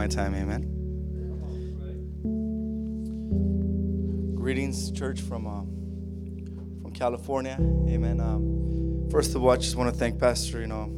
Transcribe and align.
my 0.00 0.06
time. 0.06 0.34
Amen. 0.34 0.62
Greetings, 4.34 4.90
church 4.92 5.20
from 5.20 5.46
um, 5.46 5.66
from 6.80 6.90
California. 6.94 7.58
Amen. 7.60 8.18
Um, 8.18 9.10
first 9.10 9.34
of 9.34 9.44
all, 9.44 9.50
I 9.50 9.58
just 9.58 9.76
want 9.76 9.92
to 9.92 9.98
thank 9.98 10.18
Pastor, 10.18 10.62
you 10.62 10.68
know, 10.68 10.90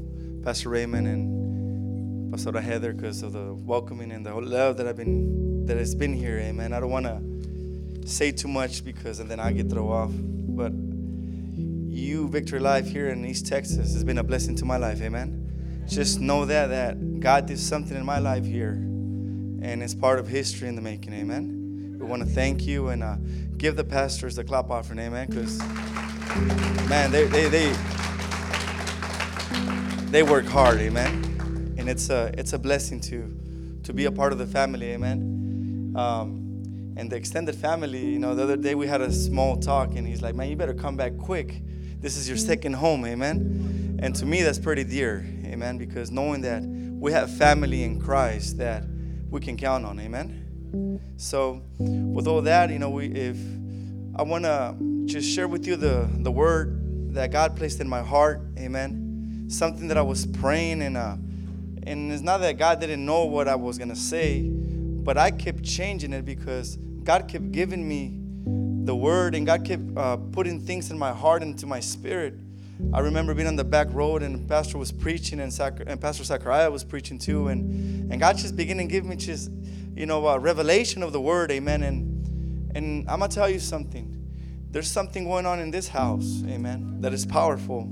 Pastor 0.45 0.69
Raymond 0.69 1.09
and 1.09 2.33
Pastor 2.33 2.61
Heather 2.61 2.93
because 2.93 3.25
of 3.25 3.33
the 3.33 3.53
welcoming 3.55 4.13
and 4.13 4.25
the 4.25 4.33
love 4.37 4.77
that 4.77 4.87
I've 4.87 4.99
been 4.99 5.67
that 5.67 5.77
has 5.79 5.97
been 5.97 6.15
here. 6.15 6.39
Amen. 6.39 6.73
I 6.73 6.79
don't 6.79 6.91
want 6.91 7.07
to 7.07 8.07
say 8.09 8.31
too 8.31 8.47
much 8.47 8.85
because 8.85 9.19
and 9.19 9.29
then 9.29 9.41
I 9.41 9.51
get 9.51 9.69
thrown 9.69 9.91
off, 9.91 10.13
but 10.13 10.73
you, 11.93 12.29
Victory 12.29 12.61
Life 12.61 12.87
here 12.87 13.09
in 13.09 13.25
East 13.25 13.49
Texas, 13.49 13.95
has 13.95 14.05
been 14.05 14.19
a 14.19 14.23
blessing 14.23 14.55
to 14.59 14.65
my 14.65 14.77
life. 14.77 15.03
Amen 15.03 15.43
just 15.87 16.21
know 16.21 16.45
that 16.45 16.69
that 16.69 17.21
God 17.21 17.47
did 17.47 17.59
something 17.59 17.97
in 17.97 18.05
my 18.05 18.19
life 18.19 18.45
here, 18.45 18.75
and 19.63 19.81
it's 19.81 19.95
part 19.95 20.19
of 20.19 20.27
history 20.27 20.69
in 20.69 20.75
the 20.75 20.83
making. 20.83 21.15
Amen. 21.15 21.97
We 21.99 22.05
want 22.05 22.23
to 22.23 22.29
thank 22.29 22.67
you 22.67 22.89
and 22.89 23.03
uh, 23.03 23.17
give 23.57 23.77
the 23.77 23.85
pastors 23.85 24.35
the 24.35 24.43
clap 24.43 24.71
offering. 24.71 24.99
Amen. 24.99 25.29
Because 25.29 25.61
man, 26.89 27.13
they 27.13 27.27
they 27.27 27.49
they 27.49 27.73
they 30.11 30.23
work 30.25 30.47
hard. 30.47 30.81
Amen. 30.81 31.75
And 31.79 31.89
it's 31.89 32.11
a 32.11 32.35
it's 32.37 32.53
a 32.53 32.59
blessing 32.59 33.01
to 33.03 33.81
to 33.85 33.93
be 33.93 34.07
a 34.07 34.13
part 34.13 34.33
of 34.33 34.39
the 34.39 34.47
family. 34.47 34.91
Amen. 34.91 35.95
Um, 35.97 36.95
and 36.97 37.09
the 37.09 37.17
extended 37.17 37.55
family, 37.55 38.05
you 38.05 38.19
know, 38.19 38.35
the 38.35 38.43
other 38.43 38.57
day 38.57 38.75
we 38.75 38.87
had 38.89 39.01
a 39.01 39.13
small 39.13 39.57
talk, 39.57 39.95
and 39.95 40.07
he's 40.07 40.23
like, 40.23 40.35
"Man, 40.35 40.51
you 40.51 40.57
better 40.57 40.75
come 40.75 40.97
back 40.97 41.17
quick. 41.19 41.63
This 42.01 42.17
is 42.17 42.29
your 42.29 42.37
second 42.37 42.75
home." 42.75 43.07
Amen. 43.07 43.99
And 44.03 44.13
to 44.17 44.27
me, 44.27 44.43
that's 44.43 44.59
pretty 44.59 44.83
dear. 44.83 45.25
Amen. 45.45 45.79
Because 45.79 46.11
knowing 46.11 46.41
that 46.41 46.65
we 46.65 47.13
have 47.13 47.31
family 47.31 47.85
in 47.85 48.01
Christ 48.01 48.59
that 48.59 48.85
we 49.33 49.41
can 49.41 49.57
count 49.57 49.85
on. 49.85 49.99
Amen. 49.99 51.01
So, 51.17 51.63
with 51.79 52.29
all 52.29 52.43
that, 52.43 52.71
you 52.71 52.79
know, 52.79 52.91
we 52.91 53.07
if 53.07 53.37
I 54.15 54.23
want 54.23 54.45
to 54.45 54.77
just 55.07 55.29
share 55.29 55.49
with 55.49 55.67
you 55.67 55.77
the 55.77 56.09
the 56.19 56.31
word 56.31 57.15
that 57.15 57.33
God 57.33 57.57
placed 57.57 57.81
in 57.81 57.89
my 57.89 58.03
heart. 58.03 58.43
Amen. 58.59 59.47
Something 59.49 59.89
that 59.89 59.97
I 59.97 60.03
was 60.03 60.27
praying 60.27 60.83
and 60.83 60.97
uh, 60.97 61.17
and 61.85 62.13
it's 62.13 62.23
not 62.23 62.39
that 62.39 62.59
God 62.59 62.79
didn't 62.79 63.05
know 63.05 63.25
what 63.25 63.49
I 63.49 63.57
was 63.57 63.79
gonna 63.79 63.97
say, 63.97 64.43
but 64.43 65.17
I 65.17 65.31
kept 65.31 65.65
changing 65.65 66.13
it 66.13 66.25
because 66.25 66.77
God 67.03 67.27
kept 67.27 67.53
giving 67.53 67.87
me 67.89 68.19
the 68.85 68.95
word 68.95 69.35
and 69.35 69.47
God 69.47 69.65
kept 69.65 69.83
uh, 69.97 70.17
putting 70.17 70.61
things 70.61 70.91
in 70.91 70.99
my 70.99 71.13
heart 71.13 71.43
and 71.43 71.53
into 71.53 71.67
my 71.67 71.81
spirit 71.81 72.35
I 72.93 73.01
remember 73.01 73.35
being 73.35 73.49
on 73.49 73.57
the 73.57 73.65
back 73.65 73.89
road 73.91 74.23
and 74.23 74.49
Pastor 74.49 74.79
was 74.79 74.93
preaching 74.93 75.41
and, 75.41 75.59
and 75.87 76.01
Pastor 76.01 76.25
Zachariah 76.25 76.71
was 76.71 76.85
preaching 76.85 77.19
too. 77.19 77.49
And, 77.49 78.13
and 78.13 78.21
God 78.21 78.37
just 78.37 78.57
began 78.57 78.77
to 78.79 78.85
give 78.85 79.05
me 79.05 79.17
just, 79.17 79.51
you 79.95 80.07
know, 80.07 80.27
a 80.27 80.39
revelation 80.39 81.03
of 81.03 81.13
the 81.13 81.21
word. 81.21 81.51
Amen. 81.51 81.83
And, 81.83 82.77
and 82.77 83.09
I'm 83.09 83.21
to 83.21 83.29
tell 83.29 83.49
you 83.49 83.59
something. 83.59 84.19
There's 84.71 84.91
something 84.91 85.25
going 85.25 85.47
on 85.47 85.59
in 85.59 85.71
this 85.71 85.89
house. 85.89 86.43
Amen. 86.47 87.01
That 87.01 87.13
is 87.13 87.27
powerful. 87.27 87.89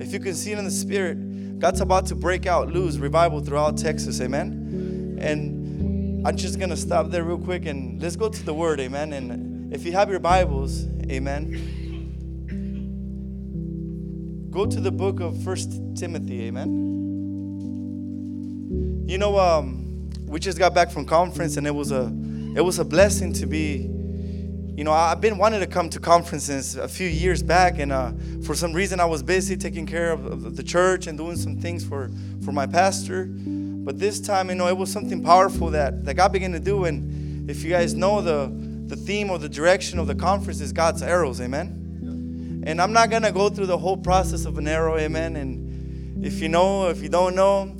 If 0.00 0.12
you 0.12 0.20
can 0.20 0.34
see 0.34 0.52
it 0.52 0.58
in 0.58 0.64
the 0.64 0.70
spirit, 0.70 1.58
God's 1.58 1.80
about 1.80 2.06
to 2.06 2.14
break 2.14 2.46
out, 2.46 2.72
lose 2.72 2.98
revival 2.98 3.40
throughout 3.40 3.76
Texas. 3.76 4.20
Amen. 4.20 5.18
And 5.20 6.26
I'm 6.26 6.36
just 6.36 6.58
to 6.58 6.76
stop 6.76 7.10
there 7.10 7.24
real 7.24 7.38
quick 7.38 7.66
and 7.66 8.00
let's 8.02 8.16
go 8.16 8.28
to 8.28 8.42
the 8.42 8.54
word. 8.54 8.80
Amen. 8.80 9.12
And 9.12 9.72
if 9.72 9.84
you 9.84 9.92
have 9.92 10.10
your 10.10 10.18
Bibles, 10.18 10.86
amen. 11.10 11.79
Go 14.50 14.66
to 14.66 14.80
the 14.80 14.90
book 14.90 15.20
of 15.20 15.40
First 15.44 15.80
Timothy, 15.94 16.46
amen. 16.46 16.68
You 19.06 19.16
know, 19.16 19.38
um, 19.38 20.10
we 20.26 20.40
just 20.40 20.58
got 20.58 20.74
back 20.74 20.90
from 20.90 21.04
conference, 21.04 21.56
and 21.56 21.68
it 21.68 21.74
was 21.74 21.92
a 21.92 22.12
it 22.56 22.60
was 22.60 22.80
a 22.80 22.84
blessing 22.84 23.32
to 23.34 23.46
be. 23.46 23.88
You 24.76 24.82
know, 24.82 24.92
I've 24.92 25.20
been 25.20 25.38
wanting 25.38 25.60
to 25.60 25.68
come 25.68 25.88
to 25.90 26.00
conferences 26.00 26.74
a 26.74 26.88
few 26.88 27.06
years 27.06 27.44
back, 27.44 27.78
and 27.78 27.92
uh, 27.92 28.10
for 28.42 28.56
some 28.56 28.72
reason 28.72 28.98
I 28.98 29.04
was 29.04 29.22
busy 29.22 29.56
taking 29.56 29.86
care 29.86 30.10
of, 30.10 30.26
of 30.26 30.56
the 30.56 30.64
church 30.64 31.06
and 31.06 31.16
doing 31.16 31.36
some 31.36 31.56
things 31.56 31.84
for 31.84 32.10
for 32.44 32.50
my 32.50 32.66
pastor. 32.66 33.26
But 33.30 34.00
this 34.00 34.20
time, 34.20 34.48
you 34.48 34.56
know, 34.56 34.66
it 34.66 34.76
was 34.76 34.90
something 34.90 35.22
powerful 35.22 35.70
that 35.70 36.04
that 36.06 36.14
God 36.14 36.32
began 36.32 36.50
to 36.52 36.60
do. 36.60 36.86
And 36.86 37.48
if 37.48 37.62
you 37.62 37.70
guys 37.70 37.94
know 37.94 38.20
the 38.20 38.50
the 38.86 38.96
theme 38.96 39.30
or 39.30 39.38
the 39.38 39.48
direction 39.48 40.00
of 40.00 40.08
the 40.08 40.16
conference 40.16 40.60
is 40.60 40.72
God's 40.72 41.02
arrows, 41.02 41.40
amen. 41.40 41.79
And 42.62 42.80
I'm 42.80 42.92
not 42.92 43.10
going 43.10 43.22
to 43.22 43.32
go 43.32 43.48
through 43.48 43.66
the 43.66 43.78
whole 43.78 43.96
process 43.96 44.44
of 44.44 44.58
an 44.58 44.68
arrow, 44.68 44.98
amen. 44.98 45.36
And 45.36 46.24
if 46.24 46.40
you 46.40 46.48
know, 46.48 46.88
if 46.88 47.02
you 47.02 47.08
don't 47.08 47.34
know, 47.34 47.74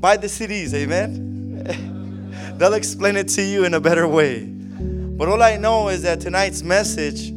buy 0.00 0.16
the 0.16 0.26
CDs, 0.26 0.74
amen. 0.74 2.56
They'll 2.58 2.74
explain 2.74 3.16
it 3.16 3.28
to 3.28 3.42
you 3.42 3.64
in 3.64 3.74
a 3.74 3.80
better 3.80 4.08
way. 4.08 4.44
But 4.44 5.28
all 5.28 5.42
I 5.42 5.56
know 5.56 5.88
is 5.88 6.02
that 6.02 6.20
tonight's 6.20 6.62
message, 6.62 7.32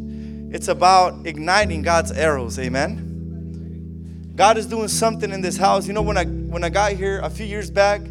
it's 0.53 0.67
about 0.67 1.27
igniting 1.27 1.83
God's 1.83 2.11
arrows, 2.11 2.57
amen. 2.57 4.33
God 4.35 4.57
is 4.57 4.65
doing 4.65 4.87
something 4.87 5.31
in 5.31 5.41
this 5.41 5.57
house. 5.57 5.87
You 5.87 5.93
know, 5.93 6.01
when 6.01 6.17
I 6.17 6.25
when 6.25 6.63
I 6.63 6.69
got 6.69 6.93
here 6.93 7.19
a 7.19 7.29
few 7.29 7.45
years 7.45 7.71
back, 7.71 8.01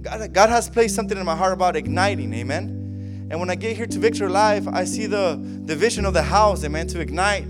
God, 0.00 0.32
God 0.32 0.48
has 0.48 0.68
placed 0.68 0.94
something 0.94 1.16
in 1.16 1.24
my 1.24 1.36
heart 1.36 1.52
about 1.52 1.76
igniting, 1.76 2.32
amen. 2.34 3.28
And 3.30 3.40
when 3.40 3.50
I 3.50 3.54
get 3.54 3.76
here 3.76 3.86
to 3.86 3.98
Victory 3.98 4.28
Life, 4.28 4.68
I 4.68 4.84
see 4.84 5.06
the, 5.06 5.40
the 5.64 5.74
vision 5.74 6.04
of 6.04 6.12
the 6.12 6.22
house, 6.22 6.64
amen, 6.64 6.86
to 6.88 7.00
ignite 7.00 7.44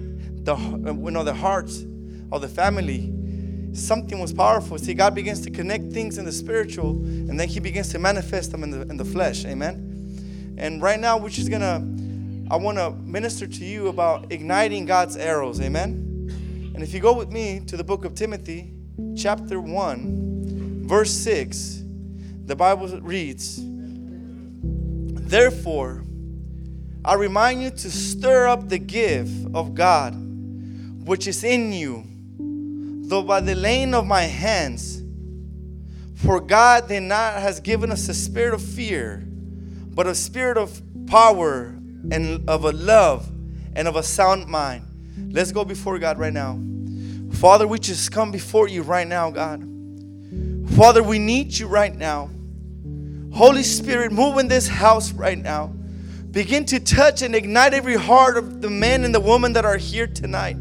the 0.45 0.57
you 0.57 1.11
know 1.11 1.25
the 1.25 1.35
hearts 1.35 1.85
of 2.33 2.41
the 2.41 2.49
family 2.49 3.13
something 3.75 4.19
was 4.19 4.33
powerful. 4.33 4.79
See 4.79 4.95
god 4.95 5.15
begins 5.15 5.41
to 5.43 5.51
connect 5.51 5.93
things 5.93 6.19
in 6.19 6.25
the 6.25 6.33
spiritual 6.33 6.91
and 6.91 7.39
then 7.39 7.49
he 7.49 7.61
begins 7.61 7.89
to 7.91 7.99
manifest 7.99 8.51
them 8.51 8.63
in 8.63 8.71
the, 8.71 8.83
in 8.83 8.97
the 8.97 9.05
flesh. 9.05 9.45
Amen? 9.45 10.55
And 10.59 10.83
right 10.83 11.01
now 11.01 11.19
we're 11.19 11.31
just 11.31 11.51
gonna 11.51 11.77
i 12.51 12.57
want 12.57 12.77
to 12.79 12.91
minister 12.91 13.47
to 13.47 13.65
you 13.65 13.89
about 13.89 14.31
igniting 14.31 14.85
god's 14.85 15.17
arrows. 15.17 15.61
Amen? 15.61 16.09
And 16.75 16.83
if 16.83 16.93
you 16.93 17.01
go 17.01 17.13
with 17.13 17.31
me 17.31 17.61
to 17.67 17.77
the 17.77 17.85
book 17.85 18.05
of 18.05 18.15
timothy 18.15 18.73
chapter 19.17 19.61
1 19.61 20.87
verse 20.87 21.11
6 21.11 21.83
the 22.45 22.57
bible 22.57 22.89
reads 23.01 23.61
therefore 25.29 26.05
I 27.05 27.15
remind 27.15 27.63
you 27.63 27.71
to 27.71 27.91
stir 27.91 28.47
up 28.47 28.69
the 28.69 28.79
gift 28.79 29.47
of 29.55 29.75
God 29.75 30.15
which 31.05 31.27
is 31.27 31.45
in 31.45 31.73
you, 31.73 32.05
though 33.09 33.23
by 33.23 33.41
the 33.41 33.55
laying 33.55 33.95
of 33.95 34.07
my 34.07 34.23
hands. 34.23 35.03
For 36.15 36.41
God 36.41 36.89
did 36.89 37.03
not 37.03 37.35
has 37.35 37.59
given 37.61 37.91
us 37.91 38.09
a 38.09 38.15
spirit 38.15 38.55
of 38.55 38.63
fear, 38.63 39.25
but 39.27 40.07
a 40.07 40.15
spirit 40.15 40.57
of 40.57 40.81
power 41.07 41.75
and 42.11 42.49
of 42.49 42.65
a 42.65 42.73
love 42.73 43.29
and 43.75 43.89
of 43.89 43.97
a 43.97 44.03
sound 44.03 44.47
mind. 44.47 44.87
Let's 45.33 45.51
go 45.51 45.65
before 45.65 45.99
God 45.99 46.19
right 46.19 46.33
now. 46.33 46.61
Father, 47.33 47.67
we 47.67 47.79
just 47.79 48.13
come 48.13 48.31
before 48.31 48.69
you 48.69 48.83
right 48.83 49.07
now, 49.07 49.31
God. 49.31 49.69
Father, 50.77 51.03
we 51.03 51.19
need 51.19 51.59
you 51.59 51.67
right 51.67 51.95
now. 51.95 52.31
Holy 53.35 53.63
Spirit, 53.63 54.13
move 54.13 54.39
in 54.39 54.49
this 54.49 54.69
house 54.69 55.13
right 55.13 55.39
now. 55.39 55.73
Begin 56.31 56.65
to 56.67 56.81
touch 56.81 57.23
and 57.23 57.35
ignite 57.35 57.75
every 57.75 57.97
heart 57.97 58.37
of 58.37 58.63
the 58.63 58.71
men 58.71 59.05
and 59.05 59.15
the 59.15 59.21
women 59.21 59.55
that 59.55 59.65
are 59.65 59.77
here 59.77 60.07
tonight. 60.07 60.57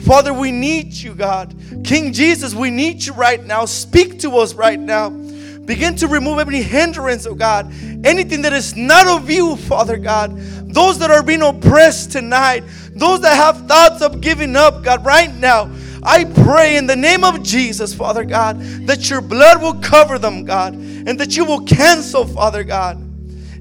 Father, 0.00 0.32
we 0.32 0.50
need 0.50 0.92
you, 0.92 1.14
God. 1.14 1.54
King 1.84 2.12
Jesus, 2.12 2.54
we 2.54 2.70
need 2.70 3.04
you 3.04 3.12
right 3.14 3.44
now. 3.44 3.64
Speak 3.64 4.20
to 4.20 4.38
us 4.38 4.54
right 4.54 4.78
now. 4.78 5.10
Begin 5.10 5.96
to 5.96 6.08
remove 6.08 6.38
every 6.38 6.62
hindrance, 6.62 7.26
oh 7.26 7.34
God. 7.34 7.70
Anything 8.04 8.42
that 8.42 8.54
is 8.54 8.74
not 8.74 9.06
of 9.06 9.28
you, 9.28 9.56
Father 9.56 9.98
God. 9.98 10.34
Those 10.72 10.98
that 11.00 11.10
are 11.10 11.22
being 11.22 11.42
oppressed 11.42 12.12
tonight, 12.12 12.64
those 12.92 13.20
that 13.20 13.36
have 13.36 13.66
thoughts 13.66 14.00
of 14.00 14.20
giving 14.20 14.56
up, 14.56 14.82
God, 14.82 15.04
right 15.04 15.34
now. 15.34 15.70
I 16.02 16.24
pray 16.24 16.76
in 16.76 16.86
the 16.86 16.96
name 16.96 17.24
of 17.24 17.42
Jesus, 17.42 17.92
Father 17.92 18.24
God, 18.24 18.60
that 18.86 19.10
your 19.10 19.20
blood 19.20 19.60
will 19.60 19.74
cover 19.74 20.18
them, 20.18 20.44
God, 20.44 20.74
and 20.74 21.18
that 21.20 21.36
you 21.36 21.44
will 21.44 21.64
cancel, 21.64 22.24
Father 22.24 22.64
God, 22.64 22.96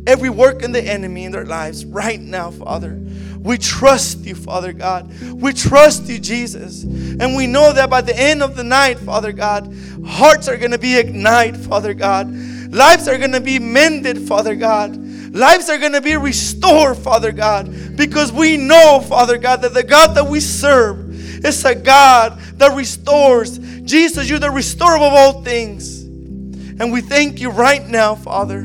every 0.08 0.30
work 0.30 0.64
in 0.64 0.72
the 0.72 0.82
enemy 0.82 1.26
in 1.26 1.32
their 1.32 1.46
lives 1.46 1.84
right 1.86 2.22
now, 2.22 2.52
Father. 2.52 3.00
We 3.40 3.58
trust 3.58 4.20
you, 4.20 4.36
Father 4.36 4.74
God. 4.74 5.12
We 5.22 5.54
trust 5.54 6.08
you, 6.08 6.20
Jesus. 6.20 6.84
And 6.84 7.36
we 7.36 7.48
know 7.48 7.72
that 7.74 7.90
by 7.90 8.02
the 8.02 8.18
end 8.18 8.44
of 8.44 8.56
the 8.56 8.64
night, 8.64 9.00
Father 9.00 9.32
God, 9.32 9.74
hearts 10.06 10.48
are 10.48 10.58
going 10.58 10.72
to 10.72 10.80
be 10.80 10.98
ignited, 10.98 11.58
Father 11.58 11.94
God. 11.94 12.30
Lives 12.30 13.08
are 13.08 13.18
going 13.18 13.32
to 13.32 13.42
be 13.42 13.60
mended, 13.60 14.20
Father 14.28 14.56
God. 14.56 14.96
Lives 15.34 15.70
are 15.70 15.78
going 15.78 15.94
to 15.94 16.02
be 16.02 16.18
restored, 16.18 16.98
Father 16.98 17.32
God, 17.32 17.96
because 17.96 18.32
we 18.32 18.58
know, 18.58 19.04
Father 19.08 19.38
God, 19.38 19.62
that 19.62 19.74
the 19.74 19.84
God 19.84 20.16
that 20.16 20.28
we 20.28 20.40
serve 20.40 21.46
is 21.46 21.64
a 21.66 21.76
God 21.76 22.40
that 22.56 22.76
restores. 22.76 23.60
Jesus, 23.84 24.30
you're 24.30 24.40
the 24.40 24.52
restorer 24.52 24.98
of 24.98 25.02
all 25.04 25.44
things. 25.44 26.02
And 26.02 26.92
we 26.92 27.02
thank 27.02 27.40
you 27.40 27.50
right 27.50 27.86
now, 27.88 28.16
Father, 28.16 28.64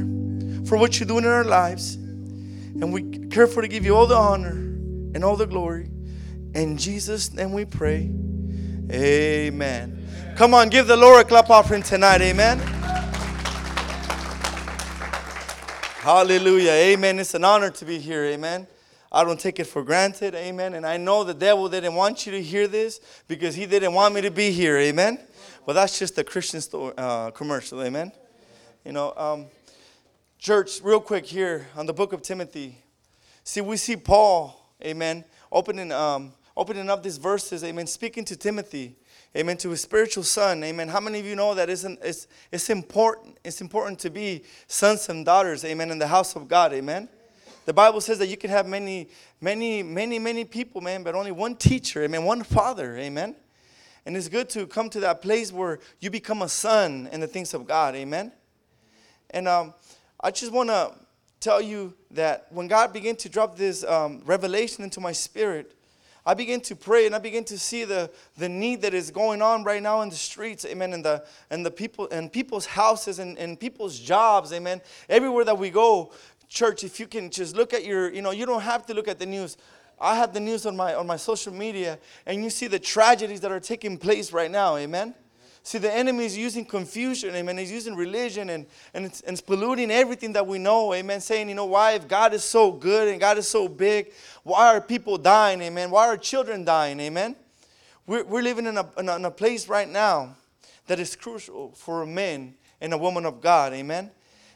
for 0.67 0.77
what 0.77 0.99
you're 0.99 1.07
doing 1.07 1.25
in 1.25 1.31
our 1.31 1.45
lives. 1.45 1.95
And 1.95 2.93
we 2.93 3.03
careful 3.33 3.63
to 3.63 3.69
give 3.69 3.85
you 3.85 3.97
all 3.97 4.07
the 4.07 4.15
honor 4.15 4.51
and 4.51 5.25
all 5.25 5.37
the 5.37 5.47
glory. 5.47 5.89
In 6.55 6.77
Jesus' 6.77 7.33
name 7.33 7.53
we 7.53 7.65
pray. 7.65 8.13
Amen. 8.93 10.07
Come 10.37 10.53
on, 10.53 10.69
give 10.69 10.87
the 10.87 10.97
Lord 10.99 11.25
a 11.25 11.29
clap 11.29 11.49
offering 11.49 11.83
tonight. 11.83 12.21
Amen. 12.21 12.59
Hallelujah. 16.03 16.73
Amen. 16.73 17.19
It's 17.19 17.33
an 17.33 17.45
honor 17.45 17.71
to 17.71 17.85
be 17.87 17.99
here. 17.99 18.25
Amen. 18.25 18.67
I 19.11 19.25
don't 19.25 19.41
take 19.41 19.59
it 19.61 19.65
for 19.65 19.83
granted. 19.83 20.35
Amen. 20.35 20.75
And 20.75 20.85
I 20.85 20.99
know 20.99 21.25
the 21.25 21.33
devil 21.33 21.71
didn't 21.71 21.95
want 21.95 22.27
you 22.27 22.33
to 22.33 22.43
hear 22.43 22.67
this 22.67 23.01
because 23.29 23.55
he 23.55 23.65
didn't 23.65 23.95
want 23.95 24.15
me 24.15 24.21
to 24.21 24.31
be 24.31 24.51
here. 24.51 24.77
Amen. 24.77 25.19
But 25.65 25.73
that's 25.73 25.99
just 25.99 26.19
a 26.19 26.25
Christian 26.25 26.61
store, 26.61 26.93
uh, 26.99 27.31
commercial. 27.31 27.83
Amen. 27.83 28.13
You 28.85 28.93
know, 28.93 29.15
um, 29.17 29.47
church, 30.39 30.83
real 30.83 31.01
quick 31.01 31.25
here 31.25 31.69
on 31.77 31.87
the 31.87 31.95
book 31.95 32.13
of 32.13 32.21
Timothy. 32.21 32.82
See, 33.45 33.61
we 33.61 33.77
see 33.77 33.97
Paul, 33.97 34.75
amen, 34.85 35.25
opening, 35.51 35.93
um, 35.93 36.33
opening 36.57 36.89
up 36.89 37.03
these 37.03 37.19
verses, 37.19 37.65
amen, 37.65 37.87
speaking 37.87 38.25
to 38.27 38.37
Timothy 38.37 38.97
amen, 39.37 39.57
to 39.59 39.71
his 39.71 39.81
spiritual 39.81 40.23
son, 40.23 40.63
amen. 40.63 40.89
How 40.89 41.01
many 41.01 41.19
of 41.21 41.27
you 41.27 41.35
know 41.35 41.55
that 41.55 41.71
it's, 41.71 41.85
it's, 41.85 42.27
it's 42.51 42.71
important, 42.71 43.39
it's 43.45 43.61
important 43.61 43.99
to 44.01 44.11
be 44.11 44.45
sons 44.67 45.09
and 45.09 45.25
daughters, 45.25 45.65
amen, 45.65 45.91
in 45.91 45.99
the 45.99 46.07
house 46.07 46.37
of 46.37 46.49
God, 46.49 46.73
amen. 46.73 47.09
The 47.65 47.73
Bible 47.73 48.01
says 48.01 48.19
that 48.19 48.27
you 48.27 48.37
can 48.37 48.51
have 48.51 48.67
many, 48.67 49.09
many, 49.41 49.83
many, 49.83 50.19
many 50.19 50.45
people, 50.45 50.81
man, 50.81 51.03
but 51.03 51.15
only 51.15 51.33
one 51.33 51.57
teacher, 51.57 52.03
amen, 52.03 52.25
one 52.25 52.43
father, 52.43 52.97
amen. 52.99 53.37
And 54.05 54.17
it's 54.17 54.29
good 54.29 54.51
to 54.51 54.67
come 54.67 54.91
to 54.91 55.01
that 55.01 55.23
place 55.23 55.53
where 55.53 55.79
you 56.01 56.11
become 56.11 56.43
a 56.43 56.49
son 56.49 57.09
in 57.13 57.21
the 57.21 57.29
things 57.29 57.55
of 57.55 57.67
God, 57.67 57.95
amen. 57.95 58.33
And 59.31 59.49
um, 59.49 59.75
I 60.21 60.31
just 60.31 60.53
want 60.53 60.69
to 60.69 60.93
tell 61.43 61.61
you 61.61 61.93
that 62.13 62.47
when 62.51 62.69
God 62.69 62.93
began 62.93 63.17
to 63.17 63.29
drop 63.29 63.57
this 63.57 63.85
um, 63.85 64.23
revelation 64.25 64.85
into 64.85 65.01
my 65.01 65.13
spirit, 65.13 65.75
I 66.25 66.35
begin 66.35 66.61
to 66.63 66.77
pray 66.77 67.07
and 67.07 67.17
I 67.17 67.19
begin 67.19 67.43
to 67.45 67.59
see 67.59 67.85
the, 67.85 68.09
the 68.37 68.49
need 68.49 68.83
that 68.83 68.95
is 68.95 69.11
going 69.11 69.43
on 69.43 69.65
right 69.65 69.83
now 69.83 70.03
in 70.03 70.09
the 70.09 70.15
streets, 70.15 70.65
amen, 70.65 70.93
and 70.93 71.05
the 71.05 71.25
and 71.51 71.67
the 71.67 71.71
people 71.71 72.09
and 72.13 72.33
people's 72.33 72.65
houses 72.65 73.19
and, 73.19 73.37
and 73.39 73.59
people's 73.59 73.99
jobs, 73.99 74.53
amen. 74.53 74.81
Everywhere 75.09 75.45
that 75.45 75.59
we 75.59 75.71
go, 75.71 76.13
church, 76.49 76.85
if 76.85 77.01
you 77.01 77.09
can 77.09 77.29
just 77.29 77.57
look 77.57 77.75
at 77.75 77.85
your, 77.85 78.13
you 78.13 78.23
know, 78.23 78.31
you 78.31 78.47
don't 78.47 78.63
have 78.63 78.87
to 78.87 78.95
look 78.95 79.09
at 79.09 79.19
the 79.19 79.27
news. 79.27 79.57
I 80.01 80.15
have 80.15 80.33
the 80.33 80.41
news 80.41 80.65
on 80.65 80.77
my 80.77 80.95
on 80.95 81.09
my 81.09 81.17
social 81.17 81.53
media, 81.53 81.99
and 82.25 82.45
you 82.45 82.51
see 82.51 82.69
the 82.69 82.79
tragedies 82.79 83.41
that 83.41 83.51
are 83.51 83.61
taking 83.61 83.99
place 83.99 84.33
right 84.33 84.51
now, 84.51 84.77
amen. 84.77 85.15
See, 85.65 85.79
the 85.79 85.93
enemy 85.93 86.25
is 86.25 86.37
using 86.37 86.65
confusion, 86.65 87.35
amen. 87.37 87.57
He's 87.57 87.71
using 87.71 87.95
religion 87.95 88.51
and, 88.51 88.67
and, 88.95 89.05
it's, 89.05 89.21
and 89.21 89.35
it's 89.35 89.41
polluting 89.41 89.93
everything 89.93 90.33
that 90.33 90.45
we 90.45 90.59
know, 90.59 90.93
amen. 90.93 91.21
Saying, 91.21 91.49
you 91.49 91.55
know, 91.55 91.67
why, 91.67 91.93
if 91.93 92.09
God 92.09 92.35
is 92.35 92.43
so 92.43 92.73
good 92.73 93.07
and 93.07 93.21
God 93.21 93.39
is 93.39 93.49
so 93.49 93.69
big, 93.69 94.13
why 94.43 94.75
are 94.75 94.81
people 94.81 95.17
dying, 95.19 95.63
amen? 95.63 95.93
Why 95.93 96.09
are 96.09 96.17
children 96.17 96.65
dying, 96.65 96.99
amen? 96.99 97.37
We're, 98.09 98.25
we're 98.25 98.43
living 98.43 98.67
in 98.67 98.77
a, 98.77 98.89
in 98.99 99.09
a, 99.09 99.17
in 99.17 99.25
a 99.25 99.31
place 99.31 99.69
right 99.69 99.89
now 99.89 100.35
that 100.89 100.99
is 100.99 101.15
crucial 101.15 101.71
for 101.77 102.03
a 102.03 102.07
man 102.07 102.55
and 102.81 102.93
a 102.93 102.99
woman 102.99 103.25
of 103.25 103.41
God, 103.41 103.73
amen. 103.73 104.11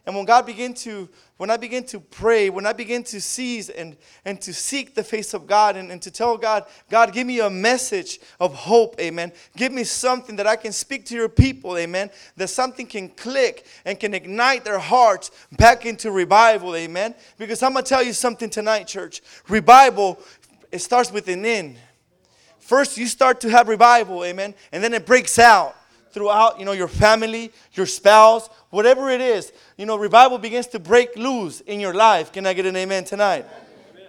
And 0.06 0.14
when 0.14 0.24
God 0.24 0.46
began 0.46 0.72
to, 0.74 1.08
when 1.36 1.50
I 1.50 1.56
begin 1.56 1.82
to 1.86 1.98
pray, 1.98 2.48
when 2.48 2.64
I 2.64 2.72
begin 2.72 3.02
to 3.04 3.20
seize 3.20 3.68
and, 3.68 3.96
and 4.24 4.40
to 4.40 4.54
seek 4.54 4.94
the 4.94 5.02
face 5.02 5.34
of 5.34 5.48
God 5.48 5.76
and, 5.76 5.90
and 5.90 6.00
to 6.02 6.12
tell 6.12 6.36
God, 6.36 6.64
God, 6.88 7.12
give 7.12 7.26
me 7.26 7.40
a 7.40 7.50
message 7.50 8.20
of 8.38 8.54
hope, 8.54 9.00
amen. 9.00 9.32
Give 9.56 9.72
me 9.72 9.82
something 9.82 10.36
that 10.36 10.46
I 10.46 10.54
can 10.54 10.70
speak 10.70 11.06
to 11.06 11.16
your 11.16 11.28
people, 11.28 11.76
amen. 11.76 12.10
That 12.36 12.48
something 12.48 12.86
can 12.86 13.08
click 13.08 13.66
and 13.84 13.98
can 13.98 14.14
ignite 14.14 14.64
their 14.64 14.78
hearts 14.78 15.32
back 15.58 15.84
into 15.84 16.12
revival, 16.12 16.76
amen. 16.76 17.16
Because 17.36 17.60
I'm 17.64 17.72
going 17.72 17.84
to 17.84 17.88
tell 17.88 18.04
you 18.04 18.12
something 18.12 18.48
tonight, 18.48 18.86
church. 18.86 19.22
Revival, 19.48 20.20
it 20.70 20.78
starts 20.78 21.10
within. 21.10 21.76
First, 22.60 22.96
you 22.96 23.06
start 23.06 23.40
to 23.40 23.50
have 23.50 23.66
revival, 23.66 24.24
amen, 24.24 24.54
and 24.70 24.84
then 24.84 24.94
it 24.94 25.04
breaks 25.04 25.36
out 25.40 25.74
throughout, 26.16 26.58
you 26.58 26.64
know, 26.64 26.72
your 26.72 26.88
family, 26.88 27.52
your 27.74 27.84
spouse, 27.84 28.48
whatever 28.70 29.10
it 29.10 29.20
is. 29.20 29.52
You 29.76 29.84
know, 29.84 29.98
revival 29.98 30.38
begins 30.38 30.66
to 30.68 30.78
break 30.78 31.14
loose 31.14 31.60
in 31.60 31.78
your 31.78 31.92
life. 31.92 32.32
Can 32.32 32.46
I 32.46 32.54
get 32.54 32.64
an 32.64 32.74
amen 32.74 33.04
tonight? 33.04 33.44
Amen. 33.92 34.08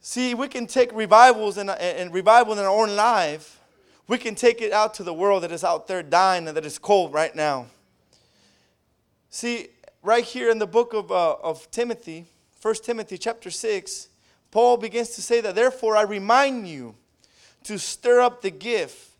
See, 0.00 0.32
we 0.32 0.48
can 0.48 0.66
take 0.66 0.90
revivals 0.94 1.58
and, 1.58 1.68
and 1.68 2.14
revival 2.14 2.54
in 2.54 2.60
our 2.60 2.70
own 2.70 2.96
life. 2.96 3.60
We 4.08 4.16
can 4.16 4.34
take 4.34 4.62
it 4.62 4.72
out 4.72 4.94
to 4.94 5.02
the 5.02 5.12
world 5.12 5.42
that 5.42 5.52
is 5.52 5.62
out 5.62 5.86
there 5.86 6.02
dying 6.02 6.48
and 6.48 6.56
that 6.56 6.64
is 6.64 6.78
cold 6.78 7.12
right 7.12 7.36
now. 7.36 7.66
See, 9.28 9.68
right 10.02 10.24
here 10.24 10.50
in 10.50 10.58
the 10.58 10.66
book 10.66 10.94
of, 10.94 11.12
uh, 11.12 11.34
of 11.42 11.70
Timothy, 11.70 12.24
1 12.62 12.74
Timothy 12.76 13.18
chapter 13.18 13.50
6, 13.50 14.08
Paul 14.50 14.78
begins 14.78 15.10
to 15.10 15.20
say 15.20 15.42
that, 15.42 15.54
therefore, 15.54 15.94
I 15.94 16.04
remind 16.04 16.66
you 16.66 16.94
to 17.64 17.78
stir 17.78 18.22
up 18.22 18.40
the 18.40 18.50
gift 18.50 19.10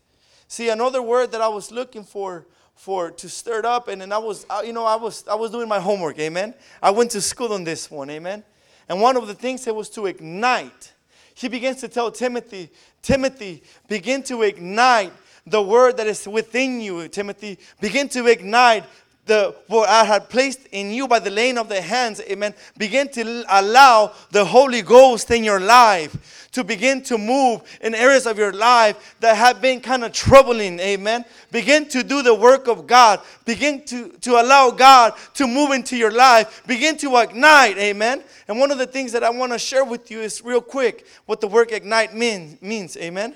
See, 0.47 0.69
another 0.69 1.01
word 1.01 1.31
that 1.31 1.41
I 1.41 1.47
was 1.47 1.71
looking 1.71 2.03
for 2.03 2.45
for 2.75 3.09
to 3.09 3.27
stir 3.27 3.59
it 3.59 3.65
up, 3.65 3.87
and 3.87 4.01
then 4.01 4.11
I 4.11 4.19
was, 4.19 4.45
you 4.63 4.71
know, 4.71 4.85
I 4.85 4.95
was 4.95 5.27
I 5.27 5.35
was 5.35 5.51
doing 5.51 5.67
my 5.67 5.79
homework, 5.79 6.19
amen. 6.19 6.53
I 6.81 6.91
went 6.91 7.11
to 7.11 7.21
school 7.21 7.53
on 7.53 7.63
this 7.63 7.89
one, 7.89 8.09
amen. 8.09 8.43
And 8.87 9.01
one 9.01 9.17
of 9.17 9.27
the 9.27 9.33
things 9.33 9.67
it 9.67 9.75
was 9.75 9.89
to 9.91 10.05
ignite. 10.05 10.93
He 11.33 11.47
begins 11.47 11.81
to 11.81 11.87
tell 11.87 12.11
Timothy, 12.11 12.69
Timothy, 13.01 13.63
begin 13.87 14.23
to 14.23 14.43
ignite 14.43 15.11
the 15.45 15.61
word 15.61 15.97
that 15.97 16.07
is 16.07 16.27
within 16.27 16.81
you, 16.81 17.07
Timothy. 17.07 17.59
Begin 17.81 18.09
to 18.09 18.27
ignite 18.27 18.85
the 19.27 19.55
what 19.67 19.89
I 19.89 20.03
had 20.03 20.29
placed 20.29 20.65
in 20.71 20.91
you 20.91 21.07
by 21.07 21.19
the 21.19 21.29
laying 21.29 21.57
of 21.57 21.69
the 21.69 21.81
hands, 21.81 22.21
amen. 22.21 22.53
Begin 22.77 23.09
to 23.09 23.45
allow 23.49 24.13
the 24.31 24.45
Holy 24.45 24.81
Ghost 24.81 25.29
in 25.31 25.43
your 25.43 25.59
life 25.59 26.47
to 26.57 26.63
begin 26.63 27.03
to 27.03 27.19
move 27.19 27.61
in 27.81 27.93
areas 27.93 28.25
of 28.25 28.37
your 28.37 28.51
life 28.51 29.15
that 29.19 29.37
have 29.37 29.61
been 29.61 29.79
kind 29.79 30.03
of 30.03 30.11
troubling, 30.11 30.79
amen. 30.79 31.23
Begin 31.51 31.87
to 31.89 32.03
do 32.03 32.23
the 32.23 32.33
work 32.33 32.67
of 32.67 32.87
God. 32.87 33.21
Begin 33.45 33.85
to, 33.85 34.09
to 34.21 34.41
allow 34.41 34.71
God 34.71 35.13
to 35.35 35.45
move 35.45 35.71
into 35.71 35.95
your 35.95 36.11
life. 36.11 36.63
Begin 36.65 36.97
to 36.97 37.15
ignite, 37.17 37.77
amen. 37.77 38.23
And 38.47 38.59
one 38.59 38.71
of 38.71 38.79
the 38.79 38.87
things 38.87 39.11
that 39.11 39.23
I 39.23 39.29
want 39.29 39.51
to 39.51 39.59
share 39.59 39.85
with 39.85 40.09
you 40.09 40.21
is 40.21 40.43
real 40.43 40.61
quick 40.61 41.05
what 41.27 41.41
the 41.41 41.47
word 41.47 41.71
ignite 41.71 42.15
mean, 42.15 42.57
means, 42.59 42.97
amen. 42.97 43.35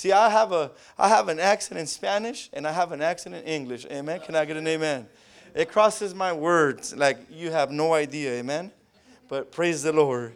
See, 0.00 0.12
I 0.12 0.30
have 0.30 0.50
a 0.52 0.70
I 0.98 1.08
have 1.08 1.28
an 1.28 1.38
accent 1.38 1.78
in 1.78 1.86
Spanish 1.86 2.48
and 2.54 2.66
I 2.66 2.72
have 2.72 2.92
an 2.92 3.02
accent 3.02 3.34
in 3.34 3.44
English. 3.44 3.84
Amen. 3.90 4.18
Can 4.20 4.34
I 4.34 4.46
get 4.46 4.56
an 4.56 4.66
amen? 4.66 5.06
It 5.54 5.70
crosses 5.70 6.14
my 6.14 6.32
words 6.32 6.96
like 6.96 7.18
you 7.30 7.50
have 7.50 7.70
no 7.70 7.92
idea. 7.92 8.30
Amen. 8.40 8.72
But 9.28 9.52
praise 9.52 9.82
the 9.82 9.92
Lord. 9.92 10.34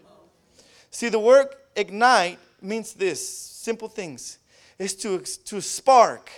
See, 0.90 1.08
the 1.08 1.18
word 1.18 1.46
ignite 1.74 2.38
means 2.60 2.92
this 2.92 3.26
simple 3.26 3.88
things. 3.88 4.36
It's 4.78 4.92
to, 4.96 5.20
to 5.20 5.62
spark, 5.62 6.30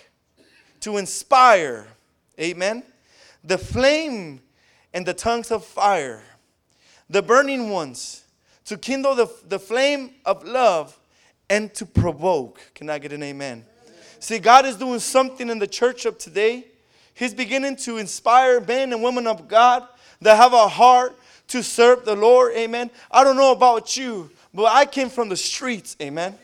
to 0.79 0.97
inspire. 0.97 1.89
Amen. 2.39 2.85
The 3.43 3.59
flame 3.59 4.41
and 4.95 5.05
the 5.05 5.15
tongues 5.15 5.51
of 5.51 5.65
fire, 5.65 6.23
the 7.11 7.23
burning 7.23 7.71
ones, 7.71 8.23
to 8.67 8.77
kindle 8.77 9.17
the, 9.17 9.29
the 9.49 9.59
flame 9.59 10.15
of 10.25 10.45
love 10.45 10.97
and 11.49 11.73
to 11.75 11.87
provoke. 11.87 12.61
Can 12.75 12.91
I 12.91 12.99
get 12.99 13.13
an 13.13 13.23
amen? 13.23 13.65
See, 14.19 14.39
God 14.39 14.67
is 14.67 14.77
doing 14.77 14.99
something 14.99 15.49
in 15.49 15.59
the 15.59 15.67
church 15.67 16.07
of 16.07 16.19
today. 16.19 16.67
He's 17.15 17.35
beginning 17.35 17.77
to 17.77 17.99
inspire 17.99 18.61
men 18.61 18.93
and 18.93 19.03
women 19.03 19.27
of 19.27 19.49
God 19.49 19.87
that 20.21 20.37
have 20.37 20.53
a 20.53 20.69
heart 20.69 21.17
to 21.49 21.63
serve 21.63 22.05
the 22.05 22.17
Lord. 22.17 22.55
Amen. 22.55 22.91
I 23.11 23.25
don't 23.25 23.37
know 23.37 23.53
about 23.53 23.97
you, 23.97 24.31
but 24.53 24.65
I 24.65 24.85
came 24.85 25.09
from 25.09 25.29
the 25.29 25.37
streets. 25.37 25.97
Amen. 26.01 26.37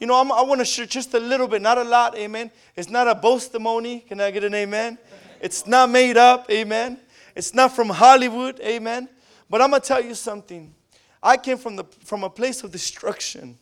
You 0.00 0.06
know, 0.06 0.20
I'm, 0.20 0.32
i 0.32 0.42
want 0.42 0.60
to 0.60 0.64
share 0.64 0.86
just 0.86 1.14
a 1.14 1.20
little 1.20 1.46
bit, 1.46 1.62
not 1.62 1.78
a 1.78 1.84
lot. 1.84 2.16
Amen. 2.16 2.50
It's 2.74 2.90
not 2.90 3.06
a 3.06 3.14
boastimony. 3.14 4.04
Can 4.06 4.20
I 4.20 4.32
get 4.32 4.42
an 4.42 4.54
amen? 4.54 4.98
It's 5.40 5.66
not 5.66 5.90
made 5.90 6.16
up. 6.16 6.50
Amen. 6.50 6.98
It's 7.36 7.54
not 7.54 7.74
from 7.74 7.88
Hollywood. 7.88 8.58
Amen. 8.60 9.08
But 9.48 9.62
I'm 9.62 9.70
going 9.70 9.80
to 9.80 9.86
tell 9.86 10.02
you 10.02 10.14
something. 10.14 10.74
I 11.22 11.36
came 11.36 11.56
from, 11.56 11.76
the, 11.76 11.84
from 12.04 12.24
a 12.24 12.30
place 12.30 12.64
of 12.64 12.72
destruction. 12.72 13.58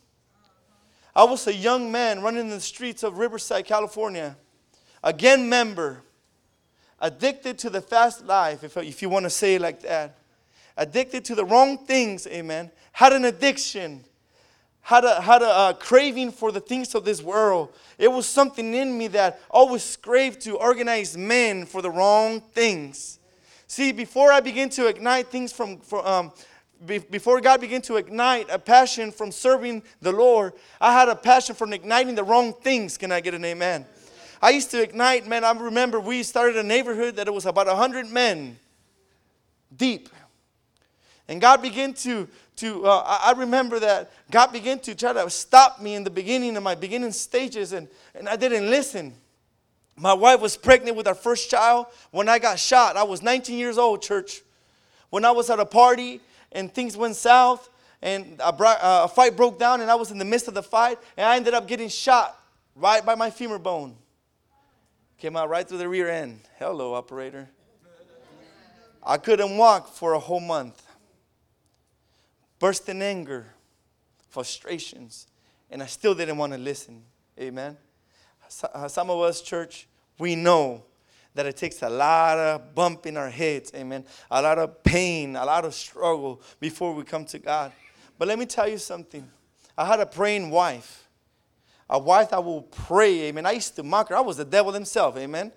I 1.15 1.23
was 1.25 1.45
a 1.47 1.53
young 1.53 1.91
man 1.91 2.21
running 2.21 2.41
in 2.41 2.49
the 2.49 2.61
streets 2.61 3.03
of 3.03 3.17
Riverside, 3.17 3.65
California, 3.65 4.37
a 5.03 5.11
gang 5.11 5.49
member, 5.49 6.03
addicted 6.99 7.57
to 7.59 7.69
the 7.69 7.81
fast 7.81 8.25
life, 8.25 8.63
if, 8.63 8.77
if 8.77 9.01
you 9.01 9.09
want 9.09 9.23
to 9.23 9.29
say 9.29 9.55
it 9.55 9.61
like 9.61 9.81
that, 9.81 10.17
addicted 10.77 11.25
to 11.25 11.35
the 11.35 11.43
wrong 11.43 11.77
things, 11.79 12.27
amen, 12.27 12.71
had 12.93 13.11
an 13.11 13.25
addiction, 13.25 14.03
had 14.81 15.03
a, 15.03 15.19
had 15.21 15.41
a, 15.41 15.69
a 15.69 15.73
craving 15.73 16.31
for 16.31 16.51
the 16.51 16.59
things 16.59 16.95
of 16.95 17.03
this 17.03 17.21
world. 17.21 17.73
It 17.97 18.11
was 18.11 18.25
something 18.25 18.73
in 18.73 18.97
me 18.97 19.07
that 19.09 19.39
always 19.49 19.97
craved 19.97 20.41
to 20.41 20.55
organize 20.55 21.17
men 21.17 21.65
for 21.65 21.81
the 21.81 21.91
wrong 21.91 22.39
things. 22.39 23.19
See, 23.67 23.91
before 23.91 24.31
I 24.31 24.39
begin 24.39 24.69
to 24.71 24.87
ignite 24.87 25.27
things 25.27 25.53
from, 25.53 25.79
from 25.79 26.05
um, 26.05 26.31
before 26.85 27.39
God 27.41 27.61
began 27.61 27.81
to 27.83 27.97
ignite 27.97 28.47
a 28.49 28.57
passion 28.57 29.11
from 29.11 29.31
serving 29.31 29.83
the 30.01 30.11
Lord, 30.11 30.53
I 30.79 30.93
had 30.93 31.09
a 31.09 31.15
passion 31.15 31.55
from 31.55 31.73
igniting 31.73 32.15
the 32.15 32.23
wrong 32.23 32.53
things. 32.53 32.97
Can 32.97 33.11
I 33.11 33.21
get 33.21 33.33
an 33.33 33.45
amen? 33.45 33.85
I 34.41 34.49
used 34.49 34.71
to 34.71 34.81
ignite, 34.81 35.27
man. 35.27 35.43
I 35.43 35.51
remember 35.51 35.99
we 35.99 36.23
started 36.23 36.57
a 36.57 36.63
neighborhood 36.63 37.17
that 37.17 37.27
it 37.27 37.33
was 37.33 37.45
about 37.45 37.67
100 37.67 38.09
men 38.09 38.57
deep. 39.75 40.09
And 41.27 41.39
God 41.39 41.61
began 41.61 41.93
to, 41.93 42.27
to 42.57 42.85
uh, 42.85 43.19
I 43.23 43.33
remember 43.37 43.79
that 43.79 44.11
God 44.31 44.51
began 44.51 44.79
to 44.79 44.95
try 44.95 45.13
to 45.13 45.29
stop 45.29 45.79
me 45.79 45.93
in 45.93 46.03
the 46.03 46.09
beginning 46.09 46.57
of 46.57 46.63
my 46.63 46.73
beginning 46.73 47.11
stages, 47.11 47.73
and, 47.73 47.87
and 48.15 48.27
I 48.27 48.35
didn't 48.35 48.69
listen. 48.69 49.13
My 49.95 50.13
wife 50.13 50.41
was 50.41 50.57
pregnant 50.57 50.97
with 50.97 51.07
our 51.07 51.15
first 51.15 51.51
child. 51.51 51.85
When 52.09 52.27
I 52.27 52.39
got 52.39 52.57
shot, 52.57 52.97
I 52.97 53.03
was 53.03 53.21
19 53.21 53.57
years 53.57 53.77
old, 53.77 54.01
church. 54.01 54.41
when 55.11 55.23
I 55.23 55.31
was 55.31 55.49
at 55.51 55.59
a 55.59 55.65
party 55.65 56.21
and 56.51 56.73
things 56.73 56.97
went 56.97 57.15
south 57.15 57.69
and 58.01 58.39
a, 58.39 58.53
uh, 58.53 59.01
a 59.05 59.07
fight 59.07 59.35
broke 59.35 59.59
down 59.59 59.81
and 59.81 59.89
I 59.89 59.95
was 59.95 60.11
in 60.11 60.17
the 60.17 60.25
midst 60.25 60.47
of 60.47 60.53
the 60.53 60.63
fight 60.63 60.97
and 61.17 61.25
I 61.25 61.35
ended 61.35 61.53
up 61.53 61.67
getting 61.67 61.89
shot 61.89 62.37
right 62.75 63.05
by 63.05 63.15
my 63.15 63.29
femur 63.29 63.59
bone. 63.59 63.95
Came 65.17 65.37
out 65.37 65.49
right 65.49 65.67
through 65.67 65.77
the 65.77 65.89
rear 65.89 66.09
end. 66.09 66.39
Hello, 66.57 66.93
operator. 66.93 67.47
I 69.03 69.17
couldn't 69.17 69.57
walk 69.57 69.87
for 69.93 70.13
a 70.13 70.19
whole 70.19 70.39
month. 70.39 70.81
Burst 72.59 72.87
in 72.89 73.01
anger, 73.01 73.47
frustrations, 74.29 75.27
and 75.69 75.81
I 75.81 75.87
still 75.87 76.13
didn't 76.13 76.37
want 76.37 76.53
to 76.53 76.59
listen. 76.59 77.03
Amen. 77.39 77.77
Uh, 78.73 78.87
some 78.87 79.09
of 79.09 79.19
us, 79.19 79.41
church, 79.41 79.87
we 80.19 80.35
know 80.35 80.83
that 81.33 81.45
it 81.45 81.55
takes 81.55 81.81
a 81.81 81.89
lot 81.89 82.37
of 82.37 82.75
bump 82.75 83.05
in 83.05 83.15
our 83.15 83.29
heads, 83.29 83.71
amen, 83.73 84.05
a 84.29 84.41
lot 84.41 84.59
of 84.59 84.83
pain, 84.83 85.35
a 85.35 85.45
lot 85.45 85.63
of 85.63 85.73
struggle 85.73 86.41
before 86.59 86.93
we 86.93 87.03
come 87.03 87.25
to 87.25 87.39
God. 87.39 87.71
But 88.17 88.27
let 88.27 88.37
me 88.37 88.45
tell 88.45 88.67
you 88.67 88.77
something. 88.77 89.27
I 89.77 89.85
had 89.85 89.99
a 89.99 90.05
praying 90.05 90.49
wife, 90.49 91.07
a 91.89 91.97
wife 91.97 92.31
that 92.31 92.43
will 92.43 92.63
pray, 92.63 93.23
amen. 93.23 93.45
I 93.45 93.51
used 93.51 93.75
to 93.77 93.83
mock 93.83 94.09
her. 94.09 94.17
I 94.17 94.21
was 94.21 94.37
the 94.37 94.45
devil 94.45 94.73
himself, 94.73 95.17
amen. 95.17 95.51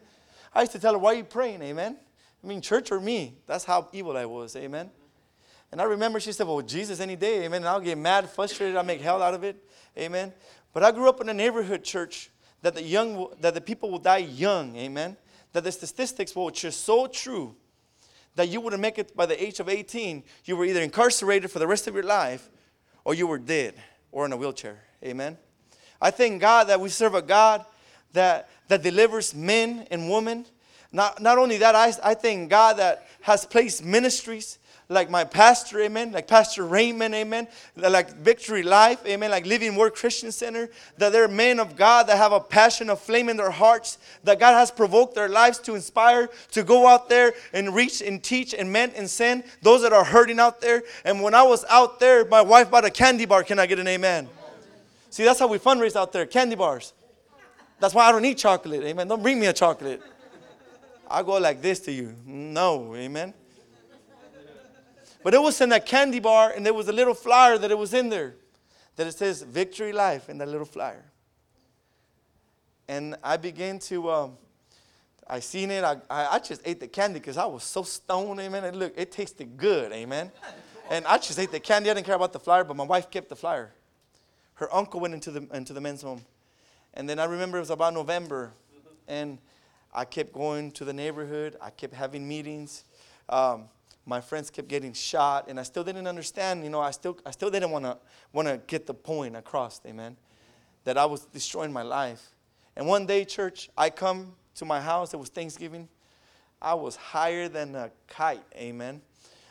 I 0.54 0.60
used 0.60 0.72
to 0.72 0.78
tell 0.78 0.92
her, 0.92 0.98
Why 0.98 1.12
are 1.12 1.16
you 1.16 1.24
praying, 1.24 1.60
amen? 1.62 1.96
I 2.42 2.46
mean, 2.46 2.60
church 2.60 2.92
or 2.92 3.00
me? 3.00 3.34
That's 3.46 3.64
how 3.64 3.88
evil 3.92 4.16
I 4.16 4.26
was, 4.26 4.54
amen. 4.54 4.90
And 5.72 5.80
I 5.80 5.84
remember 5.84 6.20
she 6.20 6.30
said, 6.30 6.46
Well, 6.46 6.62
Jesus 6.62 7.00
any 7.00 7.16
day, 7.16 7.44
amen. 7.44 7.62
And 7.62 7.68
I'll 7.68 7.80
get 7.80 7.98
mad, 7.98 8.30
frustrated, 8.30 8.76
I'll 8.76 8.84
make 8.84 9.00
hell 9.00 9.20
out 9.22 9.34
of 9.34 9.42
it, 9.42 9.56
amen. 9.98 10.32
But 10.72 10.84
I 10.84 10.92
grew 10.92 11.08
up 11.08 11.20
in 11.20 11.28
a 11.28 11.34
neighborhood 11.34 11.82
church 11.82 12.30
that 12.62 12.74
the 12.74 12.82
young, 12.82 13.28
that 13.40 13.54
the 13.54 13.60
people 13.60 13.90
will 13.90 13.98
die 13.98 14.18
young, 14.18 14.76
amen 14.76 15.16
that 15.54 15.64
the 15.64 15.72
statistics, 15.72 16.36
were 16.36 16.50
just 16.50 16.84
so 16.84 17.06
true, 17.06 17.54
that 18.34 18.48
you 18.48 18.60
wouldn't 18.60 18.82
make 18.82 18.98
it 18.98 19.16
by 19.16 19.24
the 19.24 19.42
age 19.42 19.60
of 19.60 19.68
18, 19.68 20.24
you 20.44 20.56
were 20.56 20.64
either 20.64 20.82
incarcerated 20.82 21.50
for 21.50 21.60
the 21.60 21.66
rest 21.66 21.86
of 21.86 21.94
your 21.94 22.02
life 22.02 22.50
or 23.04 23.14
you 23.14 23.26
were 23.26 23.38
dead 23.38 23.74
or 24.10 24.26
in 24.26 24.32
a 24.32 24.36
wheelchair. 24.36 24.82
Amen. 25.02 25.38
I 26.00 26.10
thank 26.10 26.40
God 26.40 26.64
that 26.64 26.80
we 26.80 26.88
serve 26.88 27.14
a 27.14 27.22
God 27.22 27.64
that, 28.12 28.48
that 28.66 28.82
delivers 28.82 29.32
men 29.32 29.86
and 29.92 30.10
women. 30.10 30.44
Not, 30.90 31.22
not 31.22 31.38
only 31.38 31.58
that, 31.58 31.76
I, 31.76 31.92
I 32.02 32.14
thank 32.14 32.50
God 32.50 32.78
that 32.78 33.06
has 33.20 33.46
placed 33.46 33.84
ministries 33.84 34.58
like 34.88 35.08
my 35.08 35.24
pastor, 35.24 35.80
amen, 35.80 36.12
like 36.12 36.26
Pastor 36.26 36.66
Raymond, 36.66 37.14
amen, 37.14 37.48
like 37.76 38.14
Victory 38.16 38.62
Life, 38.62 39.04
amen, 39.06 39.30
like 39.30 39.46
Living 39.46 39.76
Word 39.76 39.94
Christian 39.94 40.30
Center, 40.30 40.68
that 40.98 41.10
they're 41.10 41.28
men 41.28 41.58
of 41.58 41.74
God 41.74 42.06
that 42.08 42.18
have 42.18 42.32
a 42.32 42.40
passion, 42.40 42.90
a 42.90 42.96
flame 42.96 43.28
in 43.28 43.36
their 43.36 43.50
hearts, 43.50 43.98
that 44.24 44.38
God 44.38 44.52
has 44.52 44.70
provoked 44.70 45.14
their 45.14 45.28
lives 45.28 45.58
to 45.60 45.74
inspire, 45.74 46.28
to 46.50 46.62
go 46.62 46.86
out 46.86 47.08
there 47.08 47.32
and 47.52 47.74
reach 47.74 48.02
and 48.02 48.22
teach 48.22 48.52
and 48.54 48.70
mend 48.70 48.92
and 48.94 49.08
send 49.08 49.44
those 49.62 49.82
that 49.82 49.92
are 49.92 50.04
hurting 50.04 50.38
out 50.38 50.60
there. 50.60 50.82
And 51.04 51.22
when 51.22 51.34
I 51.34 51.42
was 51.42 51.64
out 51.70 51.98
there, 51.98 52.24
my 52.26 52.42
wife 52.42 52.70
bought 52.70 52.84
a 52.84 52.90
candy 52.90 53.24
bar. 53.24 53.42
Can 53.42 53.58
I 53.58 53.66
get 53.66 53.78
an 53.78 53.88
amen? 53.88 54.28
See, 55.08 55.24
that's 55.24 55.38
how 55.38 55.46
we 55.46 55.58
fundraise 55.58 55.96
out 55.96 56.12
there, 56.12 56.26
candy 56.26 56.56
bars. 56.56 56.92
That's 57.80 57.94
why 57.94 58.06
I 58.06 58.12
don't 58.12 58.24
eat 58.24 58.38
chocolate, 58.38 58.82
amen. 58.82 59.08
Don't 59.08 59.22
bring 59.22 59.40
me 59.40 59.46
a 59.46 59.52
chocolate. 59.52 60.02
I 61.10 61.22
go 61.22 61.38
like 61.38 61.62
this 61.62 61.80
to 61.80 61.92
you. 61.92 62.14
No, 62.24 62.94
amen. 62.94 63.34
But 65.24 65.32
it 65.32 65.40
was 65.40 65.60
in 65.62 65.70
that 65.70 65.86
candy 65.86 66.20
bar, 66.20 66.52
and 66.54 66.64
there 66.64 66.74
was 66.74 66.86
a 66.86 66.92
little 66.92 67.14
flyer 67.14 67.56
that 67.58 67.70
it 67.70 67.78
was 67.78 67.94
in 67.94 68.10
there 68.10 68.36
that 68.96 69.06
it 69.06 69.14
says 69.14 69.42
Victory 69.42 69.92
Life 69.92 70.28
in 70.28 70.38
that 70.38 70.48
little 70.48 70.66
flyer. 70.66 71.04
And 72.86 73.16
I 73.24 73.38
began 73.38 73.78
to, 73.80 74.10
um, 74.10 74.36
I 75.26 75.40
seen 75.40 75.70
it. 75.70 75.82
I, 75.82 75.96
I 76.10 76.38
just 76.38 76.60
ate 76.66 76.78
the 76.78 76.86
candy 76.86 77.18
because 77.18 77.38
I 77.38 77.46
was 77.46 77.64
so 77.64 77.82
stoned, 77.82 78.38
amen. 78.38 78.64
And 78.64 78.78
look, 78.78 78.92
it 78.96 79.10
tasted 79.10 79.56
good, 79.56 79.90
amen. 79.92 80.30
And 80.90 81.06
I 81.06 81.16
just 81.16 81.38
ate 81.38 81.50
the 81.50 81.58
candy. 81.58 81.90
I 81.90 81.94
didn't 81.94 82.06
care 82.06 82.14
about 82.14 82.34
the 82.34 82.38
flyer, 82.38 82.62
but 82.62 82.76
my 82.76 82.84
wife 82.84 83.10
kept 83.10 83.30
the 83.30 83.36
flyer. 83.36 83.72
Her 84.54 84.72
uncle 84.72 85.00
went 85.00 85.14
into 85.14 85.30
the, 85.30 85.48
into 85.54 85.72
the 85.72 85.80
men's 85.80 86.02
home. 86.02 86.22
And 86.92 87.08
then 87.08 87.18
I 87.18 87.24
remember 87.24 87.56
it 87.56 87.60
was 87.60 87.70
about 87.70 87.94
November, 87.94 88.52
and 89.08 89.38
I 89.92 90.04
kept 90.04 90.34
going 90.34 90.70
to 90.72 90.84
the 90.84 90.92
neighborhood. 90.92 91.56
I 91.62 91.70
kept 91.70 91.94
having 91.94 92.28
meetings. 92.28 92.84
Um, 93.30 93.64
my 94.06 94.20
friends 94.20 94.50
kept 94.50 94.68
getting 94.68 94.92
shot 94.92 95.46
and 95.48 95.58
i 95.58 95.62
still 95.62 95.84
didn't 95.84 96.06
understand 96.06 96.62
you 96.62 96.70
know 96.70 96.80
i 96.80 96.90
still 96.90 97.18
i 97.24 97.30
still 97.30 97.50
didn't 97.50 97.70
want 97.70 97.84
to 97.84 97.96
want 98.32 98.48
to 98.48 98.60
get 98.66 98.86
the 98.86 98.94
point 98.94 99.36
across 99.36 99.80
amen 99.86 100.16
that 100.84 100.98
i 100.98 101.04
was 101.04 101.24
destroying 101.26 101.72
my 101.72 101.82
life. 101.82 102.30
And 102.76 102.86
one 102.86 103.06
day 103.06 103.24
church 103.24 103.70
i 103.76 103.90
come 103.90 104.34
to 104.56 104.64
my 104.64 104.80
house 104.80 105.14
it 105.14 105.18
was 105.18 105.28
thanksgiving. 105.28 105.88
I 106.60 106.74
was 106.74 106.96
higher 106.96 107.48
than 107.48 107.74
a 107.74 107.90
kite 108.08 108.42
amen. 108.56 109.02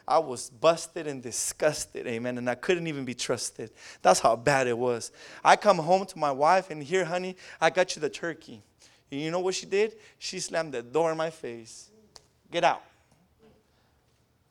I 0.05 0.19
was 0.19 0.49
busted 0.49 1.07
and 1.07 1.23
disgusted 1.23 2.05
amen 2.07 2.37
and 2.37 2.49
i 2.49 2.55
couldn't 2.55 2.87
even 2.87 3.05
be 3.05 3.13
trusted. 3.13 3.71
That's 4.01 4.19
how 4.19 4.35
bad 4.35 4.67
it 4.67 4.77
was. 4.77 5.11
I 5.43 5.55
come 5.55 5.77
home 5.77 6.05
to 6.05 6.17
my 6.19 6.31
wife 6.31 6.69
and 6.69 6.83
here 6.83 7.05
honey 7.05 7.35
i 7.59 7.69
got 7.69 7.95
you 7.95 8.01
the 8.01 8.09
turkey. 8.09 8.61
And 9.11 9.21
you 9.21 9.31
know 9.31 9.39
what 9.39 9.55
she 9.55 9.65
did? 9.65 9.95
She 10.17 10.39
slammed 10.39 10.73
the 10.73 10.81
door 10.81 11.11
in 11.11 11.17
my 11.17 11.29
face. 11.29 11.89
Get 12.51 12.63
out 12.63 12.83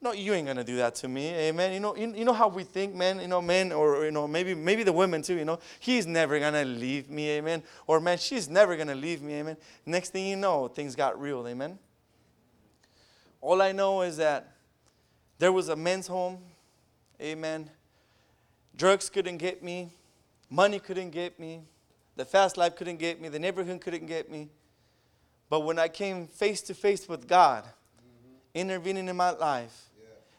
no, 0.02 0.12
you 0.12 0.34
ain't 0.34 0.48
gonna 0.48 0.64
do 0.64 0.76
that 0.76 0.96
to 0.96 1.08
me, 1.08 1.28
eh, 1.28 1.48
amen. 1.50 1.72
You 1.72 1.78
know, 1.78 1.94
you, 1.94 2.12
you 2.12 2.24
know 2.24 2.32
how 2.32 2.48
we 2.48 2.64
think, 2.64 2.92
man. 2.92 3.20
You 3.20 3.28
know, 3.28 3.40
men, 3.40 3.70
or 3.70 4.04
you 4.04 4.10
know, 4.10 4.26
maybe 4.26 4.52
maybe 4.52 4.82
the 4.82 4.92
women 4.92 5.22
too. 5.22 5.36
You 5.36 5.44
know, 5.44 5.60
he's 5.78 6.08
never 6.08 6.40
gonna 6.40 6.64
leave 6.64 7.08
me, 7.08 7.30
eh, 7.30 7.38
amen. 7.38 7.62
Or 7.86 8.00
man, 8.00 8.18
she's 8.18 8.48
never 8.48 8.76
gonna 8.76 8.96
leave 8.96 9.22
me, 9.22 9.34
eh, 9.34 9.40
amen. 9.40 9.56
Next 9.86 10.10
thing 10.10 10.26
you 10.26 10.34
know, 10.34 10.66
things 10.66 10.96
got 10.96 11.20
real, 11.20 11.46
amen. 11.46 11.78
All 13.40 13.62
I 13.62 13.70
know 13.70 14.02
is 14.02 14.16
that 14.16 14.52
there 15.38 15.52
was 15.52 15.68
a 15.68 15.76
men's 15.76 16.08
home, 16.08 16.38
amen. 17.20 17.70
Drugs 18.76 19.08
couldn't 19.08 19.36
get 19.36 19.62
me, 19.62 19.92
money 20.50 20.80
couldn't 20.80 21.10
get 21.10 21.38
me, 21.38 21.60
the 22.16 22.24
fast 22.24 22.56
life 22.56 22.74
couldn't 22.74 22.98
get 22.98 23.20
me, 23.20 23.28
the 23.28 23.38
neighborhood 23.38 23.80
couldn't 23.80 24.06
get 24.06 24.28
me. 24.28 24.48
But 25.48 25.60
when 25.60 25.78
I 25.78 25.86
came 25.86 26.26
face 26.26 26.60
to 26.62 26.74
face 26.74 27.08
with 27.08 27.28
God, 27.28 27.68
intervening 28.54 29.08
in 29.08 29.16
my 29.16 29.30
life 29.30 29.90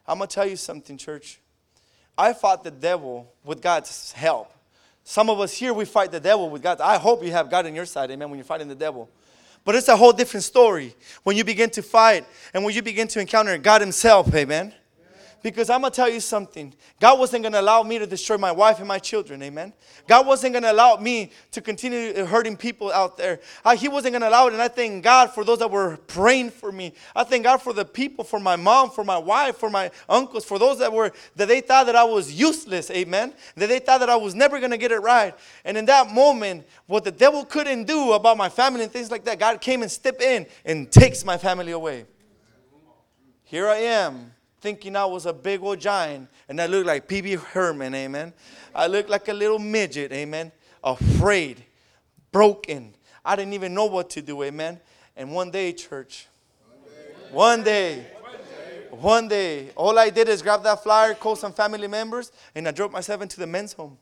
I'm 0.07 0.17
going 0.17 0.27
to 0.27 0.33
tell 0.33 0.45
you 0.45 0.55
something, 0.55 0.97
church. 0.97 1.39
I 2.17 2.33
fought 2.33 2.63
the 2.63 2.71
devil 2.71 3.31
with 3.43 3.61
God's 3.61 4.11
help. 4.11 4.51
Some 5.03 5.29
of 5.29 5.39
us 5.39 5.53
here, 5.53 5.73
we 5.73 5.85
fight 5.85 6.11
the 6.11 6.19
devil 6.19 6.49
with 6.49 6.61
God. 6.61 6.79
I 6.79 6.97
hope 6.97 7.23
you 7.23 7.31
have 7.31 7.49
God 7.49 7.65
on 7.65 7.75
your 7.75 7.85
side, 7.85 8.11
amen, 8.11 8.29
when 8.29 8.37
you're 8.37 8.45
fighting 8.45 8.67
the 8.67 8.75
devil. 8.75 9.09
But 9.65 9.75
it's 9.75 9.87
a 9.87 9.95
whole 9.95 10.11
different 10.11 10.43
story 10.43 10.95
when 11.23 11.37
you 11.37 11.43
begin 11.43 11.69
to 11.71 11.81
fight 11.81 12.25
and 12.53 12.63
when 12.63 12.75
you 12.75 12.81
begin 12.81 13.07
to 13.09 13.19
encounter 13.19 13.57
God 13.57 13.81
Himself, 13.81 14.33
amen. 14.33 14.73
Because 15.43 15.69
I'm 15.69 15.81
going 15.81 15.91
to 15.91 15.95
tell 15.95 16.07
you 16.09 16.21
something. 16.21 16.73
God 17.01 17.19
wasn't 17.19 17.43
going 17.43 17.51
to 17.51 17.59
allow 17.59 17.83
me 17.83 17.99
to 17.99 18.07
destroy 18.07 18.37
my 18.37 18.53
wife 18.53 18.79
and 18.79 18.87
my 18.87 18.97
children. 18.97 19.43
Amen. 19.43 19.73
God 20.07 20.25
wasn't 20.25 20.53
going 20.53 20.63
to 20.63 20.71
allow 20.71 20.95
me 20.95 21.31
to 21.51 21.59
continue 21.59 22.25
hurting 22.25 22.55
people 22.55 22.93
out 22.93 23.17
there. 23.17 23.41
Uh, 23.65 23.75
he 23.75 23.89
wasn't 23.89 24.13
going 24.13 24.21
to 24.21 24.29
allow 24.29 24.47
it. 24.47 24.53
And 24.53 24.61
I 24.61 24.69
thank 24.69 25.03
God 25.03 25.31
for 25.31 25.43
those 25.43 25.59
that 25.59 25.69
were 25.69 25.97
praying 26.07 26.51
for 26.51 26.71
me. 26.71 26.93
I 27.13 27.25
thank 27.25 27.43
God 27.43 27.57
for 27.57 27.73
the 27.73 27.83
people, 27.83 28.23
for 28.23 28.39
my 28.39 28.55
mom, 28.55 28.89
for 28.89 29.03
my 29.03 29.17
wife, 29.17 29.57
for 29.57 29.69
my 29.69 29.91
uncles, 30.07 30.45
for 30.45 30.57
those 30.57 30.79
that 30.79 30.93
were, 30.93 31.11
that 31.35 31.49
they 31.49 31.59
thought 31.59 31.87
that 31.87 31.97
I 31.97 32.05
was 32.05 32.31
useless. 32.31 32.89
Amen. 32.89 33.33
That 33.55 33.67
they 33.67 33.79
thought 33.79 33.99
that 33.99 34.09
I 34.09 34.15
was 34.15 34.33
never 34.33 34.59
going 34.59 34.71
to 34.71 34.77
get 34.77 34.93
it 34.93 34.99
right. 34.99 35.35
And 35.65 35.77
in 35.77 35.83
that 35.85 36.09
moment, 36.09 36.65
what 36.87 37.03
the 37.03 37.11
devil 37.11 37.43
couldn't 37.43 37.83
do 37.83 38.13
about 38.13 38.37
my 38.37 38.47
family 38.47 38.83
and 38.83 38.91
things 38.91 39.11
like 39.11 39.25
that, 39.25 39.39
God 39.39 39.59
came 39.59 39.81
and 39.81 39.91
stepped 39.91 40.21
in 40.21 40.47
and 40.63 40.89
takes 40.89 41.25
my 41.25 41.37
family 41.37 41.73
away. 41.73 42.05
Here 43.43 43.67
I 43.67 43.79
am 43.79 44.31
thinking 44.63 44.95
I 44.95 45.03
was 45.03 45.25
a 45.25 45.33
big 45.33 45.61
old 45.61 45.81
giant, 45.81 46.29
and 46.47 46.59
I 46.61 46.67
looked 46.67 46.87
like 46.87 47.05
Pee-wee 47.05 47.35
Herman, 47.35 47.93
amen. 47.93 48.31
I 48.73 48.87
looked 48.87 49.09
like 49.09 49.27
a 49.27 49.33
little 49.33 49.59
midget, 49.59 50.13
amen. 50.13 50.53
Afraid, 50.81 51.65
broken. 52.31 52.95
I 53.25 53.35
didn't 53.35 53.51
even 53.53 53.73
know 53.73 53.87
what 53.87 54.09
to 54.11 54.21
do, 54.21 54.41
amen. 54.41 54.79
And 55.17 55.33
one 55.33 55.51
day, 55.51 55.73
church, 55.73 56.27
one 57.29 57.61
day, 57.61 58.05
one 58.89 59.27
day, 59.27 59.71
all 59.75 59.99
I 59.99 60.09
did 60.09 60.29
is 60.29 60.41
grab 60.41 60.63
that 60.63 60.81
flyer, 60.81 61.13
call 61.13 61.35
some 61.35 61.51
family 61.51 61.89
members, 61.89 62.31
and 62.55 62.65
I 62.65 62.71
drove 62.71 62.93
myself 62.93 63.21
into 63.21 63.41
the 63.41 63.47
men's 63.47 63.73
home. 63.73 63.97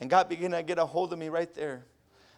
And 0.00 0.08
God 0.08 0.30
began 0.30 0.52
to 0.52 0.62
get 0.62 0.78
a 0.78 0.86
hold 0.86 1.12
of 1.12 1.18
me 1.18 1.28
right 1.28 1.52
there. 1.54 1.84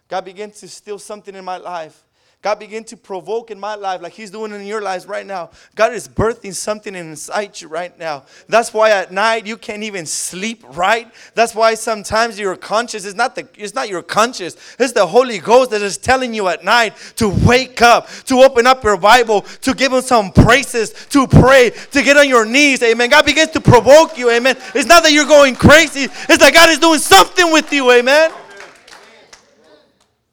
God 0.09 0.25
began 0.25 0.51
to 0.51 0.67
steal 0.67 0.99
something 0.99 1.37
in 1.37 1.45
my 1.45 1.59
life. 1.59 2.03
God 2.43 2.59
begin 2.59 2.85
to 2.85 2.97
provoke 2.97 3.51
in 3.51 3.61
my 3.61 3.75
life 3.75 4.01
like 4.01 4.15
He's 4.15 4.31
doing 4.31 4.53
in 4.53 4.65
your 4.65 4.81
lives 4.81 5.05
right 5.07 5.27
now. 5.27 5.51
God 5.75 5.93
is 5.93 6.09
birthing 6.09 6.55
something 6.55 6.95
inside 6.95 7.61
you 7.61 7.69
right 7.69 7.97
now. 7.99 8.25
That's 8.49 8.73
why 8.73 8.93
at 8.93 9.13
night 9.13 9.47
you 9.47 9.59
can't 9.59 9.83
even 9.83 10.07
sleep 10.07 10.65
right. 10.71 11.13
That's 11.35 11.55
why 11.55 11.75
sometimes 11.75 12.39
your 12.39 12.57
conscious 12.57 13.05
is 13.05 13.15
not 13.15 13.35
the 13.35 13.47
it's 13.59 13.75
not 13.75 13.91
your 13.91 14.03
conscious. 14.03 14.57
It's 14.79 14.93
the 14.93 15.07
Holy 15.07 15.39
Ghost 15.39 15.71
that 15.73 15.83
is 15.83 15.99
telling 15.99 16.33
you 16.33 16.49
at 16.49 16.65
night 16.65 16.97
to 17.17 17.29
wake 17.29 17.83
up, 17.83 18.09
to 18.25 18.39
open 18.39 18.67
up 18.67 18.83
your 18.85 18.97
Bible, 18.97 19.43
to 19.43 19.75
give 19.75 19.93
Him 19.93 20.01
some 20.01 20.33
praises, 20.33 20.93
to 21.11 21.27
pray, 21.27 21.73
to 21.91 22.03
get 22.03 22.17
on 22.17 22.27
your 22.27 22.47
knees. 22.47 22.83
Amen. 22.83 23.11
God 23.11 23.27
begins 23.27 23.51
to 23.51 23.61
provoke 23.61 24.17
you. 24.17 24.31
Amen. 24.31 24.57
It's 24.75 24.87
not 24.87 25.03
that 25.03 25.13
you're 25.13 25.27
going 25.27 25.57
crazy. 25.57 26.05
It's 26.05 26.39
that 26.39 26.55
God 26.55 26.71
is 26.71 26.79
doing 26.79 27.01
something 27.01 27.53
with 27.53 27.71
you. 27.71 27.91
Amen. 27.91 28.33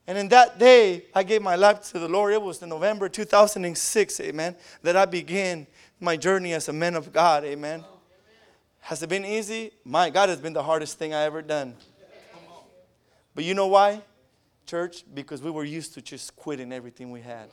And 0.07 0.17
in 0.17 0.29
that 0.29 0.57
day, 0.57 1.03
I 1.13 1.23
gave 1.23 1.41
my 1.41 1.55
life 1.55 1.81
to 1.91 1.99
the 1.99 2.07
Lord. 2.07 2.33
It 2.33 2.41
was 2.41 2.61
in 2.61 2.69
November 2.69 3.09
2006, 3.09 4.19
amen, 4.21 4.55
that 4.81 4.95
I 4.95 5.05
began 5.05 5.67
my 5.99 6.15
journey 6.15 6.53
as 6.53 6.69
a 6.69 6.73
man 6.73 6.95
of 6.95 7.11
God. 7.11 7.43
Amen. 7.43 7.83
Has 8.79 9.03
it 9.03 9.09
been 9.09 9.25
easy? 9.25 9.71
My 9.83 10.09
God, 10.09 10.29
it's 10.29 10.41
been 10.41 10.53
the 10.53 10.63
hardest 10.63 10.97
thing 10.97 11.13
I 11.13 11.23
ever 11.23 11.41
done. 11.41 11.75
But 13.35 13.43
you 13.43 13.53
know 13.53 13.67
why, 13.67 14.01
church? 14.65 15.03
Because 15.13 15.41
we 15.41 15.51
were 15.51 15.65
used 15.65 15.93
to 15.95 16.01
just 16.01 16.35
quitting 16.37 16.71
everything 16.71 17.11
we 17.11 17.19
had. 17.19 17.49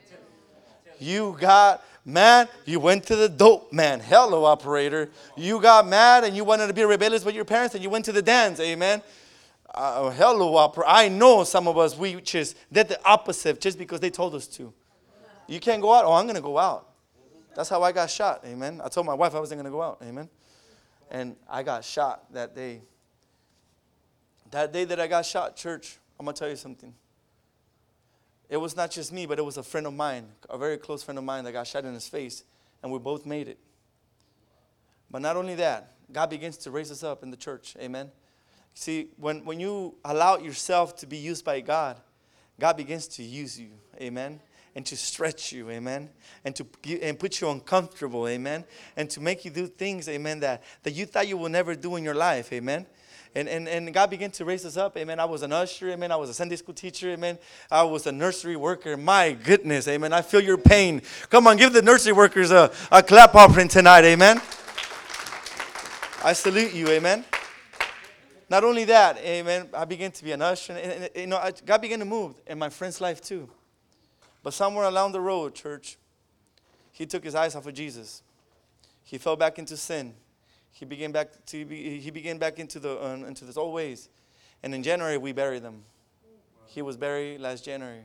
You 1.01 1.37
got 1.41 1.83
mad, 2.05 2.49
you 2.67 2.79
went 2.79 3.05
to 3.05 3.17
the 3.17 3.29
dope 3.29 3.73
man. 3.73 3.99
Hello, 3.99 4.45
operator. 4.45 5.11
You 5.37 5.61
got 5.61 5.89
mad 5.89 6.23
and 6.23 6.37
you 6.37 6.45
wanted 6.45 6.69
to 6.69 6.73
be 6.73 6.85
rebellious 6.85 7.25
with 7.25 7.35
your 7.35 7.45
parents 7.45 7.75
and 7.75 7.83
you 7.83 7.91
went 7.91 8.05
to 8.05 8.13
the 8.13 8.23
dance. 8.23 8.61
Amen. 8.61 9.03
Uh, 9.75 10.09
hello, 10.11 10.55
operator. 10.55 10.89
I 10.89 11.09
know 11.09 11.43
some 11.43 11.67
of 11.67 11.77
us, 11.77 11.99
we 11.99 12.21
just 12.21 12.57
did 12.73 12.87
the 12.87 13.05
opposite 13.05 13.61
just 13.61 13.77
because 13.77 13.99
they 13.99 14.11
told 14.11 14.37
us 14.37 14.47
to. 14.47 14.73
You 15.49 15.59
can't 15.59 15.83
go 15.83 15.93
out. 15.93 16.05
Oh, 16.05 16.13
I'm 16.13 16.27
going 16.27 16.37
to 16.37 16.41
go 16.41 16.59
out. 16.59 16.91
That's 17.57 17.69
how 17.69 17.83
I 17.83 17.91
got 17.91 18.09
shot. 18.09 18.45
Amen. 18.47 18.81
I 18.85 18.89
told 18.89 19.05
my 19.05 19.15
wife 19.15 19.35
I 19.35 19.41
wasn't 19.41 19.61
going 19.61 19.71
to 19.71 19.77
go 19.77 19.83
out. 19.83 19.99
Amen. 20.03 20.29
And 21.11 21.35
I 21.51 21.65
got 21.65 21.85
shot 21.85 22.33
that 22.33 22.55
day. 22.55 22.83
That 24.53 24.73
day 24.73 24.85
that 24.85 25.01
I 25.01 25.09
got 25.09 25.27
shot, 25.27 25.57
church, 25.57 25.99
I'm 26.21 26.25
going 26.25 26.35
to 26.35 26.39
tell 26.39 26.49
you 26.49 26.57
something. 26.57 26.95
It 28.49 28.59
was 28.59 28.77
not 28.77 28.93
just 28.93 29.13
me, 29.13 29.27
but 29.27 29.41
it 29.41 29.45
was 29.45 29.57
a 29.57 29.63
friend 29.65 29.89
of 29.89 29.95
mine, 29.95 30.29
a 30.49 30.57
very 30.57 30.77
close 30.77 31.03
friend 31.03 31.19
of 31.19 31.25
mine 31.25 31.43
that 31.45 31.53
got 31.53 31.67
shot 31.67 31.85
in 31.85 31.95
his 31.95 32.07
face, 32.07 32.45
and 32.83 32.93
we 32.93 33.01
both 33.01 33.27
made 33.27 33.49
it. 33.49 33.59
But 35.11 35.21
not 35.21 35.37
only 35.37 35.57
that, 35.57 35.95
God 36.13 36.31
begins 36.31 36.59
to 36.59 36.71
raise 36.71 36.93
us 36.93 37.03
up 37.03 37.25
in 37.25 37.33
the 37.33 37.37
church. 37.37 37.77
Amen. 37.81 38.13
See, 38.75 39.09
when, 39.17 39.45
when 39.45 39.61
you 39.61 39.95
allow 40.05 40.37
yourself 40.39 40.97
to 40.97 41.07
be 41.07 41.17
used 41.17 41.45
by 41.45 41.61
God, 41.61 42.01
God 42.59 42.77
begins 42.77 43.07
to 43.09 43.23
use 43.23 43.59
you. 43.59 43.71
Amen 44.01 44.41
and 44.75 44.85
to 44.87 44.97
stretch 44.97 45.53
you, 45.53 45.71
amen, 45.71 46.11
and 46.45 46.57
to 46.57 46.67
and 47.01 47.19
put 47.19 47.41
you 47.41 47.49
uncomfortable, 47.49 48.27
amen, 48.27 48.65
and 48.97 49.09
to 49.11 49.21
make 49.21 49.45
you 49.45 49.51
do 49.51 49.67
things, 49.67 50.09
amen, 50.09 50.41
that, 50.41 50.63
that 50.83 50.93
you 50.93 51.07
thought 51.07 51.29
you 51.29 51.37
would 51.37 51.53
never 51.53 51.75
do 51.75 51.97
in 51.97 52.03
your 52.03 52.15
life, 52.15 52.53
amen. 52.53 52.87
And, 53.37 53.49
and, 53.49 53.69
and 53.69 53.93
God 53.93 54.11
began 54.11 54.31
to 54.33 54.45
raise 54.45 54.65
us 54.65 54.77
up. 54.77 54.97
Amen. 54.97 55.19
I 55.19 55.25
was 55.25 55.43
an 55.43 55.53
usher. 55.53 55.91
Amen. 55.91 56.13
I 56.13 56.17
was 56.17 56.31
a 56.31 56.35
Sunday 56.35 56.55
school 56.55 56.73
teacher. 56.73 57.11
Amen. 57.11 57.37
I 57.69 57.83
was 57.83 58.07
a 58.07 58.13
nursery 58.13 58.55
worker. 58.55 58.97
My 58.97 59.33
goodness. 59.33 59.89
Amen. 59.89 60.13
I 60.13 60.23
feel 60.23 60.41
your 60.41 60.57
pain. 60.57 61.03
Come 61.31 61.49
on, 61.49 61.57
give 61.57 61.73
the 61.73 61.83
nursery 61.83 62.13
workers 62.13 62.53
a, 62.53 62.71
a 62.93 63.03
clap 63.03 63.35
offering 63.35 63.67
tonight. 63.67 64.05
Amen. 64.05 64.41
I 66.23 66.33
salute 66.33 66.75
you. 66.75 66.87
Amen. 66.91 67.25
Not 68.49 68.65
only 68.65 68.85
that, 68.85 69.19
amen, 69.19 69.69
I 69.73 69.85
began 69.85 70.11
to 70.13 70.25
be 70.25 70.33
an 70.33 70.43
usher. 70.43 70.75
And, 70.75 71.05
and, 71.05 71.11
you 71.15 71.27
know, 71.27 71.41
God 71.65 71.81
began 71.81 71.99
to 72.01 72.05
move 72.05 72.35
in 72.47 72.59
my 72.59 72.69
friend's 72.69 73.01
life 73.01 73.21
too. 73.21 73.49
But 74.43 74.53
somewhere 74.53 74.85
along 74.85 75.13
the 75.13 75.21
road, 75.21 75.55
church, 75.55 75.97
he 76.93 77.07
took 77.07 77.25
his 77.25 77.35
eyes 77.35 77.57
off 77.57 77.67
of 77.67 77.75
Jesus. 77.75 78.23
He 79.03 79.19
fell 79.19 79.37
back 79.37 79.59
into 79.59 79.77
sin 79.77 80.15
he 80.75 80.85
began 80.85 81.13
back 81.13 81.29
to 81.47 81.65
he 81.65 82.11
began 82.11 82.39
back 82.39 82.59
into 82.59 82.81
the 82.81 83.01
uh, 83.01 83.15
into 83.27 83.45
his 83.45 83.57
old 83.57 83.73
ways, 83.73 84.09
and 84.63 84.75
in 84.75 84.83
January 84.83 85.17
we 85.17 85.33
buried 85.33 85.63
them. 85.63 85.85
He 86.67 86.83
was 86.83 86.97
buried 86.97 87.41
last 87.41 87.65
January. 87.65 88.03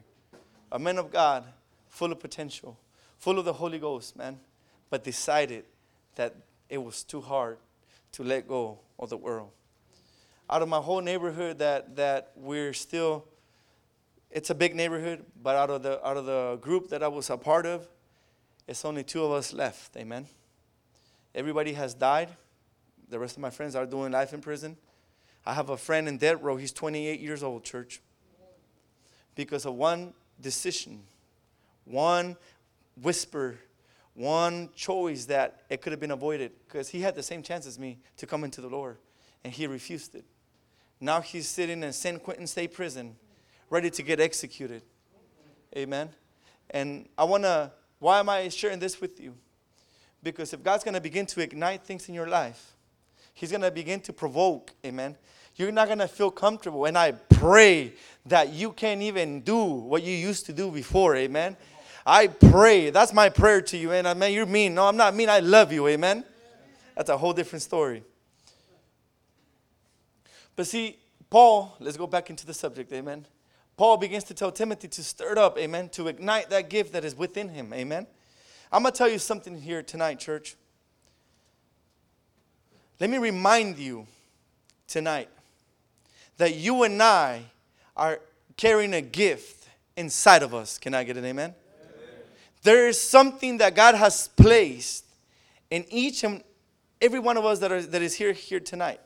A 0.71 0.77
man 0.77 0.99
of 0.99 1.11
God, 1.11 1.45
full 1.87 2.11
of 2.11 2.19
potential, 2.19 2.77
full 3.17 3.39
of 3.39 3.45
the 3.45 3.53
Holy 3.53 3.79
Ghost, 3.79 4.15
man, 4.15 4.39
but 4.91 5.03
decided 5.03 5.65
that 6.13 6.35
it 6.69 6.77
was 6.77 7.03
too 7.03 7.21
hard 7.21 7.57
to 8.11 8.23
let 8.23 8.47
go 8.47 8.77
of 8.99 9.09
the 9.09 9.17
world. 9.17 9.49
Out 10.49 10.61
of 10.61 10.69
my 10.69 10.79
whole 10.79 11.01
neighborhood, 11.01 11.59
that 11.59 11.95
that 11.95 12.31
we're 12.35 12.73
still, 12.73 13.25
it's 14.31 14.49
a 14.49 14.55
big 14.55 14.75
neighborhood, 14.75 15.25
but 15.41 15.55
out 15.55 15.69
of 15.69 15.83
the 15.83 16.05
out 16.05 16.17
of 16.17 16.25
the 16.25 16.57
group 16.61 16.89
that 16.89 17.03
I 17.03 17.07
was 17.07 17.29
a 17.29 17.37
part 17.37 17.65
of, 17.65 17.87
it's 18.67 18.83
only 18.85 19.03
two 19.03 19.23
of 19.23 19.31
us 19.31 19.53
left. 19.53 19.95
Amen. 19.97 20.25
Everybody 21.35 21.73
has 21.73 21.93
died. 21.93 22.29
The 23.09 23.19
rest 23.19 23.37
of 23.37 23.41
my 23.41 23.49
friends 23.49 23.75
are 23.75 23.85
doing 23.85 24.11
life 24.11 24.33
in 24.33 24.41
prison. 24.41 24.77
I 25.45 25.53
have 25.53 25.69
a 25.69 25.77
friend 25.77 26.07
in 26.07 26.17
death 26.17 26.41
row. 26.41 26.57
He's 26.57 26.71
28 26.71 27.19
years 27.19 27.43
old, 27.43 27.63
church. 27.63 28.01
Because 29.35 29.65
of 29.65 29.75
one 29.75 30.13
decision, 30.41 31.01
one 31.85 32.35
whisper, 33.01 33.57
one 34.13 34.69
choice 34.75 35.25
that 35.25 35.61
it 35.69 35.81
could 35.81 35.91
have 35.91 35.99
been 35.99 36.11
avoided. 36.11 36.51
Because 36.67 36.89
he 36.89 37.01
had 37.01 37.15
the 37.15 37.23
same 37.23 37.41
chance 37.41 37.65
as 37.65 37.79
me 37.79 37.99
to 38.17 38.27
come 38.27 38.43
into 38.43 38.61
the 38.61 38.67
Lord, 38.67 38.97
and 39.43 39.53
he 39.53 39.65
refused 39.65 40.15
it. 40.15 40.25
Now 41.01 41.21
he's 41.21 41.47
sitting 41.47 41.83
in 41.83 41.93
San 41.93 42.19
Quentin 42.19 42.45
State 42.47 42.73
Prison, 42.73 43.15
ready 43.69 43.89
to 43.89 44.03
get 44.03 44.19
executed. 44.19 44.81
Amen. 45.77 46.09
And 46.69 47.07
I 47.17 47.23
want 47.23 47.43
to, 47.43 47.71
why 47.99 48.19
am 48.19 48.29
I 48.29 48.49
sharing 48.49 48.79
this 48.79 48.99
with 48.99 49.19
you? 49.19 49.35
Because 50.21 50.53
if 50.53 50.63
God's 50.63 50.83
going 50.83 50.95
to 50.95 51.01
begin 51.01 51.25
to 51.27 51.41
ignite 51.41 51.83
things 51.83 52.09
in 52.09 52.15
your 52.15 52.27
life, 52.27 52.73
He's 53.33 53.51
going 53.51 53.61
to 53.61 53.71
begin 53.71 54.01
to 54.01 54.11
provoke. 54.11 54.73
Amen. 54.85 55.15
You're 55.55 55.71
not 55.71 55.87
going 55.87 55.99
to 55.99 56.09
feel 56.09 56.29
comfortable. 56.31 56.85
And 56.85 56.97
I 56.97 57.13
pray 57.13 57.93
that 58.25 58.51
you 58.51 58.73
can't 58.73 59.01
even 59.01 59.41
do 59.41 59.63
what 59.63 60.03
you 60.03 60.13
used 60.13 60.45
to 60.47 60.53
do 60.53 60.69
before. 60.69 61.15
Amen. 61.15 61.55
I 62.05 62.27
pray. 62.27 62.89
That's 62.89 63.13
my 63.13 63.29
prayer 63.29 63.61
to 63.61 63.77
you. 63.77 63.93
And 63.93 64.07
I 64.07 64.13
mean, 64.13 64.33
you're 64.33 64.45
mean. 64.45 64.75
No, 64.75 64.87
I'm 64.87 64.97
not 64.97 65.15
mean. 65.15 65.29
I 65.29 65.39
love 65.39 65.71
you. 65.71 65.87
Amen. 65.87 66.25
That's 66.95 67.09
a 67.09 67.17
whole 67.17 67.31
different 67.31 67.61
story. 67.61 68.03
But 70.59 70.67
see, 70.67 70.97
Paul, 71.29 71.73
let's 71.79 71.95
go 71.95 72.05
back 72.05 72.29
into 72.29 72.45
the 72.45 72.53
subject. 72.53 72.91
Amen. 72.91 73.25
Paul 73.77 73.95
begins 73.95 74.25
to 74.25 74.33
tell 74.33 74.51
Timothy 74.51 74.89
to 74.89 75.01
stir 75.05 75.31
it 75.31 75.37
up. 75.37 75.57
Amen. 75.57 75.87
To 75.91 76.09
ignite 76.09 76.49
that 76.49 76.69
gift 76.69 76.91
that 76.91 77.05
is 77.05 77.15
within 77.15 77.47
him. 77.47 77.71
Amen. 77.71 78.05
I'm 78.69 78.81
going 78.81 78.91
to 78.91 78.97
tell 78.97 79.07
you 79.07 79.19
something 79.19 79.57
here 79.57 79.81
tonight, 79.81 80.19
church. 80.19 80.57
Let 82.99 83.09
me 83.09 83.19
remind 83.19 83.77
you 83.77 84.05
tonight 84.85 85.29
that 86.35 86.55
you 86.55 86.83
and 86.83 87.01
I 87.01 87.43
are 87.95 88.19
carrying 88.57 88.93
a 88.95 89.01
gift 89.01 89.65
inside 89.95 90.43
of 90.43 90.53
us. 90.53 90.77
Can 90.77 90.93
I 90.93 91.05
get 91.05 91.15
an 91.15 91.23
amen? 91.23 91.55
amen? 91.55 91.55
There 92.63 92.89
is 92.89 93.01
something 93.01 93.59
that 93.59 93.75
God 93.75 93.95
has 93.95 94.27
placed 94.27 95.05
in 95.71 95.85
each 95.89 96.25
and 96.25 96.43
every 97.01 97.19
one 97.19 97.37
of 97.37 97.45
us 97.45 97.59
that, 97.59 97.71
are, 97.71 97.81
that 97.81 98.01
is 98.01 98.15
here, 98.15 98.33
here 98.33 98.59
tonight. 98.59 98.99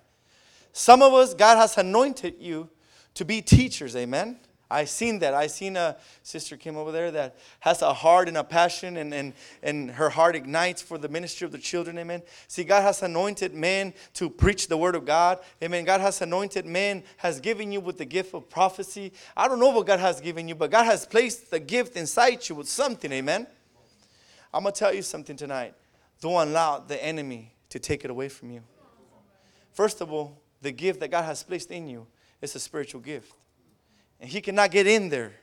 Some 0.74 1.02
of 1.02 1.14
us, 1.14 1.34
God 1.34 1.58
has 1.58 1.78
anointed 1.78 2.36
you 2.40 2.70
to 3.14 3.24
be 3.24 3.42
teachers. 3.42 3.96
Amen. 3.96 4.40
I've 4.72 4.90
seen 4.90 5.20
that. 5.20 5.36
I've 5.36 5.52
seen 5.52 5.78
a 5.78 5.98
sister 6.24 6.58
came 6.58 6.76
over 6.78 6.92
there 6.92 7.12
that 7.12 7.38
has 7.60 7.84
a 7.84 7.94
heart 7.94 8.28
and 8.28 8.36
a 8.38 8.44
passion, 8.44 8.98
and, 8.98 9.14
and, 9.14 9.34
and 9.62 9.92
her 9.92 10.10
heart 10.10 10.36
ignites 10.36 10.82
for 10.82 10.98
the 10.98 11.08
ministry 11.08 11.46
of 11.46 11.52
the 11.52 11.60
children. 11.60 12.00
Amen. 12.00 12.24
See, 12.48 12.64
God 12.64 12.82
has 12.82 13.04
anointed 13.04 13.54
men 13.54 13.94
to 14.16 14.32
preach 14.32 14.68
the 14.68 14.76
word 14.76 14.96
of 14.96 15.06
God. 15.06 15.40
Amen. 15.62 15.86
God 15.86 16.02
has 16.02 16.24
anointed 16.24 16.66
men, 16.66 17.04
has 17.18 17.40
given 17.40 17.72
you 17.72 17.82
with 17.82 18.00
the 18.00 18.06
gift 18.06 18.34
of 18.34 18.50
prophecy. 18.50 19.14
I 19.38 19.48
don't 19.48 19.60
know 19.60 19.70
what 19.70 19.86
God 19.86 20.00
has 20.00 20.20
given 20.20 20.48
you, 20.48 20.56
but 20.56 20.72
God 20.72 20.86
has 20.86 21.06
placed 21.06 21.52
the 21.52 21.60
gift 21.60 21.96
inside 21.96 22.50
you 22.50 22.56
with 22.56 22.68
something. 22.68 23.12
Amen. 23.12 23.46
I'm 24.52 24.64
going 24.64 24.74
to 24.74 24.80
tell 24.80 24.94
you 24.94 25.04
something 25.04 25.36
tonight. 25.36 25.76
Don't 26.20 26.48
allow 26.48 26.80
the 26.80 27.04
enemy 27.04 27.54
to 27.70 27.78
take 27.78 28.04
it 28.06 28.10
away 28.10 28.30
from 28.30 28.50
you. 28.50 28.62
First 29.74 30.02
of 30.02 30.12
all, 30.12 30.43
the 30.64 30.72
gift 30.72 31.02
that 31.02 31.12
God 31.12 31.24
has 31.24 31.44
placed 31.44 31.70
in 31.72 31.88
you 31.88 32.08
is 32.42 32.56
a 32.56 32.60
spiritual 32.60 33.02
gift. 33.02 33.34
And 34.20 34.30
he 34.30 34.42
cannot 34.42 34.72
get 34.72 34.88
in 34.88 35.10
there 35.10 35.34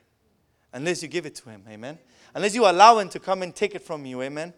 unless 0.73 1.03
you 1.03 1.09
give 1.09 1.27
it 1.27 1.35
to 1.37 1.51
him. 1.51 1.63
Amen. 1.69 1.99
Unless 2.35 2.55
you 2.55 2.69
allow 2.69 2.99
him 2.99 3.09
to 3.11 3.21
come 3.21 3.43
and 3.43 3.55
take 3.55 3.75
it 3.75 3.83
from 3.83 4.07
you. 4.07 4.23
Amen. 4.23 4.55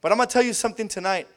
But 0.00 0.12
I'm 0.12 0.18
going 0.18 0.28
to 0.28 0.32
tell 0.32 0.42
you 0.42 0.54
something 0.54 0.88
tonight. 0.88 1.28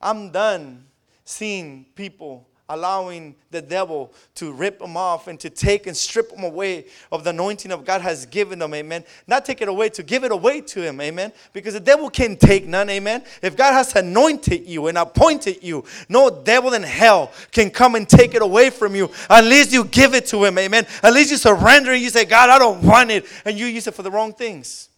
I'm 0.00 0.30
done 0.30 0.86
seeing 1.24 1.86
people 1.94 2.48
allowing 2.68 3.36
the 3.52 3.62
devil 3.62 4.12
to 4.34 4.52
rip 4.52 4.80
them 4.80 4.96
off 4.96 5.28
and 5.28 5.38
to 5.38 5.48
take 5.48 5.86
and 5.86 5.96
strip 5.96 6.30
them 6.30 6.42
away 6.42 6.86
of 7.12 7.22
the 7.22 7.30
anointing 7.30 7.70
of 7.70 7.84
God 7.84 8.00
has 8.00 8.26
given 8.26 8.58
them, 8.58 8.74
amen. 8.74 9.04
Not 9.28 9.44
take 9.44 9.60
it 9.60 9.68
away, 9.68 9.88
to 9.90 10.02
give 10.02 10.24
it 10.24 10.32
away 10.32 10.62
to 10.62 10.82
him, 10.82 11.00
amen. 11.00 11.32
Because 11.52 11.74
the 11.74 11.80
devil 11.80 12.10
can't 12.10 12.38
take 12.40 12.66
none, 12.66 12.90
amen. 12.90 13.22
If 13.40 13.56
God 13.56 13.72
has 13.72 13.94
anointed 13.94 14.66
you 14.66 14.88
and 14.88 14.98
appointed 14.98 15.62
you, 15.62 15.84
no 16.08 16.28
devil 16.28 16.74
in 16.74 16.82
hell 16.82 17.32
can 17.52 17.70
come 17.70 17.94
and 17.94 18.08
take 18.08 18.34
it 18.34 18.42
away 18.42 18.70
from 18.70 18.96
you 18.96 19.10
unless 19.30 19.72
you 19.72 19.84
give 19.84 20.14
it 20.14 20.26
to 20.26 20.44
him, 20.44 20.58
amen. 20.58 20.86
Least 21.04 21.30
you 21.30 21.36
surrender 21.36 21.92
and 21.92 22.02
you 22.02 22.10
say, 22.10 22.24
God, 22.24 22.50
I 22.50 22.58
don't 22.58 22.82
want 22.82 23.10
it, 23.10 23.26
and 23.44 23.56
you 23.56 23.66
use 23.66 23.86
it 23.86 23.94
for 23.94 24.02
the 24.02 24.10
wrong 24.10 24.32
things. 24.32 24.88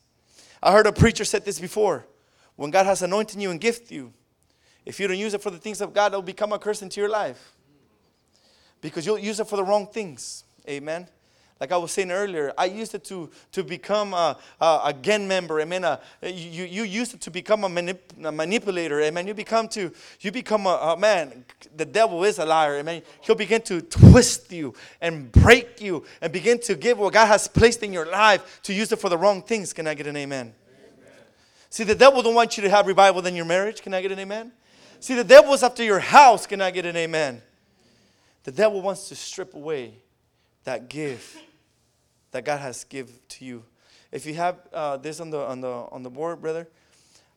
I 0.63 0.73
heard 0.73 0.87
a 0.87 0.93
preacher 0.93 1.25
said 1.25 1.45
this 1.45 1.61
before. 1.61 2.07
When 2.57 2.71
God 2.71 2.87
has 2.87 3.03
anointed 3.03 3.41
you 3.41 3.51
and 3.51 3.61
gifted 3.61 3.91
you, 3.93 4.13
if 4.85 4.99
you 4.99 5.07
don't 5.07 5.19
use 5.19 5.35
it 5.35 5.43
for 5.43 5.51
the 5.51 5.59
things 5.59 5.81
of 5.81 5.93
God, 5.93 6.13
it 6.13 6.17
will 6.17 6.23
become 6.23 6.53
a 6.53 6.59
curse 6.59 6.81
into 6.81 6.99
your 6.99 7.11
life 7.11 7.53
because 8.81 9.07
you'll 9.07 9.19
use 9.19 9.41
it 9.41 9.47
for 9.47 9.57
the 9.57 9.65
wrong 9.65 9.87
things. 9.87 10.45
Amen. 10.69 11.09
Like 11.61 11.73
I 11.73 11.77
was 11.77 11.91
saying 11.91 12.13
earlier, 12.13 12.53
I 12.57 12.67
used 12.67 12.95
it 12.95 13.05
to, 13.07 13.29
to 13.51 13.65
become 13.65 14.15
a, 14.15 14.37
a, 14.61 14.81
a 14.85 14.93
gang 14.93 15.27
member. 15.27 15.61
Amen. 15.61 15.83
A, 15.83 16.01
you, 16.23 16.65
you 16.65 16.85
used 16.85 17.15
it 17.15 17.21
to 17.23 17.33
become 17.33 17.65
a, 17.65 17.69
manip, 17.69 17.99
a 18.23 18.31
manipulator. 18.31 19.03
Amen. 19.03 19.27
You 19.27 19.35
become 19.35 19.67
to 19.71 19.91
you 20.21 20.31
become 20.31 20.67
a, 20.67 20.95
a, 20.95 20.97
man. 20.97 21.45
The 21.77 21.85
devil 21.85 22.23
is 22.23 22.39
a 22.39 22.47
liar. 22.47 22.77
Amen. 22.77 23.03
He'll 23.23 23.35
begin 23.35 23.61
to 23.63 23.81
twist 23.81 24.53
you 24.53 24.73
and 25.01 25.33
break 25.33 25.81
you 25.81 26.05
and 26.21 26.33
begin 26.33 26.61
to 26.61 26.77
give 26.77 26.99
what 26.99 27.13
God 27.13 27.27
has 27.27 27.49
placed 27.49 27.83
in 27.83 27.93
your 27.93 28.07
life 28.07 28.61
to 28.63 28.73
use 28.73 28.93
it 28.93 29.01
for 29.01 29.09
the 29.09 29.19
wrong 29.19 29.43
things. 29.43 29.73
Can 29.73 29.89
I 29.89 29.95
get 29.95 30.07
an 30.07 30.17
amen? 30.17 30.55
amen. 30.73 31.13
See, 31.71 31.83
the 31.83 31.97
devil 31.97 32.23
don't 32.23 32.37
want 32.37 32.57
you 32.57 32.63
to 32.63 32.71
have 32.71 32.87
revival 32.87 33.27
in 33.27 33.35
your 33.35 33.47
marriage. 33.47 33.83
Can 33.83 33.95
I 33.95 34.01
get 34.01 34.13
an 34.13 34.21
amen? 34.21 34.53
See, 35.01 35.15
the 35.15 35.25
devil 35.25 35.43
devil's 35.43 35.65
after 35.65 35.83
your 35.83 36.01
house. 36.01 36.47
Can 36.47 36.61
I 36.61 36.71
get 36.71 36.87
an 36.87 36.97
amen? 36.97 37.43
The 38.49 38.53
devil 38.53 38.81
wants 38.81 39.11
to 39.11 39.15
strip 39.15 39.53
away 39.53 39.93
that 40.65 40.89
gift 40.89 41.37
that 42.31 42.47
God 42.47 42.61
has 42.61 42.83
give 42.83 43.11
to 43.29 43.45
you. 43.45 43.63
If 44.11 44.25
you 44.25 44.33
have 44.37 44.57
uh, 44.73 44.97
this 44.97 45.21
on 45.21 45.29
the 45.29 45.41
on 45.41 45.61
the 45.61 45.69
on 45.69 46.03
the 46.03 46.09
board, 46.09 46.41
brother, 46.41 46.67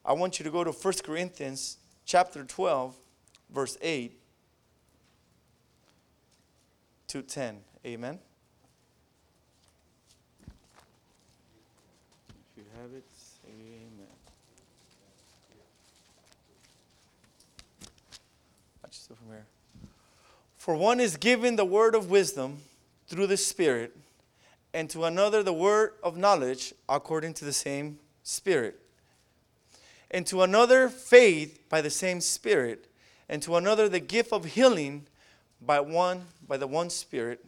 I 0.05 0.13
want 0.13 0.39
you 0.39 0.45
to 0.45 0.51
go 0.51 0.63
to 0.63 0.71
1 0.71 0.93
Corinthians 1.03 1.79
chapter 2.05 2.45
12, 2.45 2.95
verse 3.49 3.77
8 3.81 4.17
to 7.09 7.21
10. 7.21 7.57
Amen. 7.85 8.17
If 12.29 12.55
you 12.55 12.63
have 12.81 12.93
it, 12.93 13.03
amen. 13.49 14.07
Watch 18.81 18.91
this 18.91 19.07
from 19.07 19.27
here. 19.27 19.45
For 20.61 20.75
one 20.75 20.99
is 20.99 21.17
given 21.17 21.55
the 21.55 21.65
word 21.65 21.95
of 21.95 22.11
wisdom 22.11 22.59
through 23.07 23.25
the 23.25 23.35
Spirit, 23.35 23.97
and 24.75 24.91
to 24.91 25.05
another 25.05 25.41
the 25.41 25.51
word 25.51 25.93
of 26.03 26.17
knowledge 26.17 26.71
according 26.87 27.33
to 27.33 27.45
the 27.45 27.51
same 27.51 27.97
Spirit, 28.21 28.79
and 30.11 30.23
to 30.27 30.43
another 30.43 30.87
faith 30.87 31.67
by 31.67 31.81
the 31.81 31.89
same 31.89 32.21
Spirit, 32.21 32.85
and 33.27 33.41
to 33.41 33.55
another 33.55 33.89
the 33.89 33.99
gift 33.99 34.31
of 34.31 34.45
healing 34.45 35.07
by 35.59 35.79
one 35.79 36.27
by 36.47 36.57
the 36.57 36.67
one 36.67 36.91
Spirit, 36.91 37.43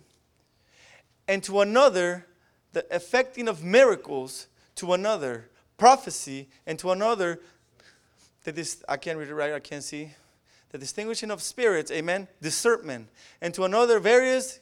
and 1.28 1.44
to 1.44 1.62
another 1.62 2.26
the 2.72 2.84
effecting 2.90 3.48
of 3.48 3.64
miracles, 3.64 4.48
to 4.74 4.92
another 4.92 5.52
prophecy, 5.78 6.50
and 6.66 6.80
to 6.80 6.90
another 6.90 7.40
that 8.44 8.56
this 8.56 8.84
I 8.90 8.98
can't 8.98 9.20
read 9.20 9.30
it 9.30 9.36
right, 9.36 9.54
I 9.54 9.60
can't 9.60 9.84
see. 9.84 10.14
The 10.74 10.80
distinguishing 10.80 11.30
of 11.30 11.40
spirits, 11.42 11.92
amen, 11.92 12.28
discernment, 12.42 13.08
and 13.42 13.54
to 13.54 13.64
another 13.64 14.00
various 14.00 14.60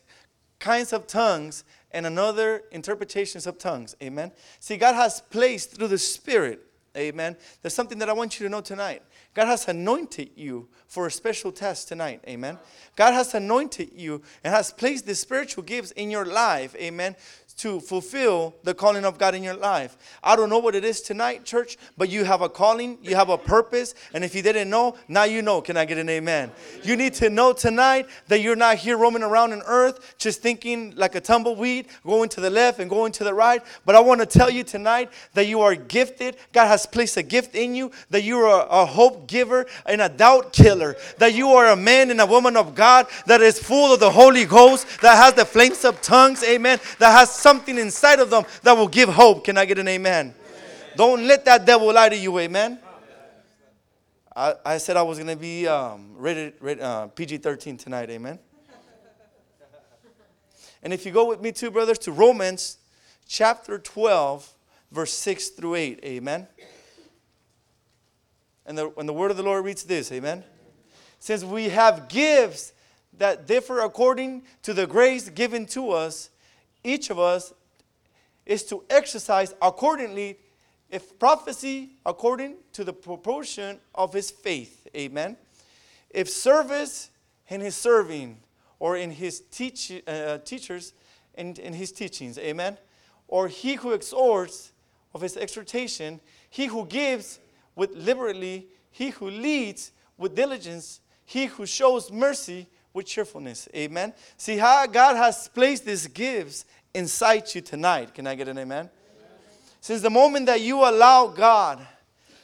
kinds 0.59 0.91
of 0.91 1.07
tongues, 1.07 1.63
and 1.93 2.05
another 2.05 2.63
interpretations 2.71 3.47
of 3.47 3.57
tongues, 3.57 3.95
amen. 4.03 4.33
See, 4.59 4.75
God 4.75 4.95
has 4.95 5.21
placed 5.21 5.71
through 5.71 5.87
the 5.87 5.97
Spirit, 5.97 6.61
amen. 6.97 7.37
There's 7.61 7.73
something 7.73 7.97
that 7.99 8.09
I 8.09 8.13
want 8.13 8.39
you 8.39 8.45
to 8.45 8.49
know 8.49 8.59
tonight. 8.59 9.03
God 9.33 9.45
has 9.45 9.67
anointed 9.69 10.31
you 10.35 10.67
for 10.87 11.07
a 11.07 11.11
special 11.11 11.53
test 11.53 11.87
tonight. 11.87 12.21
Amen. 12.27 12.57
God 12.97 13.13
has 13.13 13.33
anointed 13.33 13.91
you 13.95 14.21
and 14.43 14.53
has 14.53 14.71
placed 14.71 15.05
the 15.05 15.15
spiritual 15.15 15.63
gifts 15.63 15.91
in 15.91 16.11
your 16.11 16.25
life. 16.25 16.75
Amen 16.75 17.15
to 17.53 17.79
fulfill 17.79 18.55
the 18.63 18.73
calling 18.73 19.05
of 19.05 19.17
God 19.17 19.35
in 19.35 19.43
your 19.43 19.55
life. 19.55 19.97
I 20.23 20.35
don't 20.35 20.49
know 20.49 20.59
what 20.59 20.75
it 20.75 20.83
is 20.83 21.01
tonight, 21.01 21.45
church, 21.45 21.77
but 21.97 22.09
you 22.09 22.23
have 22.23 22.41
a 22.41 22.49
calling, 22.49 22.97
you 23.01 23.15
have 23.15 23.29
a 23.29 23.37
purpose, 23.37 23.93
and 24.13 24.23
if 24.23 24.35
you 24.35 24.41
didn't 24.41 24.69
know, 24.69 24.95
now 25.07 25.23
you 25.23 25.41
know. 25.41 25.61
Can 25.61 25.77
I 25.77 25.85
get 25.85 25.97
an 25.97 26.09
amen? 26.09 26.51
You 26.83 26.95
need 26.95 27.13
to 27.15 27.29
know 27.29 27.53
tonight 27.53 28.07
that 28.27 28.41
you're 28.41 28.55
not 28.55 28.77
here 28.77 28.97
roaming 28.97 29.23
around 29.23 29.53
in 29.53 29.61
earth 29.65 30.15
just 30.17 30.41
thinking 30.41 30.93
like 30.95 31.15
a 31.15 31.21
tumbleweed, 31.21 31.87
going 32.05 32.29
to 32.29 32.41
the 32.41 32.49
left 32.49 32.79
and 32.79 32.89
going 32.89 33.11
to 33.13 33.23
the 33.23 33.33
right. 33.33 33.61
But 33.85 33.95
I 33.95 33.99
want 33.99 34.21
to 34.21 34.25
tell 34.25 34.49
you 34.49 34.63
tonight 34.63 35.11
that 35.33 35.47
you 35.47 35.61
are 35.61 35.75
gifted. 35.75 36.37
God 36.53 36.67
has 36.67 36.85
placed 36.85 37.17
a 37.17 37.23
gift 37.23 37.55
in 37.55 37.75
you, 37.75 37.91
that 38.09 38.23
you 38.23 38.39
are 38.39 38.67
a 38.69 38.85
hope 38.85 39.27
giver 39.27 39.65
and 39.85 40.01
a 40.01 40.09
doubt 40.09 40.53
killer, 40.53 40.95
that 41.17 41.33
you 41.33 41.49
are 41.49 41.67
a 41.67 41.75
man 41.75 42.11
and 42.11 42.21
a 42.21 42.25
woman 42.25 42.55
of 42.55 42.75
God 42.75 43.07
that 43.25 43.41
is 43.41 43.59
full 43.59 43.93
of 43.93 43.99
the 43.99 44.11
Holy 44.11 44.45
Ghost, 44.45 45.01
that 45.01 45.15
has 45.15 45.33
the 45.33 45.45
flames 45.45 45.85
of 45.85 46.01
tongues, 46.01 46.43
amen, 46.43 46.79
that 46.99 47.11
has 47.11 47.31
something 47.41 47.77
inside 47.77 48.19
of 48.19 48.29
them 48.29 48.43
that 48.63 48.73
will 48.73 48.87
give 48.87 49.09
hope. 49.09 49.43
Can 49.43 49.57
I 49.57 49.65
get 49.65 49.79
an 49.79 49.87
amen? 49.87 50.27
amen. 50.27 50.35
Don't 50.95 51.27
let 51.27 51.43
that 51.45 51.65
devil 51.65 51.91
lie 51.93 52.09
to 52.09 52.17
you, 52.17 52.37
amen. 52.39 52.79
I, 54.35 54.55
I 54.65 54.77
said 54.77 54.95
I 54.95 55.01
was 55.01 55.17
going 55.17 55.27
to 55.29 55.35
be 55.35 55.67
um, 55.67 56.13
rated, 56.15 56.53
rated 56.61 56.83
uh, 56.83 57.07
PG 57.07 57.37
13 57.37 57.77
tonight, 57.77 58.09
amen. 58.09 58.39
and 60.81 60.93
if 60.93 61.05
you 61.05 61.11
go 61.11 61.27
with 61.27 61.41
me 61.41 61.51
too, 61.51 61.69
brothers, 61.69 61.97
to 61.99 62.11
Romans 62.11 62.77
chapter 63.27 63.77
12, 63.77 64.49
verse 64.91 65.13
6 65.13 65.49
through 65.49 65.75
8, 65.75 65.99
amen. 66.03 66.47
And 68.65 68.77
the, 68.77 68.93
and 68.97 69.09
the 69.09 69.13
word 69.13 69.31
of 69.31 69.37
the 69.37 69.43
Lord 69.43 69.65
reads 69.65 69.83
this, 69.83 70.11
amen. 70.11 70.45
Since 71.19 71.43
we 71.43 71.69
have 71.69 72.07
gifts 72.07 72.71
that 73.17 73.47
differ 73.47 73.81
according 73.81 74.43
to 74.63 74.73
the 74.73 74.87
grace 74.87 75.29
given 75.29 75.65
to 75.67 75.91
us, 75.91 76.29
each 76.83 77.09
of 77.09 77.19
us 77.19 77.53
is 78.45 78.63
to 78.63 78.83
exercise 78.89 79.53
accordingly 79.61 80.37
if 80.89 81.17
prophecy 81.17 81.91
according 82.05 82.55
to 82.73 82.83
the 82.83 82.93
proportion 82.93 83.79
of 83.95 84.13
his 84.13 84.29
faith 84.29 84.87
amen? 84.95 85.37
If 86.09 86.29
service 86.29 87.09
in 87.47 87.61
his 87.61 87.75
serving 87.75 88.37
or 88.79 88.97
in 88.97 89.11
his 89.11 89.41
teach, 89.51 90.01
uh, 90.07 90.39
teachers 90.39 90.93
in, 91.35 91.53
in 91.55 91.73
his 91.73 91.91
teachings 91.91 92.37
amen? 92.37 92.77
Or 93.27 93.47
he 93.47 93.75
who 93.75 93.91
exhorts 93.91 94.73
of 95.13 95.21
his 95.21 95.37
exhortation 95.37 96.19
he 96.49 96.65
who 96.65 96.85
gives 96.85 97.39
with 97.75 97.95
liberally 97.95 98.67
he 98.91 99.09
who 99.11 99.29
leads 99.29 99.91
with 100.17 100.35
diligence 100.35 100.99
he 101.25 101.45
who 101.45 101.65
shows 101.65 102.11
mercy 102.11 102.67
with 102.93 103.05
cheerfulness. 103.05 103.67
Amen. 103.75 104.13
See 104.37 104.57
how 104.57 104.85
God 104.87 105.15
has 105.15 105.47
placed 105.47 105.85
these 105.85 106.07
gifts 106.07 106.65
inside 106.93 107.53
you 107.53 107.61
tonight. 107.61 108.13
Can 108.13 108.27
I 108.27 108.35
get 108.35 108.47
an 108.47 108.57
amen? 108.57 108.79
amen? 108.79 108.89
Since 109.79 110.01
the 110.01 110.09
moment 110.09 110.45
that 110.47 110.61
you 110.61 110.77
allow 110.79 111.27
God 111.27 111.85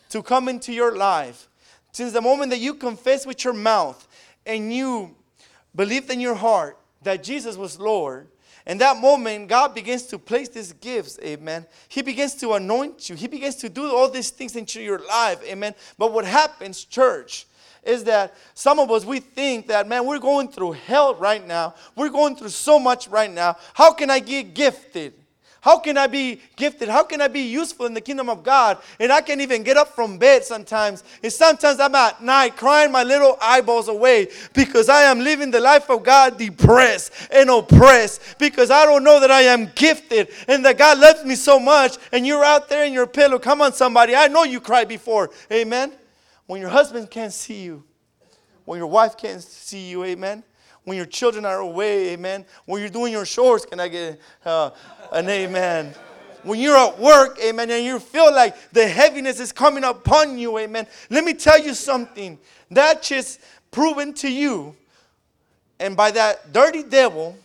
to 0.10 0.24
come 0.24 0.48
into 0.48 0.72
your 0.74 0.96
life, 0.96 1.48
since 1.92 2.14
the 2.14 2.22
moment 2.22 2.52
that 2.52 2.60
you 2.60 2.76
confess 2.76 3.26
with 3.26 3.44
your 3.44 3.54
mouth 3.54 4.08
and 4.46 4.74
you 4.74 5.16
believed 5.76 6.10
in 6.10 6.20
your 6.20 6.36
heart 6.36 6.78
that 7.04 7.24
Jesus 7.24 7.58
was 7.58 7.80
Lord, 7.80 8.28
in 8.68 8.78
that 8.80 8.98
moment, 8.98 9.48
God 9.48 9.74
begins 9.74 10.04
to 10.08 10.20
place 10.20 10.50
these 10.50 10.74
gifts, 10.74 11.18
amen. 11.24 11.66
He 11.88 12.02
begins 12.02 12.36
to 12.36 12.52
anoint 12.54 13.10
you. 13.10 13.16
He 13.16 13.28
begins 13.28 13.56
to 13.58 13.70
do 13.70 13.96
all 13.96 14.10
these 14.10 14.30
things 14.30 14.58
into 14.58 14.82
your 14.82 15.00
life, 15.00 15.42
amen. 15.46 15.74
But 15.98 16.12
what 16.12 16.26
happens, 16.26 16.84
church, 16.84 17.48
is 17.84 18.04
that 18.06 18.36
some 18.54 18.80
of 18.80 18.92
us, 18.92 19.06
we 19.06 19.20
think 19.20 19.68
that, 19.68 19.88
man, 19.88 20.06
we're 20.06 20.20
going 20.20 20.50
through 20.50 20.74
hell 20.74 21.16
right 21.16 21.46
now. 21.46 21.76
We're 21.96 22.10
going 22.10 22.36
through 22.36 22.50
so 22.50 22.80
much 22.80 23.08
right 23.08 23.32
now. 23.32 23.58
How 23.74 23.94
can 23.94 24.10
I 24.10 24.20
get 24.20 24.54
gifted? 24.54 25.14
How 25.68 25.80
can 25.80 25.98
I 25.98 26.08
be 26.08 26.40
gifted? 26.56 26.88
How 26.88 27.04
can 27.04 27.20
I 27.20 27.28
be 27.28 27.42
useful 27.42 27.88
in 27.88 27.94
the 27.94 28.00
kingdom 28.00 28.30
of 28.30 28.42
God? 28.42 28.78
And 29.02 29.12
I 29.12 29.20
can't 29.20 29.42
even 29.42 29.64
get 29.64 29.76
up 29.76 29.96
from 29.96 30.18
bed 30.18 30.46
sometimes. 30.46 31.04
And 31.22 31.34
sometimes 31.34 31.82
I'm 31.82 31.94
at 31.94 32.24
night 32.24 32.56
crying 32.56 32.90
my 32.90 33.04
little 33.04 33.38
eyeballs 33.42 33.90
away 33.90 34.30
because 34.54 34.88
I 34.88 35.02
am 35.04 35.20
living 35.20 35.52
the 35.52 35.60
life 35.60 35.90
of 35.90 36.04
God 36.04 36.38
depressed 36.38 37.12
and 37.32 37.50
oppressed 37.50 38.38
because 38.40 38.72
I 38.72 38.86
don't 38.86 39.04
know 39.04 39.20
that 39.20 39.30
I 39.30 39.42
am 39.42 39.70
gifted 39.76 40.30
and 40.48 40.64
that 40.64 40.78
God 40.78 41.00
loves 41.00 41.26
me 41.26 41.36
so 41.36 41.60
much. 41.60 41.98
And 42.14 42.26
you're 42.26 42.46
out 42.46 42.70
there 42.70 42.86
in 42.86 42.94
your 42.94 43.08
pillow. 43.08 43.38
Come 43.38 43.62
on, 43.62 43.74
somebody. 43.74 44.16
I 44.16 44.28
know 44.28 44.44
you 44.44 44.62
cried 44.62 44.88
before. 44.88 45.32
Amen 45.52 45.92
when 46.48 46.62
your 46.62 46.70
husband 46.70 47.12
can't 47.12 47.34
see 47.34 47.62
you, 47.62 47.84
when 48.66 48.80
your 48.80 48.88
wife 48.88 49.16
can't 49.16 49.42
see 49.42 49.90
you, 49.90 50.04
amen. 50.04 50.44
When 50.84 50.98
your 50.98 51.06
children 51.06 51.46
are 51.46 51.60
away, 51.60 52.10
amen. 52.14 52.46
When 52.66 52.82
you're 52.82 52.90
doing 52.90 53.12
your 53.12 53.26
chores, 53.26 53.66
can 53.66 53.80
I 53.80 53.90
get 53.90 54.20
uh, 54.46 54.72
an 55.12 55.30
amen? 55.30 55.94
When 56.44 56.60
you're 56.60 56.78
at 56.78 56.98
work, 56.98 57.38
amen, 57.44 57.70
and 57.72 57.84
you 57.84 58.00
feel 58.00 58.34
like 58.34 58.72
the 58.72 58.88
heaviness 58.88 59.40
is 59.40 59.52
coming 59.52 59.84
upon 59.84 60.38
you, 60.38 60.58
amen. 60.58 60.88
Let 61.10 61.26
me 61.26 61.34
tell 61.34 61.62
you 61.62 61.74
something. 61.74 62.40
That 62.72 63.04
just 63.04 63.42
proven 63.70 64.14
to 64.16 64.32
you, 64.32 64.76
and 65.80 65.98
by 65.98 66.12
that 66.12 66.54
dirty 66.54 66.84
devil, 66.84 67.38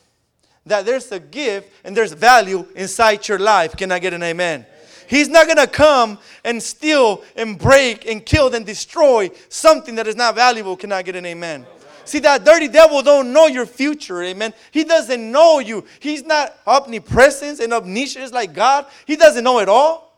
that 0.66 0.86
there's 0.86 1.10
a 1.10 1.18
gift 1.18 1.72
and 1.84 1.96
there's 1.96 2.12
value 2.12 2.66
inside 2.76 3.26
your 3.26 3.38
life. 3.38 3.76
Can 3.76 3.90
I 3.90 3.98
get 3.98 4.14
an 4.14 4.22
amen? 4.22 4.66
He's 5.12 5.28
not 5.28 5.44
going 5.44 5.58
to 5.58 5.66
come 5.66 6.18
and 6.42 6.62
steal 6.62 7.22
and 7.36 7.58
break 7.58 8.06
and 8.06 8.24
kill 8.24 8.54
and 8.54 8.64
destroy 8.64 9.30
something 9.50 9.96
that 9.96 10.06
is 10.06 10.16
not 10.16 10.34
valuable. 10.34 10.74
Can 10.74 10.90
I 10.90 11.02
get 11.02 11.16
an 11.16 11.26
amen? 11.26 11.66
See, 12.06 12.18
that 12.20 12.46
dirty 12.46 12.66
devil 12.66 13.02
don't 13.02 13.30
know 13.30 13.46
your 13.46 13.66
future, 13.66 14.22
amen. 14.22 14.54
He 14.70 14.84
doesn't 14.84 15.30
know 15.30 15.58
you. 15.58 15.84
He's 16.00 16.24
not 16.24 16.56
omnipresent 16.66 17.60
and 17.60 17.74
omniscient 17.74 18.32
like 18.32 18.54
God. 18.54 18.86
He 19.04 19.16
doesn't 19.16 19.44
know 19.44 19.58
it 19.58 19.68
all. 19.68 20.16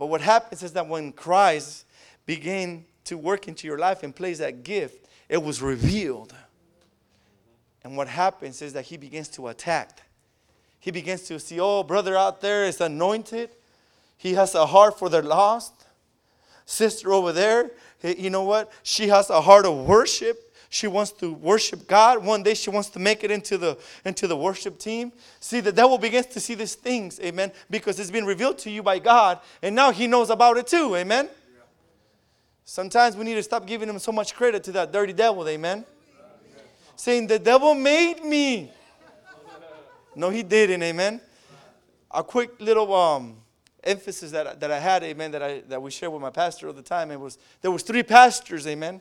But 0.00 0.06
what 0.06 0.20
happens 0.20 0.64
is 0.64 0.72
that 0.72 0.88
when 0.88 1.12
Christ 1.12 1.86
began 2.26 2.84
to 3.04 3.16
work 3.16 3.46
into 3.46 3.68
your 3.68 3.78
life 3.78 4.02
and 4.02 4.12
place 4.12 4.38
that 4.38 4.64
gift, 4.64 5.06
it 5.28 5.40
was 5.40 5.62
revealed. 5.62 6.34
And 7.84 7.96
what 7.96 8.08
happens 8.08 8.62
is 8.62 8.72
that 8.72 8.86
he 8.86 8.96
begins 8.96 9.28
to 9.28 9.46
attack. 9.46 10.02
He 10.80 10.90
begins 10.90 11.22
to 11.28 11.38
see, 11.38 11.60
oh, 11.60 11.84
brother 11.84 12.16
out 12.16 12.40
there 12.40 12.64
is 12.64 12.80
anointed. 12.80 13.50
He 14.22 14.34
has 14.34 14.54
a 14.54 14.66
heart 14.66 15.00
for 15.00 15.08
the 15.08 15.20
lost. 15.20 15.72
Sister 16.64 17.12
over 17.12 17.32
there, 17.32 17.72
you 18.04 18.30
know 18.30 18.44
what? 18.44 18.70
She 18.84 19.08
has 19.08 19.30
a 19.30 19.40
heart 19.40 19.66
of 19.66 19.84
worship. 19.84 20.54
She 20.70 20.86
wants 20.86 21.10
to 21.14 21.32
worship 21.32 21.88
God. 21.88 22.24
One 22.24 22.44
day 22.44 22.54
she 22.54 22.70
wants 22.70 22.88
to 22.90 23.00
make 23.00 23.24
it 23.24 23.32
into 23.32 23.58
the 23.58 23.76
into 24.04 24.28
the 24.28 24.36
worship 24.36 24.78
team. 24.78 25.10
See, 25.40 25.58
the 25.58 25.72
devil 25.72 25.98
begins 25.98 26.26
to 26.26 26.38
see 26.38 26.54
these 26.54 26.76
things, 26.76 27.18
amen, 27.18 27.50
because 27.68 27.98
it's 27.98 28.12
been 28.12 28.24
revealed 28.24 28.58
to 28.58 28.70
you 28.70 28.80
by 28.80 29.00
God, 29.00 29.40
and 29.60 29.74
now 29.74 29.90
he 29.90 30.06
knows 30.06 30.30
about 30.30 30.56
it 30.56 30.68
too, 30.68 30.94
amen. 30.94 31.28
Sometimes 32.64 33.16
we 33.16 33.24
need 33.24 33.34
to 33.34 33.42
stop 33.42 33.66
giving 33.66 33.88
him 33.88 33.98
so 33.98 34.12
much 34.12 34.36
credit 34.36 34.62
to 34.62 34.72
that 34.72 34.92
dirty 34.92 35.12
devil, 35.12 35.48
amen. 35.48 35.84
Saying 36.94 37.26
the 37.26 37.40
devil 37.40 37.74
made 37.74 38.24
me. 38.24 38.70
No, 40.14 40.30
he 40.30 40.44
didn't, 40.44 40.84
amen. 40.84 41.20
A 42.12 42.22
quick 42.22 42.60
little 42.60 42.94
um, 42.94 43.42
emphasis 43.84 44.30
that, 44.30 44.60
that 44.60 44.70
I 44.70 44.78
had, 44.78 45.02
amen, 45.02 45.32
that, 45.32 45.42
I, 45.42 45.60
that 45.68 45.82
we 45.82 45.90
shared 45.90 46.12
with 46.12 46.22
my 46.22 46.30
pastor 46.30 46.68
all 46.68 46.72
the 46.72 46.82
time. 46.82 47.10
It 47.10 47.20
was 47.20 47.38
there 47.60 47.70
was 47.70 47.82
three 47.82 48.02
pastors, 48.02 48.66
amen 48.66 49.00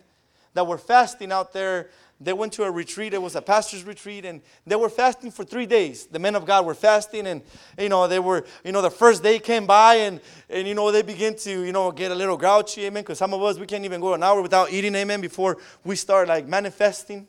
that 0.53 0.67
were 0.67 0.77
fasting 0.77 1.31
out 1.31 1.53
there. 1.53 1.89
They 2.19 2.33
went 2.33 2.53
to 2.53 2.63
a 2.63 2.71
retreat. 2.71 3.15
It 3.15 3.21
was 3.21 3.35
a 3.35 3.41
pastor's 3.41 3.83
retreat, 3.83 4.25
and 4.25 4.41
they 4.67 4.75
were 4.75 4.89
fasting 4.89 5.31
for 5.31 5.43
three 5.43 5.65
days. 5.65 6.05
The 6.05 6.19
men 6.19 6.35
of 6.35 6.45
God 6.45 6.67
were 6.67 6.75
fasting, 6.75 7.25
and 7.25 7.41
you 7.79 7.89
know 7.89 8.07
they 8.07 8.19
were. 8.19 8.45
You 8.63 8.71
know 8.71 8.83
the 8.83 8.91
first 8.91 9.23
day 9.23 9.39
came 9.39 9.65
by, 9.65 9.95
and 9.95 10.21
and 10.47 10.67
you 10.67 10.75
know 10.75 10.91
they 10.91 11.01
begin 11.01 11.35
to 11.37 11.63
you 11.63 11.71
know 11.71 11.91
get 11.91 12.11
a 12.11 12.15
little 12.15 12.37
grouchy, 12.37 12.85
amen. 12.85 13.01
Because 13.01 13.17
some 13.17 13.33
of 13.33 13.41
us 13.41 13.57
we 13.57 13.65
can't 13.65 13.85
even 13.85 14.01
go 14.01 14.13
an 14.13 14.21
hour 14.21 14.39
without 14.41 14.71
eating, 14.71 14.93
amen, 14.93 15.19
before 15.19 15.57
we 15.83 15.95
start 15.95 16.27
like 16.27 16.47
manifesting. 16.47 17.27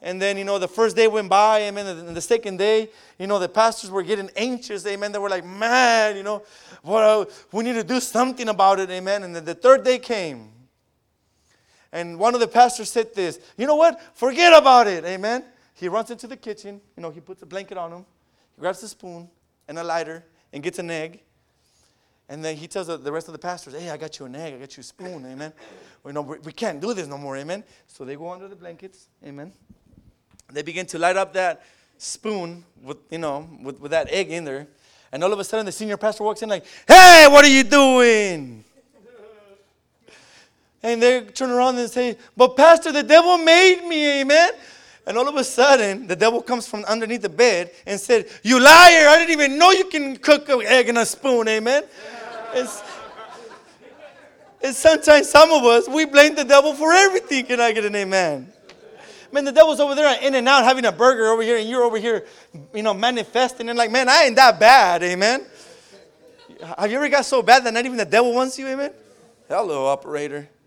And 0.00 0.22
then, 0.22 0.38
you 0.38 0.44
know, 0.44 0.58
the 0.58 0.68
first 0.68 0.94
day 0.94 1.08
went 1.08 1.28
by, 1.28 1.62
amen. 1.62 1.86
And 1.86 2.16
the 2.16 2.20
second 2.20 2.58
day, 2.58 2.88
you 3.18 3.26
know, 3.26 3.38
the 3.38 3.48
pastors 3.48 3.90
were 3.90 4.02
getting 4.02 4.30
anxious, 4.36 4.86
amen. 4.86 5.10
They 5.10 5.18
were 5.18 5.28
like, 5.28 5.44
man, 5.44 6.16
you 6.16 6.22
know, 6.22 6.42
well, 6.84 7.22
uh, 7.22 7.24
we 7.52 7.64
need 7.64 7.74
to 7.74 7.84
do 7.84 7.98
something 7.98 8.48
about 8.48 8.78
it, 8.78 8.90
amen. 8.90 9.24
And 9.24 9.34
then 9.34 9.44
the 9.44 9.54
third 9.54 9.84
day 9.84 9.98
came. 9.98 10.50
And 11.92 12.18
one 12.18 12.34
of 12.34 12.40
the 12.40 12.48
pastors 12.48 12.90
said 12.90 13.14
this, 13.14 13.40
you 13.56 13.66
know 13.66 13.76
what? 13.76 14.00
Forget 14.14 14.52
about 14.52 14.86
it. 14.86 15.04
Amen. 15.04 15.44
He 15.74 15.88
runs 15.88 16.10
into 16.10 16.26
the 16.26 16.36
kitchen. 16.36 16.80
You 16.96 17.02
know, 17.02 17.10
he 17.10 17.20
puts 17.20 17.42
a 17.42 17.46
blanket 17.46 17.78
on 17.78 17.92
him. 17.92 18.04
He 18.54 18.60
grabs 18.60 18.82
a 18.82 18.88
spoon 18.88 19.28
and 19.66 19.78
a 19.78 19.84
lighter 19.84 20.24
and 20.52 20.62
gets 20.62 20.78
an 20.78 20.90
egg. 20.90 21.20
And 22.28 22.44
then 22.44 22.56
he 22.56 22.68
tells 22.68 22.88
the 22.88 23.12
rest 23.12 23.28
of 23.28 23.32
the 23.32 23.38
pastors, 23.38 23.72
hey, 23.72 23.88
I 23.88 23.96
got 23.96 24.18
you 24.18 24.26
an 24.26 24.36
egg. 24.36 24.54
I 24.54 24.58
got 24.58 24.76
you 24.76 24.82
a 24.82 24.84
spoon. 24.84 25.24
Amen. 25.24 25.52
We, 26.04 26.12
know, 26.12 26.20
we 26.20 26.52
can't 26.52 26.78
do 26.78 26.92
this 26.92 27.06
no 27.06 27.16
more. 27.16 27.38
Amen. 27.38 27.64
So 27.86 28.04
they 28.04 28.16
go 28.16 28.30
under 28.30 28.48
the 28.48 28.56
blankets. 28.56 29.08
Amen. 29.24 29.50
They 30.52 30.62
begin 30.62 30.86
to 30.86 30.98
light 30.98 31.16
up 31.16 31.32
that 31.34 31.62
spoon 31.98 32.64
with, 32.82 32.98
you 33.10 33.18
know, 33.18 33.48
with, 33.62 33.80
with 33.80 33.90
that 33.90 34.08
egg 34.10 34.30
in 34.30 34.44
there. 34.44 34.66
And 35.12 35.22
all 35.24 35.32
of 35.32 35.38
a 35.38 35.44
sudden 35.44 35.66
the 35.66 35.72
senior 35.72 35.96
pastor 35.96 36.24
walks 36.24 36.42
in 36.42 36.48
like, 36.48 36.64
hey, 36.86 37.26
what 37.28 37.44
are 37.44 37.48
you 37.48 37.64
doing? 37.64 38.64
And 40.82 41.02
they 41.02 41.22
turn 41.22 41.50
around 41.50 41.76
and 41.76 41.90
say, 41.90 42.16
But 42.36 42.56
Pastor, 42.56 42.92
the 42.92 43.02
devil 43.02 43.36
made 43.38 43.84
me, 43.86 44.20
amen. 44.20 44.50
And 45.06 45.16
all 45.16 45.26
of 45.28 45.34
a 45.36 45.44
sudden, 45.44 46.06
the 46.06 46.14
devil 46.14 46.42
comes 46.42 46.68
from 46.68 46.84
underneath 46.84 47.22
the 47.22 47.28
bed 47.28 47.72
and 47.86 47.98
said, 47.98 48.28
You 48.42 48.60
liar, 48.60 49.08
I 49.08 49.16
didn't 49.18 49.32
even 49.32 49.58
know 49.58 49.70
you 49.70 49.86
can 49.86 50.16
cook 50.16 50.48
an 50.48 50.62
egg 50.62 50.88
in 50.88 50.96
a 50.96 51.06
spoon, 51.06 51.48
amen. 51.48 51.84
It's, 52.54 52.82
and 54.62 54.74
sometimes 54.74 55.28
some 55.28 55.50
of 55.50 55.64
us, 55.64 55.88
we 55.88 56.04
blame 56.04 56.34
the 56.34 56.44
devil 56.44 56.74
for 56.74 56.92
everything. 56.92 57.46
Can 57.46 57.60
I 57.60 57.72
get 57.72 57.84
an 57.84 57.94
amen? 57.94 58.52
Man, 59.30 59.44
the 59.44 59.52
devil's 59.52 59.78
over 59.78 59.94
there 59.94 60.18
in 60.22 60.34
and 60.34 60.48
out 60.48 60.64
having 60.64 60.86
a 60.86 60.92
burger 60.92 61.28
over 61.28 61.42
here, 61.42 61.58
and 61.58 61.68
you're 61.68 61.82
over 61.82 61.98
here, 61.98 62.24
you 62.72 62.82
know, 62.82 62.94
manifesting 62.94 63.68
and 63.68 63.76
like, 63.76 63.90
man, 63.90 64.08
I 64.08 64.24
ain't 64.24 64.36
that 64.36 64.58
bad, 64.58 65.02
amen. 65.02 65.44
Have 66.78 66.90
you 66.90 66.96
ever 66.96 67.08
got 67.08 67.24
so 67.24 67.42
bad 67.42 67.64
that 67.64 67.74
not 67.74 67.84
even 67.84 67.98
the 67.98 68.04
devil 68.04 68.34
wants 68.34 68.58
you, 68.58 68.66
amen? 68.68 68.92
Hello, 69.48 69.86
operator. 69.86 70.48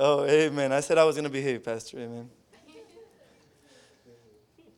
Oh, 0.00 0.24
amen. 0.26 0.70
I 0.70 0.78
said 0.78 0.96
I 0.96 1.02
was 1.02 1.16
going 1.16 1.24
to 1.24 1.30
behave, 1.30 1.64
Pastor. 1.64 1.98
Amen. 1.98 2.30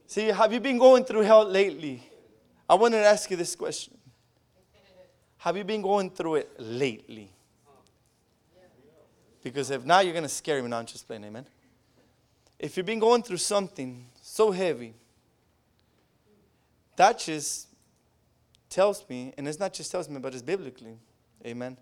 See, 0.07 0.29
have 0.29 0.51
you 0.51 0.61
been 0.61 0.79
going 0.79 1.05
through 1.05 1.21
hell 1.21 1.45
lately? 1.45 2.03
I 2.67 2.75
wanted 2.75 3.01
to 3.01 3.05
ask 3.05 3.31
you 3.31 3.37
this 3.37 3.55
question. 3.55 3.99
Have 5.37 5.59
you 5.59 5.65
been 5.65 5.83
going 5.83 6.09
through 6.09 6.37
it 6.37 6.51
lately? 6.59 7.31
Because 9.43 9.71
if 9.71 9.85
not, 9.85 10.05
you're 10.05 10.13
going 10.13 10.23
to 10.25 10.29
scare 10.29 10.63
me. 10.63 10.69
Now 10.69 10.79
I'm 10.79 10.87
just 10.87 11.07
playing, 11.07 11.25
amen. 11.25 11.47
If 12.59 12.77
you've 12.77 12.87
been 12.87 12.99
going 12.99 13.23
through 13.23 13.39
something 13.39 14.07
so 14.21 14.51
heavy, 14.51 14.95
that 16.97 17.19
just 17.19 17.69
tells 18.69 19.09
me, 19.09 19.33
and 19.39 19.49
it's 19.49 19.59
not 19.59 19.73
just 19.73 19.91
tells 19.91 20.09
me, 20.09 20.21
but 20.21 20.35
it's 20.35 20.43
biblically, 20.43 20.99
amen, 21.47 21.77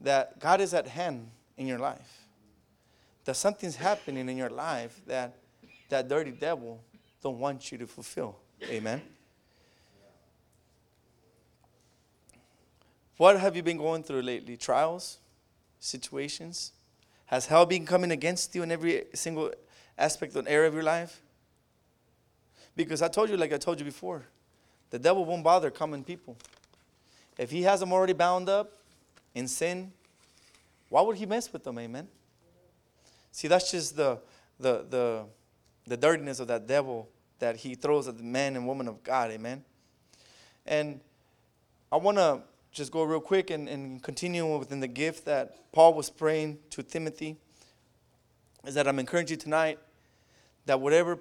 that 0.00 0.40
God 0.40 0.60
is 0.60 0.74
at 0.74 0.88
hand 0.88 1.30
in 1.56 1.66
your 1.66 1.78
life 1.78 2.22
that 3.24 3.36
something's 3.36 3.76
happening 3.76 4.28
in 4.28 4.36
your 4.36 4.50
life 4.50 5.00
that 5.06 5.34
that 5.88 6.08
dirty 6.08 6.30
devil 6.30 6.82
don't 7.22 7.38
want 7.38 7.70
you 7.70 7.78
to 7.78 7.86
fulfill. 7.86 8.36
Amen. 8.64 9.02
What 13.16 13.38
have 13.38 13.54
you 13.54 13.62
been 13.62 13.76
going 13.76 14.02
through 14.02 14.22
lately? 14.22 14.56
Trials, 14.56 15.18
situations? 15.82 16.72
Has 17.26 17.46
hell 17.46 17.66
been 17.66 17.84
coming 17.84 18.12
against 18.12 18.54
you 18.54 18.62
in 18.62 18.70
every 18.70 19.04
single 19.14 19.52
aspect 19.98 20.34
and 20.36 20.46
area 20.48 20.68
of 20.68 20.74
your 20.74 20.82
life? 20.82 21.20
Because 22.76 23.02
I 23.02 23.08
told 23.08 23.28
you, 23.28 23.36
like 23.36 23.52
I 23.52 23.58
told 23.58 23.78
you 23.78 23.84
before, 23.84 24.24
the 24.90 24.98
devil 24.98 25.24
won't 25.24 25.42
bother 25.42 25.70
common 25.70 26.04
people. 26.04 26.36
If 27.36 27.50
he 27.50 27.62
has 27.62 27.80
them 27.80 27.92
already 27.92 28.12
bound 28.12 28.48
up 28.48 28.72
in 29.34 29.48
sin, 29.48 29.92
why 30.88 31.02
would 31.02 31.16
he 31.16 31.26
mess 31.26 31.52
with 31.52 31.64
them? 31.64 31.78
Amen. 31.78 32.08
See, 33.30 33.48
that's 33.48 33.70
just 33.70 33.96
the, 33.96 34.18
the, 34.60 34.84
the, 34.88 35.24
the 35.86 35.96
dirtiness 35.96 36.38
of 36.38 36.48
that 36.48 36.66
devil 36.66 37.08
that 37.38 37.56
he 37.56 37.74
throws 37.74 38.06
at 38.06 38.18
the 38.18 38.22
man 38.22 38.56
and 38.56 38.66
woman 38.66 38.86
of 38.86 39.02
God. 39.02 39.30
Amen. 39.30 39.64
And 40.66 41.00
I 41.90 41.96
want 41.96 42.18
to 42.18 42.42
just 42.72 42.90
go 42.90 43.02
real 43.02 43.20
quick 43.20 43.50
and, 43.50 43.68
and 43.68 44.02
continue 44.02 44.56
within 44.56 44.80
the 44.80 44.88
gift 44.88 45.26
that 45.26 45.70
Paul 45.72 45.94
was 45.94 46.08
praying 46.08 46.58
to 46.70 46.82
Timothy. 46.82 47.36
Is 48.66 48.74
that 48.74 48.88
I'm 48.88 48.98
encouraging 48.98 49.36
you 49.36 49.42
tonight 49.42 49.78
that 50.66 50.80
whatever 50.80 51.18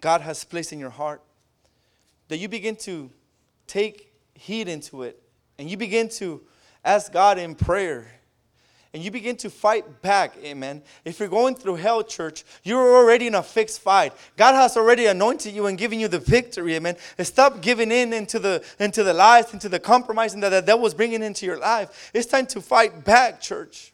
God 0.00 0.20
has 0.20 0.44
placed 0.44 0.72
in 0.72 0.78
your 0.78 0.90
heart, 0.90 1.22
that 2.28 2.38
you 2.38 2.48
begin 2.48 2.76
to 2.76 3.10
take 3.66 4.12
heed 4.34 4.68
into 4.68 5.02
it 5.02 5.20
and 5.58 5.70
you 5.70 5.76
begin 5.76 6.08
to 6.10 6.42
ask 6.84 7.12
God 7.12 7.38
in 7.38 7.54
prayer 7.54 8.15
and 8.92 9.02
you 9.02 9.10
begin 9.10 9.36
to 9.36 9.50
fight 9.50 10.00
back, 10.00 10.36
amen. 10.42 10.82
If 11.04 11.20
you're 11.20 11.28
going 11.28 11.54
through 11.54 11.76
hell, 11.76 12.02
church, 12.02 12.44
you're 12.62 12.96
already 12.96 13.26
in 13.26 13.34
a 13.34 13.42
fixed 13.42 13.80
fight. 13.80 14.12
God 14.36 14.54
has 14.54 14.76
already 14.76 15.06
anointed 15.06 15.52
you 15.52 15.66
and 15.66 15.76
given 15.76 16.00
you 16.00 16.08
the 16.08 16.18
victory, 16.18 16.74
amen. 16.74 16.96
Stop 17.20 17.60
giving 17.60 17.92
in 17.92 18.12
into 18.12 18.38
the 18.38 18.64
into 18.78 19.02
the 19.02 19.12
lies, 19.12 19.52
into 19.52 19.68
the 19.68 19.78
compromising 19.80 20.40
that 20.40 20.50
the 20.50 20.62
devil's 20.62 20.94
bringing 20.94 21.22
into 21.22 21.44
your 21.46 21.58
life. 21.58 22.10
It's 22.14 22.26
time 22.26 22.46
to 22.46 22.60
fight 22.60 23.04
back, 23.04 23.40
church. 23.40 23.92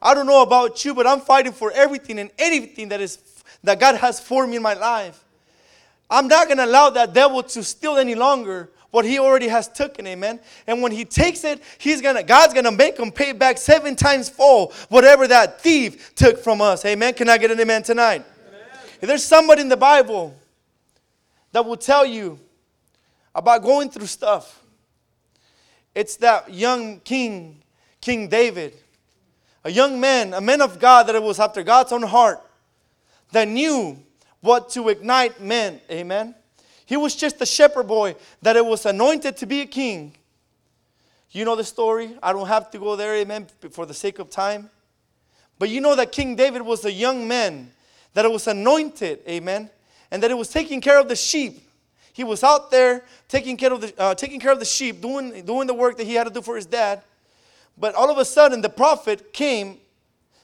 I 0.00 0.14
don't 0.14 0.26
know 0.26 0.42
about 0.42 0.84
you, 0.84 0.94
but 0.94 1.06
I'm 1.06 1.20
fighting 1.20 1.52
for 1.52 1.72
everything 1.72 2.18
and 2.18 2.30
anything 2.38 2.90
that 2.90 3.00
is 3.00 3.18
that 3.62 3.80
God 3.80 3.96
has 3.96 4.20
for 4.20 4.46
me 4.46 4.56
in 4.56 4.62
my 4.62 4.74
life. 4.74 5.24
I'm 6.10 6.28
not 6.28 6.48
gonna 6.48 6.66
allow 6.66 6.90
that 6.90 7.12
devil 7.12 7.42
to 7.42 7.62
steal 7.62 7.96
any 7.96 8.14
longer 8.14 8.70
what 8.94 9.04
he 9.04 9.18
already 9.18 9.48
has 9.48 9.66
taken, 9.66 10.06
amen. 10.06 10.38
And 10.68 10.80
when 10.80 10.92
he 10.92 11.04
takes 11.04 11.42
it, 11.42 11.60
he's 11.78 12.00
gonna, 12.00 12.22
God's 12.22 12.54
gonna 12.54 12.70
make 12.70 12.96
him 12.96 13.10
pay 13.10 13.32
back 13.32 13.58
seven 13.58 13.96
times 13.96 14.28
full 14.28 14.72
whatever 14.88 15.26
that 15.26 15.60
thief 15.60 16.14
took 16.14 16.38
from 16.38 16.60
us. 16.60 16.84
Amen. 16.84 17.12
Can 17.12 17.28
I 17.28 17.36
get 17.36 17.50
an 17.50 17.58
amen 17.58 17.82
tonight? 17.82 18.24
Amen. 18.46 18.60
If 19.00 19.08
there's 19.08 19.24
somebody 19.24 19.62
in 19.62 19.68
the 19.68 19.76
Bible 19.76 20.32
that 21.50 21.64
will 21.64 21.76
tell 21.76 22.06
you 22.06 22.38
about 23.34 23.64
going 23.64 23.90
through 23.90 24.06
stuff, 24.06 24.62
it's 25.92 26.14
that 26.18 26.54
young 26.54 27.00
king, 27.00 27.64
King 28.00 28.28
David, 28.28 28.74
a 29.64 29.72
young 29.72 29.98
man, 29.98 30.34
a 30.34 30.40
man 30.40 30.60
of 30.60 30.78
God 30.78 31.08
that 31.08 31.20
was 31.20 31.40
after 31.40 31.64
God's 31.64 31.90
own 31.90 32.02
heart, 32.02 32.40
that 33.32 33.48
knew 33.48 33.98
what 34.40 34.70
to 34.70 34.88
ignite 34.88 35.40
men. 35.40 35.80
Amen. 35.90 36.36
He 36.86 36.96
was 36.96 37.16
just 37.16 37.40
a 37.40 37.46
shepherd 37.46 37.86
boy 37.86 38.16
that 38.42 38.56
it 38.56 38.64
was 38.64 38.84
anointed 38.86 39.36
to 39.38 39.46
be 39.46 39.62
a 39.62 39.66
king. 39.66 40.14
You 41.30 41.44
know 41.44 41.56
the 41.56 41.64
story. 41.64 42.16
I 42.22 42.32
don't 42.32 42.46
have 42.46 42.70
to 42.72 42.78
go 42.78 42.94
there, 42.94 43.14
amen, 43.16 43.48
for 43.70 43.86
the 43.86 43.94
sake 43.94 44.18
of 44.18 44.30
time. 44.30 44.70
But 45.58 45.68
you 45.68 45.80
know 45.80 45.96
that 45.96 46.12
King 46.12 46.36
David 46.36 46.62
was 46.62 46.84
a 46.84 46.92
young 46.92 47.26
man, 47.26 47.70
that 48.12 48.24
it 48.24 48.30
was 48.30 48.46
anointed, 48.46 49.20
amen, 49.28 49.70
and 50.10 50.22
that 50.22 50.30
it 50.30 50.34
was 50.34 50.48
taking 50.48 50.80
care 50.80 50.98
of 51.00 51.08
the 51.08 51.16
sheep. 51.16 51.68
He 52.12 52.22
was 52.22 52.44
out 52.44 52.70
there 52.70 53.04
taking 53.28 53.56
care 53.56 53.72
of 53.72 53.80
the, 53.80 53.92
uh, 53.98 54.14
taking 54.14 54.38
care 54.38 54.52
of 54.52 54.60
the 54.60 54.64
sheep, 54.64 55.00
doing, 55.00 55.44
doing 55.44 55.66
the 55.66 55.74
work 55.74 55.96
that 55.96 56.06
he 56.06 56.14
had 56.14 56.24
to 56.24 56.32
do 56.32 56.40
for 56.42 56.54
his 56.54 56.66
dad. 56.66 57.02
But 57.76 57.96
all 57.96 58.10
of 58.10 58.18
a 58.18 58.24
sudden, 58.24 58.60
the 58.60 58.68
prophet 58.68 59.32
came 59.32 59.80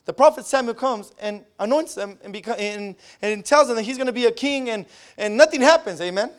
the 0.04 0.12
prophet 0.12 0.46
Samuel 0.46 0.74
comes 0.74 1.12
and 1.20 1.44
anoints 1.58 1.94
them 1.94 2.18
and, 2.24 2.34
beca- 2.34 2.58
and, 2.58 2.96
and 3.22 3.44
tells 3.44 3.68
them 3.68 3.76
that 3.76 3.82
he's 3.82 3.96
going 3.96 4.06
to 4.06 4.12
be 4.12 4.26
a 4.26 4.32
king, 4.32 4.70
and, 4.70 4.86
and 5.16 5.36
nothing 5.36 5.60
happens. 5.60 6.00
Amen. 6.00 6.30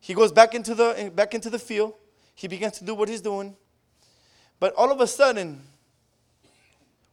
He 0.00 0.14
goes 0.14 0.32
back 0.32 0.54
into, 0.54 0.74
the, 0.74 1.12
back 1.14 1.34
into 1.34 1.50
the 1.50 1.58
field. 1.58 1.94
He 2.34 2.48
begins 2.48 2.78
to 2.78 2.84
do 2.84 2.94
what 2.94 3.08
he's 3.08 3.20
doing. 3.20 3.56
But 4.58 4.74
all 4.74 4.90
of 4.90 5.00
a 5.00 5.06
sudden, 5.06 5.62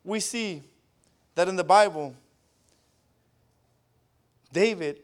we 0.04 0.19
see 0.19 0.63
that 1.36 1.47
in 1.47 1.56
the 1.56 1.63
Bible, 1.63 2.15
David 4.52 5.00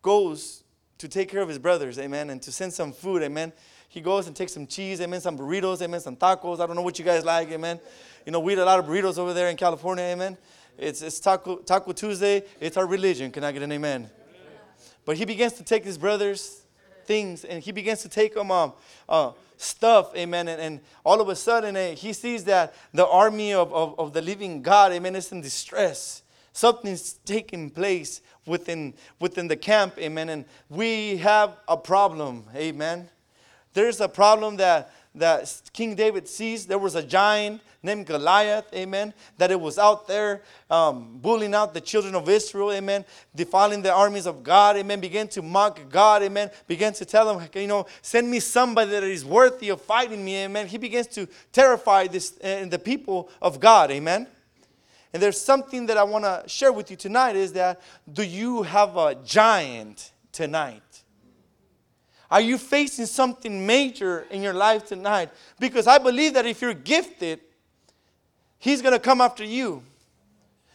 goes 0.00 0.64
to 0.98 1.08
take 1.08 1.28
care 1.28 1.42
of 1.42 1.48
his 1.48 1.58
brothers, 1.58 1.98
amen, 1.98 2.30
and 2.30 2.40
to 2.42 2.52
send 2.52 2.72
some 2.72 2.92
food, 2.92 3.22
amen. 3.22 3.52
He 3.88 4.00
goes 4.00 4.26
and 4.26 4.34
takes 4.34 4.52
some 4.52 4.66
cheese, 4.66 5.00
amen, 5.00 5.20
some 5.20 5.36
burritos, 5.36 5.82
amen, 5.82 6.00
some 6.00 6.16
tacos. 6.16 6.60
I 6.60 6.66
don't 6.66 6.76
know 6.76 6.82
what 6.82 6.98
you 6.98 7.04
guys 7.04 7.24
like, 7.24 7.50
amen. 7.50 7.80
You 8.24 8.32
know, 8.32 8.40
we 8.40 8.52
eat 8.52 8.58
a 8.58 8.64
lot 8.64 8.78
of 8.78 8.86
burritos 8.86 9.18
over 9.18 9.32
there 9.32 9.48
in 9.48 9.56
California, 9.56 10.04
amen. 10.04 10.38
It's, 10.78 11.02
it's 11.02 11.18
Taco, 11.18 11.56
Taco 11.56 11.92
Tuesday. 11.92 12.44
It's 12.60 12.76
our 12.76 12.86
religion. 12.86 13.30
Can 13.30 13.44
I 13.44 13.52
get 13.52 13.62
an 13.62 13.72
amen? 13.72 14.08
But 15.04 15.16
he 15.16 15.24
begins 15.24 15.54
to 15.54 15.64
take 15.64 15.84
his 15.84 15.98
brothers' 15.98 16.62
things 17.04 17.44
and 17.44 17.62
he 17.62 17.72
begins 17.72 18.02
to 18.02 18.08
take 18.08 18.34
them 18.34 18.50
um, 18.50 18.72
uh, 19.08 19.32
stuff, 19.56 20.14
amen. 20.16 20.48
And, 20.48 20.60
and 20.60 20.80
all 21.04 21.20
of 21.20 21.28
a 21.28 21.36
sudden, 21.36 21.76
uh, 21.76 21.90
he 21.90 22.12
sees 22.12 22.44
that 22.44 22.74
the 22.92 23.06
army 23.06 23.52
of, 23.52 23.72
of, 23.72 23.98
of 23.98 24.12
the 24.12 24.22
living 24.22 24.62
God, 24.62 24.92
amen, 24.92 25.16
is 25.16 25.32
in 25.32 25.40
distress. 25.40 26.22
Something's 26.52 27.14
taking 27.24 27.70
place 27.70 28.20
within, 28.46 28.94
within 29.18 29.48
the 29.48 29.56
camp, 29.56 29.98
amen. 29.98 30.28
And 30.28 30.44
we 30.68 31.16
have 31.18 31.56
a 31.66 31.76
problem, 31.76 32.44
amen. 32.54 33.08
There's 33.74 34.00
a 34.00 34.08
problem 34.08 34.56
that, 34.56 34.92
that 35.14 35.60
King 35.72 35.94
David 35.94 36.28
sees. 36.28 36.66
There 36.66 36.78
was 36.78 36.94
a 36.94 37.02
giant 37.02 37.60
named 37.82 38.06
Goliath, 38.06 38.72
amen, 38.74 39.12
that 39.38 39.50
it 39.50 39.60
was 39.60 39.78
out 39.78 40.06
there 40.06 40.42
um, 40.70 41.18
bullying 41.20 41.54
out 41.54 41.74
the 41.74 41.80
children 41.80 42.14
of 42.14 42.28
Israel, 42.28 42.72
amen, 42.72 43.04
defiling 43.34 43.82
the 43.82 43.92
armies 43.92 44.26
of 44.26 44.42
God, 44.42 44.76
amen, 44.76 45.00
began 45.00 45.26
to 45.28 45.42
mock 45.42 45.80
God, 45.90 46.22
amen, 46.22 46.50
began 46.68 46.92
to 46.94 47.04
tell 47.04 47.26
them, 47.26 47.48
you 47.54 47.66
know, 47.66 47.86
send 48.00 48.30
me 48.30 48.38
somebody 48.38 48.90
that 48.92 49.02
is 49.02 49.24
worthy 49.24 49.70
of 49.70 49.80
fighting 49.80 50.24
me, 50.24 50.44
amen. 50.44 50.68
He 50.68 50.78
begins 50.78 51.08
to 51.08 51.26
terrify 51.50 52.06
this, 52.06 52.38
uh, 52.42 52.66
the 52.68 52.78
people 52.78 53.30
of 53.40 53.58
God, 53.58 53.90
amen. 53.90 54.28
And 55.12 55.22
there's 55.22 55.40
something 55.40 55.86
that 55.86 55.98
I 55.98 56.04
want 56.04 56.24
to 56.24 56.44
share 56.46 56.72
with 56.72 56.90
you 56.90 56.96
tonight 56.96 57.36
is 57.36 57.52
that 57.52 57.82
do 58.10 58.22
you 58.22 58.62
have 58.62 58.96
a 58.96 59.14
giant 59.16 60.12
tonight? 60.30 60.91
Are 62.32 62.40
you 62.40 62.56
facing 62.56 63.04
something 63.04 63.66
major 63.66 64.26
in 64.30 64.40
your 64.40 64.54
life 64.54 64.86
tonight? 64.86 65.28
Because 65.60 65.86
I 65.86 65.98
believe 65.98 66.32
that 66.32 66.46
if 66.46 66.62
you're 66.62 66.72
gifted, 66.72 67.40
He's 68.58 68.80
going 68.80 68.94
to 68.94 68.98
come 68.98 69.20
after 69.20 69.44
you. 69.44 69.82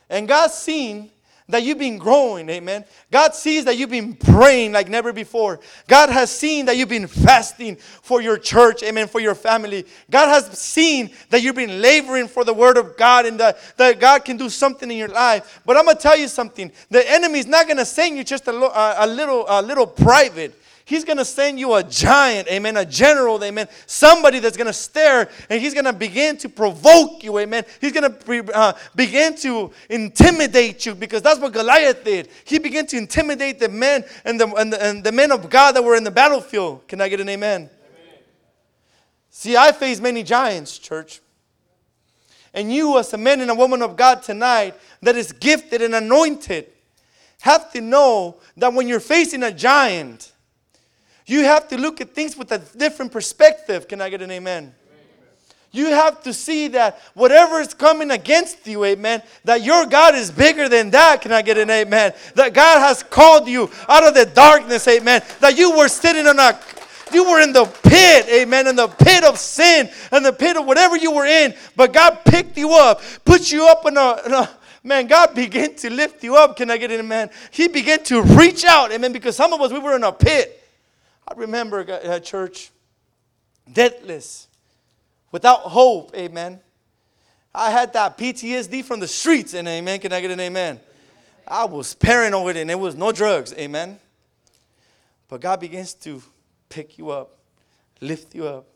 And 0.07 0.27
God's 0.27 0.53
seen 0.53 1.09
that 1.49 1.63
you've 1.63 1.79
been 1.79 1.97
growing, 1.97 2.47
amen. 2.49 2.85
God 3.09 3.33
sees 3.33 3.65
that 3.65 3.75
you've 3.75 3.89
been 3.89 4.13
praying 4.13 4.73
like 4.73 4.87
never 4.87 5.11
before. 5.11 5.59
God 5.87 6.09
has 6.09 6.29
seen 6.29 6.67
that 6.67 6.77
you've 6.77 6.89
been 6.89 7.07
fasting 7.07 7.77
for 7.77 8.21
your 8.21 8.37
church, 8.37 8.83
amen, 8.83 9.07
for 9.07 9.19
your 9.19 9.33
family. 9.33 9.87
God 10.11 10.27
has 10.27 10.55
seen 10.59 11.09
that 11.31 11.41
you've 11.41 11.55
been 11.55 11.81
laboring 11.81 12.27
for 12.27 12.43
the 12.43 12.53
word 12.53 12.77
of 12.77 12.97
God 12.97 13.25
and 13.25 13.39
that, 13.39 13.57
that 13.77 13.99
God 13.99 14.23
can 14.25 14.37
do 14.37 14.47
something 14.47 14.91
in 14.91 14.97
your 14.97 15.07
life. 15.07 15.59
But 15.65 15.75
I'm 15.75 15.85
going 15.85 15.97
to 15.97 16.03
tell 16.03 16.17
you 16.17 16.27
something 16.27 16.71
the 16.91 17.09
enemy 17.11 17.39
is 17.39 17.47
not 17.47 17.65
going 17.65 17.77
to 17.77 17.85
send 17.85 18.15
you 18.15 18.23
just 18.23 18.47
a, 18.47 18.51
a, 18.51 19.05
a 19.05 19.07
little, 19.07 19.43
a 19.47 19.59
little 19.59 19.87
private. 19.87 20.53
He's 20.87 21.03
going 21.03 21.17
to 21.17 21.25
send 21.25 21.59
you 21.59 21.73
a 21.73 21.83
giant, 21.83 22.47
amen, 22.47 22.77
a 22.77 22.85
general, 22.85 23.43
amen, 23.43 23.67
somebody 23.85 24.39
that's 24.39 24.55
going 24.55 24.67
to 24.67 24.73
stare 24.73 25.29
and 25.49 25.61
he's 25.61 25.73
going 25.73 25.83
to 25.83 25.91
begin 25.91 26.37
to 26.37 26.47
provoke 26.47 27.25
you, 27.25 27.37
amen. 27.39 27.65
He's 27.81 27.91
going 27.91 28.09
to 28.09 28.55
uh, 28.55 28.71
begin 28.95 29.35
to 29.39 29.69
intimidate 29.89 30.85
you 30.85 30.95
because 30.95 31.21
that's 31.21 31.41
what 31.41 31.51
Goliath 31.51 32.05
did. 32.05 32.29
He 32.45 32.57
began 32.57 32.87
to 32.87 32.97
intimidate 32.97 33.59
the 33.59 33.67
men 33.67 34.05
and 34.23 34.39
the, 34.39 34.47
and 34.53 34.71
the, 34.71 34.81
and 34.81 35.03
the 35.03 35.11
men 35.11 35.33
of 35.33 35.49
God 35.49 35.73
that 35.73 35.83
were 35.83 35.97
in 35.97 36.05
the 36.05 36.11
battlefield. 36.11 36.87
Can 36.87 37.01
I 37.01 37.09
get 37.09 37.19
an 37.19 37.27
amen? 37.27 37.63
amen? 37.63 37.69
See, 39.29 39.57
I 39.57 39.73
face 39.73 39.99
many 39.99 40.23
giants, 40.23 40.77
church. 40.77 41.19
And 42.53 42.71
you, 42.71 42.97
as 42.97 43.13
a 43.13 43.17
man 43.17 43.41
and 43.41 43.51
a 43.51 43.55
woman 43.55 43.81
of 43.81 43.97
God 43.97 44.23
tonight 44.23 44.73
that 45.01 45.17
is 45.17 45.33
gifted 45.33 45.81
and 45.81 45.93
anointed, 45.93 46.67
have 47.41 47.73
to 47.73 47.81
know 47.81 48.37
that 48.55 48.71
when 48.73 48.87
you're 48.87 49.01
facing 49.01 49.43
a 49.43 49.51
giant, 49.51 50.31
you 51.27 51.43
have 51.43 51.67
to 51.67 51.77
look 51.77 52.01
at 52.01 52.15
things 52.15 52.35
with 52.35 52.51
a 52.51 52.57
different 52.57 53.11
perspective. 53.11 53.87
Can 53.87 54.01
I 54.01 54.09
get 54.09 54.21
an 54.21 54.31
amen? 54.31 54.73
You 55.71 55.87
have 55.87 56.23
to 56.23 56.33
see 56.33 56.69
that 56.69 56.99
whatever 57.13 57.59
is 57.59 57.73
coming 57.73 58.09
against 58.09 58.65
you, 58.65 58.85
amen, 58.85 59.21
that 59.43 59.61
your 59.61 59.85
God 59.85 60.15
is 60.15 60.31
bigger 60.31 60.69
than 60.69 60.89
that. 60.91 61.21
Can 61.21 61.33
I 61.33 61.41
get 61.41 61.57
an 61.57 61.69
amen? 61.69 62.13
That 62.35 62.53
God 62.53 62.79
has 62.79 63.03
called 63.03 63.47
you 63.47 63.69
out 63.89 64.07
of 64.07 64.13
the 64.13 64.25
darkness, 64.25 64.87
amen. 64.87 65.21
That 65.41 65.57
you 65.57 65.77
were 65.77 65.89
sitting 65.89 66.25
on 66.25 66.39
a 66.39 66.59
you 67.13 67.29
were 67.29 67.41
in 67.41 67.53
the 67.53 67.65
pit, 67.83 68.27
amen, 68.29 68.67
in 68.67 68.75
the 68.75 68.87
pit 68.87 69.23
of 69.23 69.37
sin, 69.37 69.89
and 70.11 70.25
the 70.25 70.33
pit 70.33 70.57
of 70.57 70.65
whatever 70.65 70.97
you 70.97 71.11
were 71.11 71.25
in, 71.25 71.53
but 71.75 71.93
God 71.93 72.19
picked 72.25 72.57
you 72.57 72.73
up, 72.73 73.01
put 73.23 73.49
you 73.51 73.65
up 73.65 73.85
in 73.85 73.95
a, 73.95 74.21
in 74.25 74.33
a 74.33 74.49
man, 74.83 75.07
God 75.07 75.33
began 75.33 75.73
to 75.75 75.89
lift 75.89 76.23
you 76.23 76.35
up. 76.35 76.57
Can 76.57 76.69
I 76.69 76.77
get 76.77 76.91
an 76.91 76.99
amen? 76.99 77.29
He 77.51 77.67
began 77.67 78.03
to 78.05 78.21
reach 78.21 78.65
out, 78.65 78.91
amen, 78.91 79.13
because 79.13 79.35
some 79.35 79.53
of 79.53 79.61
us, 79.61 79.71
we 79.71 79.79
were 79.79 79.95
in 79.95 80.03
a 80.03 80.11
pit. 80.11 80.56
I 81.27 81.33
remember 81.35 81.79
a 81.79 82.19
church, 82.19 82.71
deathless, 83.71 84.47
without 85.31 85.59
hope, 85.59 86.15
amen. 86.15 86.61
I 87.53 87.71
had 87.71 87.91
that 87.93 88.17
PTSD 88.17 88.83
from 88.83 88.99
the 88.99 89.07
streets, 89.07 89.53
and 89.53 89.67
amen. 89.67 89.99
Can 89.99 90.13
I 90.13 90.21
get 90.21 90.31
an 90.31 90.39
amen? 90.39 90.79
I 91.47 91.65
was 91.65 91.93
paranoid, 91.95 92.55
and 92.55 92.71
it 92.71 92.79
was 92.79 92.95
no 92.95 93.11
drugs, 93.11 93.53
amen. 93.53 93.99
But 95.27 95.41
God 95.41 95.59
begins 95.59 95.93
to 95.95 96.21
pick 96.69 96.97
you 96.97 97.09
up, 97.09 97.37
lift 97.99 98.33
you 98.33 98.47
up. 98.47 98.67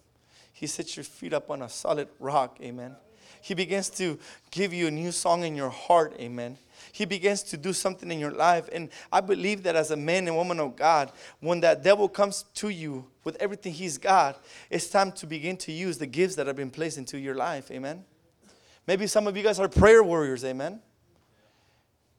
He 0.51 0.67
sets 0.67 0.97
your 0.97 1.03
feet 1.03 1.33
up 1.33 1.49
on 1.49 1.61
a 1.61 1.69
solid 1.69 2.09
rock, 2.19 2.57
amen. 2.61 2.95
He 3.41 3.53
begins 3.53 3.89
to 3.91 4.19
give 4.51 4.73
you 4.73 4.87
a 4.87 4.91
new 4.91 5.11
song 5.11 5.43
in 5.43 5.55
your 5.55 5.69
heart, 5.69 6.13
amen. 6.19 6.57
He 6.91 7.05
begins 7.05 7.43
to 7.43 7.57
do 7.57 7.73
something 7.73 8.11
in 8.11 8.19
your 8.19 8.31
life. 8.31 8.69
And 8.71 8.89
I 9.11 9.21
believe 9.21 9.63
that 9.63 9.75
as 9.75 9.91
a 9.91 9.95
man 9.97 10.27
and 10.27 10.35
woman 10.35 10.59
of 10.59 10.75
God, 10.75 11.11
when 11.39 11.61
that 11.61 11.83
devil 11.83 12.07
comes 12.07 12.45
to 12.55 12.69
you 12.69 13.07
with 13.23 13.35
everything 13.37 13.73
he's 13.73 13.97
got, 13.97 14.43
it's 14.69 14.89
time 14.89 15.11
to 15.13 15.27
begin 15.27 15.57
to 15.57 15.71
use 15.71 15.97
the 15.97 16.07
gifts 16.07 16.35
that 16.35 16.47
have 16.47 16.55
been 16.55 16.71
placed 16.71 16.97
into 16.97 17.17
your 17.17 17.35
life. 17.35 17.71
Amen. 17.71 18.03
Maybe 18.87 19.07
some 19.07 19.27
of 19.27 19.37
you 19.37 19.43
guys 19.43 19.59
are 19.59 19.69
prayer 19.69 20.03
warriors. 20.03 20.43
Amen. 20.43 20.81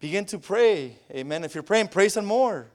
Begin 0.00 0.24
to 0.26 0.38
pray. 0.38 0.96
Amen. 1.12 1.44
If 1.44 1.54
you're 1.54 1.62
praying, 1.62 1.88
pray 1.88 2.08
some 2.08 2.24
more. 2.24 2.66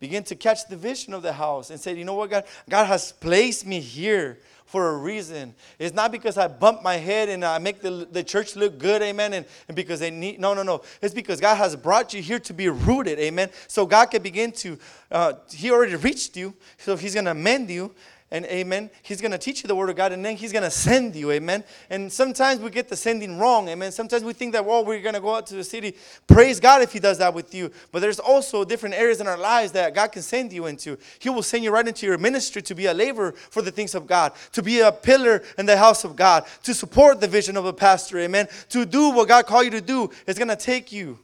Begin 0.00 0.22
to 0.24 0.34
catch 0.34 0.66
the 0.68 0.76
vision 0.76 1.14
of 1.14 1.22
the 1.22 1.32
house 1.32 1.70
and 1.70 1.80
say, 1.80 1.94
you 1.94 2.04
know 2.04 2.14
what, 2.14 2.30
God? 2.30 2.44
God 2.68 2.84
has 2.86 3.12
placed 3.12 3.66
me 3.66 3.80
here 3.80 4.38
for 4.66 4.90
a 4.90 4.96
reason. 4.96 5.54
It's 5.78 5.94
not 5.94 6.10
because 6.10 6.36
I 6.36 6.48
bump 6.48 6.82
my 6.82 6.96
head 6.96 7.28
and 7.28 7.44
I 7.44 7.58
make 7.58 7.80
the, 7.80 8.08
the 8.10 8.24
church 8.24 8.56
look 8.56 8.78
good, 8.78 9.02
amen, 9.02 9.32
and, 9.34 9.46
and 9.68 9.76
because 9.76 10.00
they 10.00 10.10
need, 10.10 10.40
no, 10.40 10.52
no, 10.52 10.62
no. 10.62 10.82
It's 11.00 11.14
because 11.14 11.40
God 11.40 11.56
has 11.56 11.76
brought 11.76 12.12
you 12.12 12.22
here 12.22 12.40
to 12.40 12.52
be 12.52 12.68
rooted, 12.68 13.18
amen. 13.18 13.50
So 13.68 13.86
God 13.86 14.06
can 14.06 14.22
begin 14.22 14.52
to, 14.52 14.78
uh, 15.10 15.34
He 15.52 15.70
already 15.70 15.94
reached 15.94 16.36
you, 16.36 16.54
so 16.78 16.96
He's 16.96 17.14
going 17.14 17.26
to 17.26 17.34
mend 17.34 17.70
you 17.70 17.94
and 18.30 18.46
amen. 18.46 18.90
He's 19.02 19.20
going 19.20 19.30
to 19.30 19.38
teach 19.38 19.62
you 19.62 19.68
the 19.68 19.76
word 19.76 19.90
of 19.90 19.96
God 19.96 20.10
and 20.10 20.24
then 20.24 20.36
he's 20.36 20.52
going 20.52 20.64
to 20.64 20.70
send 20.70 21.14
you, 21.14 21.30
amen. 21.30 21.62
And 21.90 22.12
sometimes 22.12 22.60
we 22.60 22.70
get 22.70 22.88
the 22.88 22.96
sending 22.96 23.38
wrong, 23.38 23.68
amen. 23.68 23.92
Sometimes 23.92 24.24
we 24.24 24.32
think 24.32 24.52
that, 24.54 24.64
well, 24.64 24.84
we're 24.84 25.00
going 25.02 25.14
to 25.14 25.20
go 25.20 25.34
out 25.34 25.46
to 25.48 25.54
the 25.54 25.62
city. 25.62 25.94
Praise 26.26 26.58
God 26.58 26.82
if 26.82 26.92
he 26.92 26.98
does 26.98 27.18
that 27.18 27.32
with 27.32 27.54
you. 27.54 27.70
But 27.92 28.00
there's 28.00 28.18
also 28.18 28.64
different 28.64 28.94
areas 28.94 29.20
in 29.20 29.28
our 29.28 29.38
lives 29.38 29.72
that 29.72 29.94
God 29.94 30.10
can 30.10 30.22
send 30.22 30.52
you 30.52 30.66
into. 30.66 30.98
He 31.18 31.28
will 31.28 31.42
send 31.42 31.62
you 31.64 31.70
right 31.70 31.86
into 31.86 32.06
your 32.06 32.18
ministry 32.18 32.62
to 32.62 32.74
be 32.74 32.86
a 32.86 32.94
laborer 32.94 33.32
for 33.32 33.62
the 33.62 33.70
things 33.70 33.94
of 33.94 34.06
God, 34.06 34.32
to 34.52 34.62
be 34.62 34.80
a 34.80 34.90
pillar 34.90 35.42
in 35.58 35.66
the 35.66 35.76
house 35.76 36.04
of 36.04 36.16
God, 36.16 36.44
to 36.64 36.74
support 36.74 37.20
the 37.20 37.28
vision 37.28 37.56
of 37.56 37.66
a 37.66 37.72
pastor, 37.72 38.18
amen. 38.18 38.48
To 38.70 38.84
do 38.84 39.10
what 39.10 39.28
God 39.28 39.46
called 39.46 39.66
you 39.66 39.70
to 39.70 39.80
do 39.80 40.10
is 40.26 40.38
going 40.38 40.48
to 40.48 40.56
take 40.56 40.90
you 40.90 41.18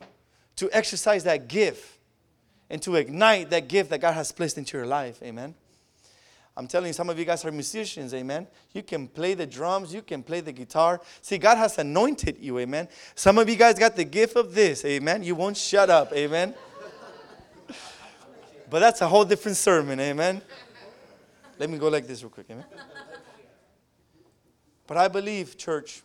to 0.57 0.69
exercise 0.73 1.25
that 1.25 1.49
gift 1.49 1.99
and 2.69 2.81
to 2.83 2.95
ignite 2.95 3.51
that 3.51 3.67
gift 3.67 3.91
that 3.91 4.01
God 4.01 4.13
has 4.13 4.31
placed 4.31 4.59
into 4.59 4.77
your 4.77 4.87
life, 4.87 5.21
amen. 5.23 5.55
I'm 6.61 6.67
telling 6.67 6.89
you, 6.89 6.93
some 6.93 7.09
of 7.09 7.19
you 7.19 7.25
guys 7.25 7.43
are 7.47 7.51
musicians, 7.51 8.13
amen. 8.13 8.47
You 8.75 8.83
can 8.83 9.09
play 9.09 9.33
the 9.33 9.47
drums, 9.47 9.95
you 9.95 10.03
can 10.03 10.23
play 10.23 10.43
the 10.43 10.53
guitar. 10.53 11.01
See, 11.23 11.39
God 11.39 11.57
has 11.57 11.79
anointed 11.79 12.37
you, 12.39 12.59
amen. 12.59 12.87
Some 13.15 13.39
of 13.39 13.49
you 13.49 13.57
guys 13.57 13.79
got 13.79 13.97
the 13.97 14.05
gift 14.05 14.37
of 14.37 14.55
this, 14.55 14.85
amen. 14.85 15.23
You 15.23 15.37
won't 15.37 15.57
shut 15.57 15.89
up, 15.89 16.13
amen. 16.13 16.53
but 18.71 18.81
that's 18.81 19.01
a 19.01 19.09
whole 19.09 19.25
different 19.25 19.57
sermon, 19.57 19.99
amen. 20.01 20.43
Let 21.59 21.71
me 21.71 21.79
go 21.79 21.89
like 21.89 22.07
this 22.07 22.23
real 22.23 22.29
quick, 22.29 22.49
amen. 22.51 22.67
But 24.87 24.99
I 24.99 25.09
believe, 25.09 25.57
church, 25.57 26.03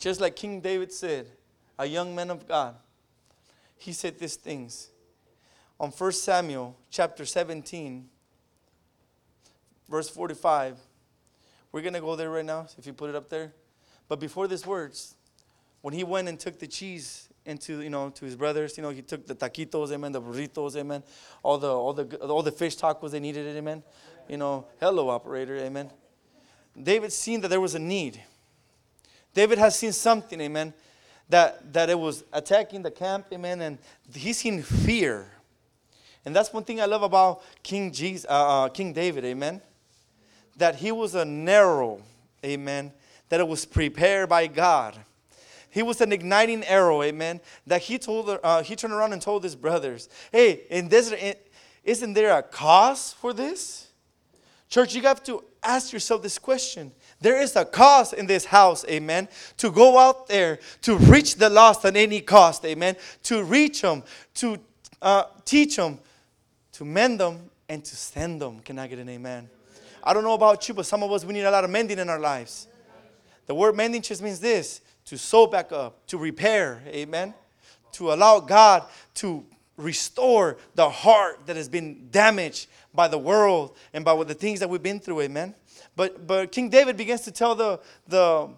just 0.00 0.20
like 0.20 0.34
King 0.34 0.60
David 0.60 0.90
said, 0.90 1.28
a 1.78 1.86
young 1.86 2.16
man 2.16 2.32
of 2.32 2.48
God, 2.48 2.74
he 3.76 3.92
said 3.92 4.18
these 4.18 4.34
things. 4.34 4.88
On 5.78 5.90
1 5.90 6.10
Samuel 6.10 6.76
chapter 6.90 7.24
17, 7.24 8.08
verse 9.88 10.08
45. 10.08 10.78
We're 11.72 11.82
going 11.82 11.94
to 11.94 12.00
go 12.00 12.16
there 12.16 12.30
right 12.30 12.44
now, 12.44 12.66
if 12.78 12.86
you 12.86 12.92
put 12.92 13.10
it 13.10 13.16
up 13.16 13.28
there. 13.28 13.52
But 14.08 14.20
before 14.20 14.48
these 14.48 14.66
words, 14.66 15.14
when 15.82 15.94
he 15.94 16.04
went 16.04 16.28
and 16.28 16.38
took 16.38 16.58
the 16.58 16.66
cheese 16.66 17.28
into, 17.44 17.80
you 17.80 17.90
know, 17.90 18.10
to 18.10 18.24
his 18.24 18.36
brothers, 18.36 18.76
you 18.76 18.82
know, 18.82 18.90
he 18.90 19.02
took 19.02 19.26
the 19.26 19.34
taquitos, 19.34 19.92
amen, 19.92 20.12
the 20.12 20.20
burritos, 20.20 20.76
amen, 20.76 21.02
all 21.42 21.58
the, 21.58 21.68
all 21.68 21.92
the, 21.92 22.16
all 22.26 22.42
the 22.42 22.52
fish 22.52 22.76
tacos 22.76 23.10
they 23.10 23.20
needed, 23.20 23.56
amen. 23.56 23.82
You 24.28 24.36
know, 24.36 24.66
hello, 24.80 25.08
operator, 25.08 25.56
amen. 25.56 25.90
David 26.80 27.12
seen 27.12 27.40
that 27.40 27.48
there 27.48 27.60
was 27.60 27.74
a 27.74 27.78
need. 27.78 28.22
David 29.34 29.58
has 29.58 29.76
seen 29.76 29.92
something, 29.92 30.40
amen, 30.40 30.74
that, 31.28 31.72
that 31.72 31.90
it 31.90 31.98
was 31.98 32.24
attacking 32.32 32.82
the 32.82 32.90
camp, 32.90 33.26
amen, 33.32 33.60
and 33.60 33.78
he's 34.14 34.38
seen 34.38 34.62
fear. 34.62 35.30
And 36.24 36.34
that's 36.34 36.52
one 36.52 36.64
thing 36.64 36.80
I 36.80 36.86
love 36.86 37.02
about 37.02 37.42
King, 37.62 37.92
Jesus, 37.92 38.26
uh, 38.28 38.64
uh, 38.64 38.68
King 38.68 38.92
David, 38.92 39.24
amen, 39.24 39.62
that 40.58 40.76
he 40.76 40.92
was 40.92 41.14
a 41.14 41.24
narrow, 41.24 42.02
amen, 42.44 42.92
that 43.28 43.40
it 43.40 43.48
was 43.48 43.64
prepared 43.64 44.28
by 44.28 44.46
God. 44.46 44.96
He 45.70 45.82
was 45.82 46.00
an 46.00 46.12
igniting 46.12 46.64
arrow, 46.64 47.02
amen, 47.02 47.40
that 47.66 47.82
he 47.82 47.98
told, 47.98 48.38
uh, 48.42 48.62
he 48.62 48.74
turned 48.74 48.92
around 48.92 49.12
and 49.12 49.22
told 49.22 49.44
his 49.44 49.54
brothers, 49.54 50.08
hey, 50.32 50.62
in 50.70 50.88
this, 50.88 51.14
isn't 51.84 52.12
there 52.14 52.36
a 52.36 52.42
cause 52.42 53.12
for 53.12 53.32
this? 53.32 53.88
Church, 54.68 54.94
you 54.94 55.02
have 55.02 55.22
to 55.24 55.44
ask 55.62 55.92
yourself 55.92 56.22
this 56.22 56.38
question. 56.38 56.92
There 57.20 57.40
is 57.40 57.56
a 57.56 57.64
cause 57.64 58.12
in 58.12 58.26
this 58.26 58.44
house, 58.44 58.84
amen, 58.88 59.28
to 59.58 59.70
go 59.70 59.98
out 59.98 60.26
there 60.26 60.58
to 60.82 60.96
reach 60.96 61.36
the 61.36 61.50
lost 61.50 61.84
at 61.84 61.96
any 61.96 62.20
cost, 62.20 62.64
amen, 62.64 62.96
to 63.24 63.44
reach 63.44 63.82
them, 63.82 64.02
to 64.34 64.58
uh, 65.02 65.24
teach 65.44 65.76
them, 65.76 65.98
to 66.72 66.84
mend 66.84 67.20
them, 67.20 67.50
and 67.68 67.84
to 67.84 67.96
send 67.96 68.40
them. 68.40 68.60
Can 68.60 68.78
I 68.78 68.86
get 68.86 68.98
an 68.98 69.08
amen? 69.08 69.48
I 70.08 70.14
don't 70.14 70.24
know 70.24 70.32
about 70.32 70.66
you, 70.66 70.72
but 70.72 70.86
some 70.86 71.02
of 71.02 71.12
us, 71.12 71.22
we 71.22 71.34
need 71.34 71.42
a 71.42 71.50
lot 71.50 71.64
of 71.64 71.68
mending 71.68 71.98
in 71.98 72.08
our 72.08 72.18
lives. 72.18 72.66
The 73.44 73.54
word 73.54 73.76
mending 73.76 74.00
just 74.00 74.22
means 74.22 74.40
this 74.40 74.80
to 75.04 75.18
sew 75.18 75.46
back 75.46 75.70
up, 75.70 76.06
to 76.06 76.16
repair, 76.16 76.80
amen, 76.86 77.34
to 77.92 78.14
allow 78.14 78.40
God 78.40 78.84
to 79.16 79.44
restore 79.76 80.56
the 80.74 80.88
heart 80.88 81.40
that 81.44 81.56
has 81.56 81.68
been 81.68 82.08
damaged 82.10 82.68
by 82.94 83.06
the 83.06 83.18
world 83.18 83.76
and 83.92 84.02
by 84.02 84.24
the 84.24 84.32
things 84.32 84.60
that 84.60 84.70
we've 84.70 84.82
been 84.82 84.98
through, 84.98 85.20
amen. 85.20 85.54
But 85.94 86.26
but 86.26 86.52
King 86.52 86.70
David 86.70 86.96
begins 86.96 87.20
to 87.22 87.30
tell 87.30 87.54
the 87.54 87.78
the 88.06 88.48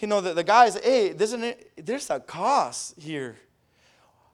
you 0.00 0.06
know 0.06 0.20
the, 0.20 0.34
the 0.34 0.44
guys, 0.44 0.78
hey, 0.84 1.12
there's, 1.12 1.32
an, 1.32 1.54
there's 1.76 2.10
a 2.10 2.20
cause 2.20 2.94
here. 2.98 3.36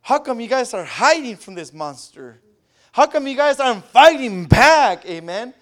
How 0.03 0.19
come 0.19 0.41
you 0.41 0.49
guys 0.49 0.75
are 0.75 0.85
hiding 0.85 1.37
from 1.37 1.55
this 1.55 1.73
monster? 1.73 2.41
How 2.91 3.07
come 3.07 3.29
you 3.29 3.37
guys 3.37 3.61
aren't 3.61 3.85
fighting 3.85 4.47
back? 4.47 5.07
Amen. 5.07 5.55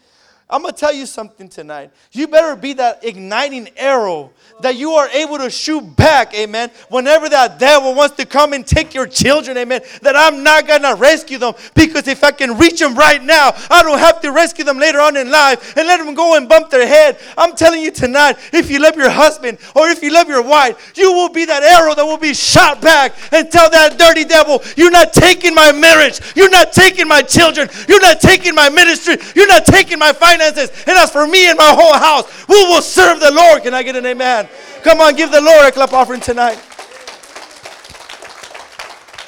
I'm 0.51 0.63
going 0.63 0.73
to 0.73 0.81
tell 0.81 0.95
you 0.95 1.05
something 1.05 1.47
tonight. 1.47 1.91
You 2.11 2.27
better 2.27 2.57
be 2.57 2.73
that 2.75 3.05
igniting 3.05 3.69
arrow 3.77 4.31
that 4.63 4.77
you 4.77 4.93
are 4.93 5.07
able 5.11 5.37
to 5.37 5.51
shoot 5.51 5.95
back, 5.95 6.35
amen, 6.35 6.71
whenever 6.89 7.29
that 7.29 7.59
devil 7.59 7.95
wants 7.95 8.17
to 8.17 8.25
come 8.25 8.55
and 8.55 8.67
take 8.67 8.95
your 8.95 9.07
children, 9.07 9.59
amen, 9.59 9.83
that 10.01 10.17
I'm 10.17 10.43
not 10.43 10.67
going 10.67 10.83
to 10.83 10.95
rescue 10.95 11.37
them. 11.37 11.53
Because 11.75 12.09
if 12.09 12.25
I 12.25 12.31
can 12.31 12.57
reach 12.57 12.81
them 12.81 12.95
right 12.95 13.23
now, 13.23 13.51
I 13.69 13.83
don't 13.83 13.99
have 13.99 14.23
to 14.23 14.33
rescue 14.33 14.65
them 14.65 14.79
later 14.79 15.01
on 15.01 15.19
in 15.19 15.31
life 15.31 15.77
and 15.77 15.87
let 15.87 15.99
them 15.99 16.15
go 16.15 16.35
and 16.35 16.49
bump 16.49 16.71
their 16.71 16.87
head. 16.87 17.19
I'm 17.37 17.55
telling 17.55 17.83
you 17.83 17.91
tonight, 17.91 18.39
if 18.55 18.71
you 18.71 18.81
love 18.81 18.97
your 18.97 19.11
husband 19.11 19.59
or 19.77 19.91
if 19.91 20.03
you 20.03 20.11
love 20.11 20.29
your 20.29 20.43
wife, 20.43 20.95
you 20.97 21.13
will 21.13 21.29
be 21.29 21.45
that 21.45 21.63
arrow 21.63 21.95
that 21.95 22.05
will 22.05 22.17
be 22.17 22.33
shot 22.33 22.81
back 22.81 23.15
and 23.33 23.53
tell 23.53 23.69
that 23.69 23.99
dirty 23.99 24.25
devil, 24.25 24.63
you're 24.79 24.91
not 24.91 25.13
taking 25.13 25.55
my 25.55 25.73
marriage, 25.73 26.21
you're 26.35 26.51
not 26.51 26.73
taking 26.73 27.07
my 27.07 27.21
children, 27.21 27.69
you're 27.87 28.01
not 28.01 28.19
taking 28.23 28.55
my 28.55 28.71
ministry, 28.71 29.19
you're 29.35 29.47
not 29.47 29.67
taking 29.67 29.99
my 29.99 30.11
finances 30.15 30.38
finances. 30.39 30.71
And 30.87 30.97
as 30.97 31.11
for 31.11 31.27
me 31.27 31.49
and 31.49 31.59
my 31.59 31.75
whole 31.75 31.95
house, 31.95 32.49
we 32.49 32.57
will 32.65 32.83
serve 32.83 33.21
the 33.21 33.31
Lord. 33.31 33.63
Can 33.63 33.75
I 33.75 33.83
get 33.83 33.97
an 33.97 34.07
amen? 34.07 34.49
Come 34.83 35.01
on, 35.01 35.15
give 35.15 35.31
the 35.31 35.41
Lord 35.41 35.67
a 35.67 35.73
clap 35.73 35.93
offering 35.93 36.21
tonight. 36.21 36.63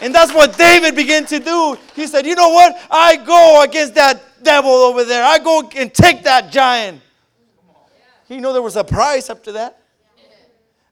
And 0.03 0.15
that's 0.15 0.33
what 0.33 0.57
David 0.57 0.97
began 0.97 1.27
to 1.27 1.39
do. 1.39 1.77
He 1.95 2.07
said, 2.07 2.25
You 2.25 2.35
know 2.35 2.49
what? 2.51 2.75
I 2.91 3.17
go 3.17 3.63
against 3.63 3.95
that 3.97 4.43
devil 4.43 4.71
over 4.71 5.05
there. 5.05 5.25
I 5.25 5.39
go 5.39 5.69
and 5.77 5.93
take 5.93 6.23
that 6.25 6.51
giant. 6.51 7.03
You 8.29 8.41
know 8.41 8.53
there 8.53 8.63
was 8.63 8.77
a 8.77 8.85
price 8.85 9.29
after 9.29 9.53
that? 9.53 9.83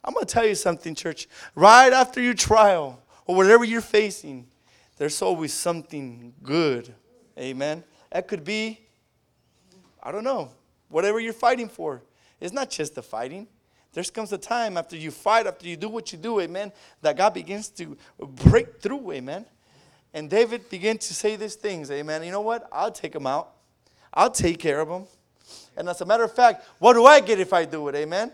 I'm 0.05 0.13
going 0.13 0.27
to 0.27 0.33
tell 0.33 0.47
you 0.47 0.55
something, 0.55 0.95
church. 0.95 1.29
Right 1.55 1.93
after 1.93 2.21
your 2.21 2.35
trial 2.35 3.03
or 3.27 3.37
whatever 3.37 3.65
you're 3.65 3.81
facing, 3.81 4.47
there's 4.97 5.23
always 5.23 5.55
something 5.55 6.35
good. 6.43 6.93
Amen. 7.39 7.85
That 8.11 8.27
could 8.27 8.45
be 8.45 8.88
I 10.09 10.11
don't 10.11 10.25
know. 10.25 10.49
Whatever 10.89 11.21
you're 11.21 11.35
fighting 11.35 11.69
for. 11.69 12.01
It's 12.41 12.55
not 12.55 12.71
just 12.71 12.95
the 12.95 13.03
fighting. 13.03 13.47
There 13.93 14.03
comes 14.05 14.33
a 14.33 14.39
time 14.39 14.79
after 14.79 14.97
you 14.97 15.11
fight, 15.11 15.47
after 15.47 15.69
you 15.69 15.77
do 15.77 15.91
what 15.91 16.13
you 16.13 16.19
do, 16.19 16.41
amen, 16.41 16.73
that 17.03 17.15
God 17.15 17.35
begins 17.35 17.69
to 17.71 17.95
break 18.19 18.81
through, 18.81 19.13
amen. 19.13 19.45
And 20.15 20.31
David 20.31 20.71
began 20.71 20.97
to 20.97 21.13
say 21.15 21.37
these 21.37 21.57
things, 21.57 21.91
amen. 21.91 22.23
You 22.23 22.33
know 22.33 22.41
what? 22.41 22.67
I'll 22.73 22.91
take 22.91 23.13
them 23.13 23.27
out. 23.27 23.51
I'll 24.15 24.31
take 24.31 24.59
care 24.59 24.81
of 24.81 24.89
them. 24.89 25.05
And 25.77 25.91
as 25.91 26.01
a 26.01 26.07
matter 26.07 26.25
of 26.25 26.33
fact, 26.33 26.65
what 26.79 26.95
do 26.95 27.05
I 27.05 27.21
get 27.21 27.39
if 27.39 27.53
I 27.53 27.67
do 27.67 27.87
it, 27.89 27.95
amen? 27.95 28.33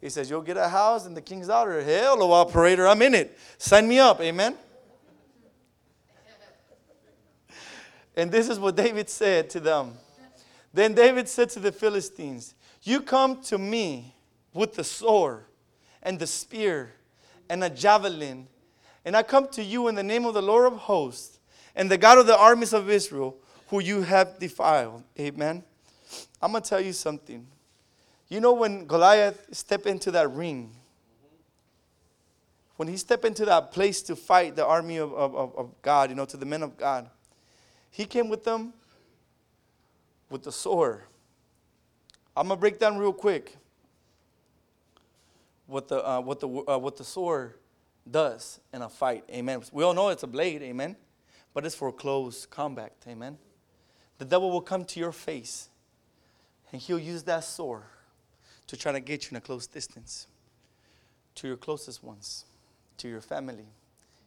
He 0.00 0.08
says, 0.08 0.30
You'll 0.30 0.40
get 0.40 0.56
a 0.56 0.70
house 0.70 1.04
and 1.04 1.14
the 1.14 1.20
king's 1.20 1.48
daughter. 1.48 1.82
Hello, 1.82 2.32
operator, 2.32 2.88
I'm 2.88 3.02
in 3.02 3.14
it. 3.14 3.38
Sign 3.58 3.86
me 3.86 3.98
up, 3.98 4.22
amen. 4.22 4.56
And 8.16 8.32
this 8.32 8.48
is 8.48 8.58
what 8.58 8.74
David 8.74 9.10
said 9.10 9.50
to 9.50 9.60
them. 9.60 9.98
Then 10.72 10.94
David 10.94 11.28
said 11.28 11.50
to 11.50 11.60
the 11.60 11.72
Philistines, 11.72 12.54
You 12.82 13.00
come 13.00 13.42
to 13.42 13.58
me 13.58 14.14
with 14.54 14.74
the 14.74 14.84
sword 14.84 15.44
and 16.02 16.18
the 16.18 16.26
spear 16.26 16.92
and 17.48 17.64
a 17.64 17.70
javelin, 17.70 18.46
and 19.04 19.16
I 19.16 19.22
come 19.22 19.48
to 19.48 19.62
you 19.62 19.88
in 19.88 19.94
the 19.94 20.02
name 20.02 20.24
of 20.24 20.34
the 20.34 20.42
Lord 20.42 20.72
of 20.72 20.78
hosts 20.78 21.40
and 21.74 21.90
the 21.90 21.98
God 21.98 22.18
of 22.18 22.26
the 22.26 22.38
armies 22.38 22.72
of 22.72 22.88
Israel, 22.90 23.36
who 23.68 23.80
you 23.80 24.02
have 24.02 24.38
defiled. 24.38 25.02
Amen. 25.18 25.64
I'm 26.40 26.52
going 26.52 26.62
to 26.62 26.68
tell 26.68 26.80
you 26.80 26.92
something. 26.92 27.46
You 28.28 28.40
know, 28.40 28.52
when 28.52 28.86
Goliath 28.86 29.48
stepped 29.52 29.86
into 29.86 30.10
that 30.12 30.30
ring, 30.30 30.72
when 32.76 32.88
he 32.88 32.96
stepped 32.96 33.24
into 33.24 33.44
that 33.44 33.72
place 33.72 34.00
to 34.02 34.16
fight 34.16 34.56
the 34.56 34.64
army 34.64 34.98
of, 34.98 35.12
of, 35.12 35.34
of 35.34 35.82
God, 35.82 36.10
you 36.10 36.16
know, 36.16 36.24
to 36.24 36.36
the 36.36 36.46
men 36.46 36.62
of 36.62 36.76
God, 36.76 37.10
he 37.90 38.04
came 38.04 38.28
with 38.28 38.44
them 38.44 38.72
with 40.30 40.44
the 40.44 40.52
sword. 40.52 41.02
I'm 42.36 42.48
gonna 42.48 42.58
break 42.58 42.78
down 42.78 42.96
real 42.96 43.12
quick 43.12 43.56
what 45.66 45.88
the 45.88 46.08
uh, 46.08 46.20
what 46.20 46.40
the 46.40 46.48
uh, 46.48 46.78
what 46.78 46.96
the 46.96 47.04
sword 47.04 47.54
does 48.10 48.60
in 48.72 48.82
a 48.82 48.88
fight. 48.88 49.24
Amen. 49.30 49.62
We 49.72 49.84
all 49.84 49.92
know 49.92 50.08
it's 50.08 50.22
a 50.22 50.28
blade. 50.28 50.62
Amen. 50.62 50.96
But 51.52 51.66
it's 51.66 51.74
for 51.74 51.92
close 51.92 52.46
combat. 52.46 52.94
Amen. 53.08 53.36
The 54.18 54.24
devil 54.24 54.50
will 54.50 54.60
come 54.60 54.84
to 54.84 55.00
your 55.00 55.12
face, 55.12 55.68
and 56.72 56.80
he'll 56.80 56.98
use 56.98 57.24
that 57.24 57.44
sword 57.44 57.82
to 58.68 58.76
try 58.76 58.92
to 58.92 59.00
get 59.00 59.24
you 59.24 59.30
in 59.32 59.36
a 59.36 59.40
close 59.40 59.66
distance 59.66 60.28
to 61.36 61.48
your 61.48 61.56
closest 61.56 62.04
ones, 62.04 62.44
to 62.98 63.08
your 63.08 63.20
family. 63.20 63.66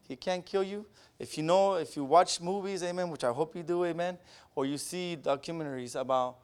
He 0.07 0.15
can't 0.15 0.45
kill 0.45 0.63
you. 0.63 0.85
If 1.19 1.37
you 1.37 1.43
know, 1.43 1.75
if 1.75 1.95
you 1.95 2.03
watch 2.03 2.41
movies, 2.41 2.83
amen, 2.83 3.09
which 3.09 3.23
I 3.23 3.31
hope 3.31 3.55
you 3.55 3.63
do, 3.63 3.85
amen, 3.85 4.17
or 4.55 4.65
you 4.65 4.77
see 4.77 5.17
documentaries 5.21 5.99
about 5.99 6.37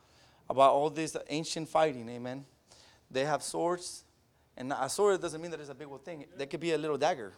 about 0.49 0.71
all 0.71 0.89
this 0.89 1.15
ancient 1.29 1.69
fighting, 1.69 2.09
amen. 2.09 2.43
They 3.11 3.23
have 3.25 3.43
swords, 3.43 4.03
and 4.57 4.73
a 4.73 4.89
sword 4.89 5.21
doesn't 5.21 5.39
mean 5.41 5.51
that 5.51 5.59
it's 5.59 5.69
a 5.69 5.75
big 5.75 5.87
old 5.87 6.03
thing. 6.03 6.25
They 6.35 6.47
could 6.47 6.59
be 6.59 6.71
a 6.71 6.77
little 6.77 6.97
dagger. 6.97 7.33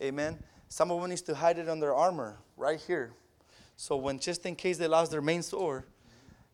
Amen. 0.00 0.38
Some 0.68 0.90
of 0.90 1.00
them 1.00 1.10
needs 1.10 1.22
to 1.22 1.34
hide 1.34 1.58
it 1.58 1.68
under 1.68 1.94
armor 1.94 2.38
right 2.56 2.80
here. 2.80 3.12
So 3.76 3.96
when 3.96 4.18
just 4.18 4.46
in 4.46 4.54
case 4.56 4.78
they 4.78 4.86
lost 4.86 5.10
their 5.10 5.20
main 5.20 5.42
sword, 5.42 5.84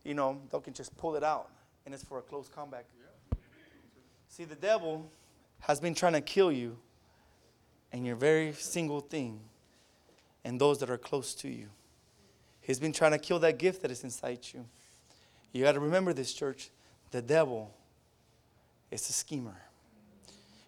you 0.04 0.14
know, 0.14 0.40
they 0.50 0.60
can 0.60 0.72
just 0.72 0.96
pull 0.96 1.16
it 1.16 1.22
out 1.22 1.50
and 1.84 1.94
it's 1.94 2.04
for 2.04 2.18
a 2.18 2.22
close 2.22 2.48
combat. 2.48 2.84
See, 4.28 4.44
the 4.44 4.54
devil 4.54 5.10
has 5.60 5.80
been 5.80 5.94
trying 5.94 6.14
to 6.14 6.20
kill 6.20 6.50
you 6.50 6.78
and 7.92 8.06
your 8.06 8.16
very 8.16 8.52
single 8.54 9.00
thing 9.00 9.40
and 10.44 10.60
those 10.60 10.78
that 10.80 10.90
are 10.90 10.98
close 10.98 11.34
to 11.34 11.48
you. 11.48 11.68
He's 12.60 12.80
been 12.80 12.92
trying 12.92 13.12
to 13.12 13.18
kill 13.18 13.38
that 13.40 13.58
gift 13.58 13.82
that 13.82 13.90
is 13.90 14.02
inside 14.04 14.40
you. 14.52 14.64
You 15.52 15.64
got 15.64 15.72
to 15.72 15.80
remember 15.80 16.12
this, 16.12 16.32
church. 16.32 16.70
The 17.10 17.20
devil 17.20 17.74
is 18.90 19.08
a 19.08 19.12
schemer. 19.12 19.56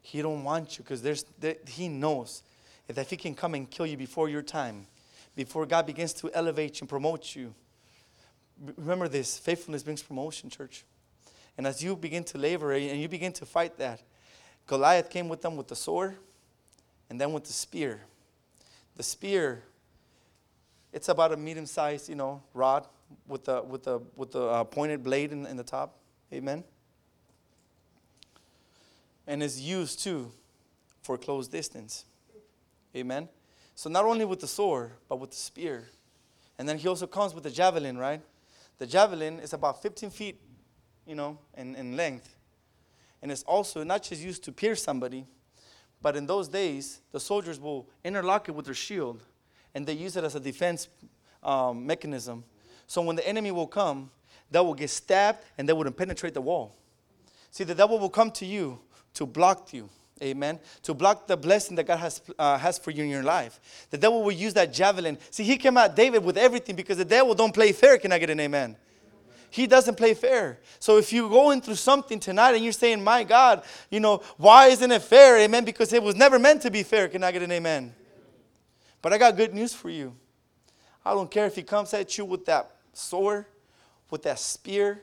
He 0.02 0.20
don't 0.20 0.44
want 0.44 0.76
you 0.76 0.84
because 0.84 1.00
there's 1.02 1.24
there, 1.40 1.56
he 1.66 1.88
knows 1.88 2.42
that 2.86 2.98
if 2.98 3.10
he 3.10 3.16
can 3.16 3.34
come 3.34 3.54
and 3.54 3.70
kill 3.70 3.86
you 3.86 3.96
before 3.96 4.28
your 4.28 4.42
time, 4.42 4.86
before 5.34 5.64
God 5.64 5.86
begins 5.86 6.12
to 6.14 6.30
elevate 6.34 6.76
you 6.76 6.80
and 6.82 6.88
promote 6.88 7.34
you. 7.34 7.54
Remember 8.76 9.08
this: 9.08 9.38
faithfulness 9.38 9.82
brings 9.82 10.02
promotion, 10.02 10.50
church. 10.50 10.84
And 11.56 11.66
as 11.66 11.82
you 11.82 11.96
begin 11.96 12.24
to 12.24 12.38
labor 12.38 12.72
and 12.72 13.00
you 13.00 13.08
begin 13.08 13.32
to 13.34 13.46
fight 13.46 13.78
that, 13.78 14.02
Goliath 14.66 15.08
came 15.08 15.28
with 15.28 15.40
them 15.40 15.56
with 15.56 15.68
the 15.68 15.76
sword 15.76 16.16
and 17.10 17.20
then 17.20 17.32
with 17.32 17.44
the 17.44 17.52
spear. 17.52 18.02
The 18.96 19.02
spear, 19.02 19.62
it's 20.92 21.08
about 21.08 21.32
a 21.32 21.36
medium-sized, 21.36 22.08
you 22.08 22.14
know, 22.14 22.42
rod 22.52 22.86
with 23.26 23.44
the 23.44 23.62
with 23.62 23.84
the 23.84 24.00
with 24.16 24.32
the 24.32 24.42
uh, 24.42 24.64
pointed 24.64 25.02
blade 25.02 25.32
in, 25.32 25.46
in 25.46 25.56
the 25.56 25.64
top. 25.64 25.96
Amen. 26.32 26.64
And 29.26 29.42
is 29.42 29.60
used 29.60 30.02
too 30.02 30.30
for 31.02 31.16
close 31.16 31.48
distance. 31.48 32.04
Amen. 32.94 33.28
So 33.74 33.90
not 33.90 34.04
only 34.04 34.24
with 34.24 34.40
the 34.40 34.46
sword, 34.46 34.92
but 35.08 35.16
with 35.16 35.30
the 35.30 35.36
spear. 35.36 35.88
And 36.58 36.68
then 36.68 36.78
he 36.78 36.86
also 36.86 37.06
comes 37.06 37.34
with 37.34 37.42
the 37.42 37.50
javelin, 37.50 37.98
right? 37.98 38.20
The 38.78 38.86
javelin 38.86 39.40
is 39.40 39.52
about 39.52 39.82
15 39.82 40.10
feet 40.10 40.40
you 41.06 41.14
know, 41.14 41.38
in, 41.56 41.74
in 41.74 41.96
length. 41.96 42.34
And 43.22 43.30
it's 43.30 43.42
also 43.44 43.84
not 43.84 44.02
just 44.02 44.22
used 44.22 44.44
to 44.44 44.52
pierce 44.52 44.82
somebody, 44.82 45.26
but 46.04 46.16
in 46.16 46.26
those 46.26 46.48
days, 46.48 47.00
the 47.12 47.18
soldiers 47.18 47.58
will 47.58 47.88
interlock 48.04 48.50
it 48.50 48.52
with 48.52 48.66
their 48.66 48.74
shield 48.74 49.22
and 49.74 49.86
they 49.86 49.94
use 49.94 50.18
it 50.18 50.22
as 50.22 50.34
a 50.34 50.40
defense 50.40 50.88
um, 51.42 51.86
mechanism. 51.86 52.44
So 52.86 53.00
when 53.00 53.16
the 53.16 53.26
enemy 53.26 53.50
will 53.52 53.66
come, 53.66 54.10
that 54.50 54.62
will 54.62 54.74
get 54.74 54.90
stabbed 54.90 55.38
and 55.56 55.66
they 55.66 55.72
wouldn't 55.72 55.96
penetrate 55.96 56.34
the 56.34 56.42
wall. 56.42 56.76
See, 57.50 57.64
the 57.64 57.74
devil 57.74 57.98
will 57.98 58.10
come 58.10 58.30
to 58.32 58.44
you 58.44 58.78
to 59.14 59.24
block 59.24 59.72
you. 59.72 59.88
Amen. 60.22 60.60
To 60.82 60.92
block 60.92 61.26
the 61.26 61.38
blessing 61.38 61.74
that 61.76 61.86
God 61.86 62.00
has, 62.00 62.20
uh, 62.38 62.58
has 62.58 62.76
for 62.76 62.90
you 62.90 63.02
in 63.02 63.08
your 63.08 63.22
life. 63.22 63.86
The 63.88 63.96
devil 63.96 64.22
will 64.22 64.32
use 64.32 64.52
that 64.52 64.74
javelin. 64.74 65.16
See, 65.30 65.42
he 65.42 65.56
came 65.56 65.78
at 65.78 65.96
David 65.96 66.22
with 66.22 66.36
everything 66.36 66.76
because 66.76 66.98
the 66.98 67.06
devil 67.06 67.34
don't 67.34 67.54
play 67.54 67.72
fair. 67.72 67.96
Can 67.96 68.12
I 68.12 68.18
get 68.18 68.28
an 68.28 68.40
amen? 68.40 68.76
He 69.54 69.68
doesn't 69.68 69.96
play 69.96 70.14
fair. 70.14 70.58
So 70.80 70.98
if 70.98 71.12
you're 71.12 71.30
going 71.30 71.60
through 71.60 71.76
something 71.76 72.18
tonight 72.18 72.56
and 72.56 72.64
you're 72.64 72.72
saying, 72.72 73.04
my 73.04 73.22
God, 73.22 73.62
you 73.88 74.00
know, 74.00 74.20
why 74.36 74.66
isn't 74.66 74.90
it 74.90 75.02
fair? 75.02 75.38
Amen. 75.38 75.64
Because 75.64 75.92
it 75.92 76.02
was 76.02 76.16
never 76.16 76.40
meant 76.40 76.62
to 76.62 76.72
be 76.72 76.82
fair. 76.82 77.06
Can 77.06 77.22
I 77.22 77.30
get 77.30 77.40
an 77.40 77.52
amen? 77.52 77.94
But 79.00 79.12
I 79.12 79.18
got 79.18 79.36
good 79.36 79.54
news 79.54 79.72
for 79.72 79.90
you. 79.90 80.12
I 81.04 81.12
don't 81.12 81.30
care 81.30 81.46
if 81.46 81.54
he 81.54 81.62
comes 81.62 81.94
at 81.94 82.18
you 82.18 82.24
with 82.24 82.44
that 82.46 82.68
sword, 82.94 83.46
with 84.10 84.24
that 84.24 84.40
spear, 84.40 85.00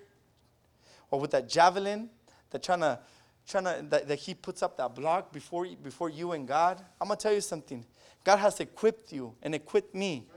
or 1.09 1.21
with 1.21 1.31
that 1.31 1.47
javelin, 1.47 2.09
that 2.49 2.61
trying 2.61 2.81
to 2.81 2.99
trying 3.47 3.63
to 3.63 3.85
that, 3.89 4.09
that 4.09 4.19
he 4.19 4.33
puts 4.33 4.61
up 4.61 4.75
that 4.75 4.93
block 4.93 5.31
before 5.31 5.65
before 5.81 6.09
you 6.09 6.33
and 6.33 6.45
God. 6.45 6.83
I'm 6.99 7.07
gonna 7.07 7.17
tell 7.17 7.33
you 7.33 7.39
something. 7.39 7.85
God 8.25 8.35
has 8.39 8.59
equipped 8.59 9.13
you 9.13 9.33
and 9.41 9.55
equipped 9.55 9.95
me. 9.95 10.27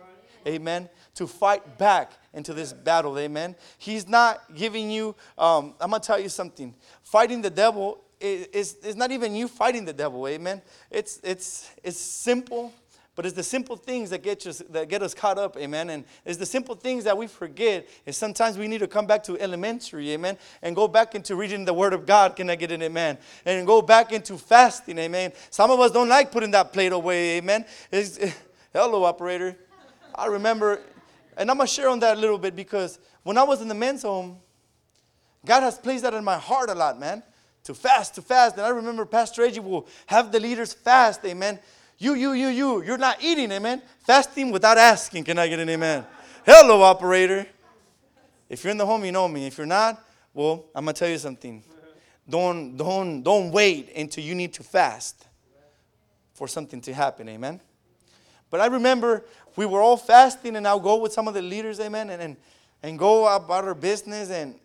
Amen. 0.47 0.89
To 1.17 1.27
fight 1.27 1.79
back 1.79 2.13
into 2.33 2.53
this 2.53 2.73
battle. 2.73 3.19
Amen. 3.19 3.55
He's 3.79 4.09
not 4.09 4.55
giving 4.55 4.91
you, 4.91 5.15
um, 5.39 5.75
I'm 5.81 5.91
going 5.91 6.01
to 6.01 6.07
tell 6.07 6.21
you 6.21 6.29
something. 6.29 6.75
Fighting 7.03 7.43
the 7.43 7.51
devil 7.51 8.01
is, 8.21 8.47
is, 8.47 8.75
is 8.85 8.97
not 8.97 9.11
even 9.11 9.35
you 9.35 9.49
fighting 9.49 9.85
the 9.85 9.93
devil. 9.93 10.27
Amen. 10.27 10.63
It's, 10.91 11.21
it's, 11.23 11.71
it's 11.83 11.99
simple 11.99 12.73
but 13.17 13.25
it's 13.25 13.35
the 13.35 13.45
simple 13.45 13.77
things 13.77 14.11
that 14.11 14.23
get 14.23 14.45
us 14.47 14.63
that 14.71 14.89
get 14.89 15.03
us 15.03 15.15
caught 15.15 15.39
up, 15.39 15.57
amen. 15.57 15.91
And 15.91 16.05
it's 16.25 16.39
the 16.39 16.47
simple 16.47 16.75
things 16.75 17.05
that 17.05 17.17
we 17.17 17.29
forget. 17.29 17.87
And 18.07 18.15
sometimes 18.15 18.59
we 18.59 18.67
need 18.67 18.79
to 18.79 18.89
come 18.89 19.07
back 19.07 19.23
to 19.25 19.39
elementary, 19.39 20.11
amen, 20.13 20.37
and 20.63 20.75
go 20.75 20.89
back 20.89 21.15
into 21.15 21.37
reading 21.37 21.65
the 21.65 21.75
Word 21.75 21.93
of 21.93 22.07
God. 22.07 22.35
Can 22.35 22.51
I 22.51 22.57
get 22.57 22.73
an 22.73 22.83
amen? 22.83 23.19
And 23.45 23.67
go 23.67 23.83
back 23.83 24.13
into 24.13 24.37
fasting, 24.37 24.99
amen. 24.99 25.33
Some 25.51 25.71
of 25.71 25.79
us 25.79 25.93
don't 25.93 26.09
like 26.09 26.33
putting 26.33 26.51
that 26.53 26.73
plate 26.73 26.93
away, 26.93 27.37
amen. 27.37 27.65
It's, 27.93 28.19
hello, 28.73 29.05
operator. 29.05 29.57
I 30.15 30.27
remember, 30.27 30.81
and 31.37 31.51
I'm 31.51 31.57
gonna 31.57 31.67
share 31.67 31.89
on 31.89 32.01
that 32.01 32.17
a 32.17 32.21
little 32.21 32.39
bit 32.39 32.55
because 32.55 32.99
when 33.23 33.37
I 33.37 33.43
was 33.43 33.61
in 33.61 33.69
the 33.69 33.75
men's 33.75 34.03
home, 34.03 34.39
God 35.45 35.63
has 35.63 35.79
placed 35.79 36.05
that 36.05 36.15
in 36.15 36.25
my 36.25 36.39
heart 36.39 36.71
a 36.71 36.75
lot, 36.75 36.99
man. 36.99 37.23
To 37.65 37.75
fast, 37.75 38.15
to 38.17 38.23
fast. 38.23 38.57
And 38.57 38.67
I 38.67 38.69
remember 38.69 39.05
Pastor 39.05 39.43
Reggie 39.43 39.61
will 39.61 39.87
have 40.07 40.31
the 40.31 40.41
leaders 40.41 40.73
fast, 40.73 41.25
amen. 41.25 41.59
You, 41.99 42.15
you, 42.15 42.33
you, 42.33 42.49
you. 42.49 42.83
You're 42.83 42.99
not 42.99 43.23
eating, 43.23 43.51
amen. 43.53 43.83
Fasting 44.01 44.51
without 44.51 44.79
asking. 44.79 45.25
Can 45.25 45.39
I 45.39 45.49
get 45.49 45.59
an 45.59 45.69
amen? 45.69 46.05
Hello, 46.45 46.83
operator. 46.83 47.47
If 48.49 48.65
you're 48.65 48.71
in 48.71 48.77
the 48.77 48.87
home, 48.87 49.05
you 49.05 49.13
know 49.13 49.27
me. 49.29 49.47
If 49.47 49.57
you're 49.57 49.67
not, 49.67 50.03
well, 50.35 50.67
I'm 50.75 50.85
gonna 50.85 50.93
tell 50.93 51.09
you 51.09 51.19
something. 51.19 51.63
Don't, 52.29 52.77
don't, 52.77 53.23
don't 53.23 53.51
wait 53.51 53.95
until 53.97 54.25
you 54.25 54.35
need 54.35 54.53
to 54.55 54.63
fast 54.63 55.27
for 56.35 56.49
something 56.49 56.81
to 56.83 56.93
happen, 56.93 57.29
amen. 57.29 57.61
But 58.55 58.61
I 58.61 58.67
remember 58.67 59.25
we 59.57 59.67
were 59.67 59.83
all 59.83 59.97
fasting, 59.97 60.55
and 60.55 60.65
I'll 60.65 60.79
go 60.79 60.99
with 60.99 61.13
some 61.13 61.27
of 61.27 61.35
the 61.35 61.43
leaders, 61.43 61.81
amen, 61.81 62.09
and, 62.09 62.23
and, 62.23 62.37
and 62.85 62.97
go 62.97 63.27
about 63.27 63.65
our 63.65 63.75
business, 63.75 64.31
and 64.31 64.61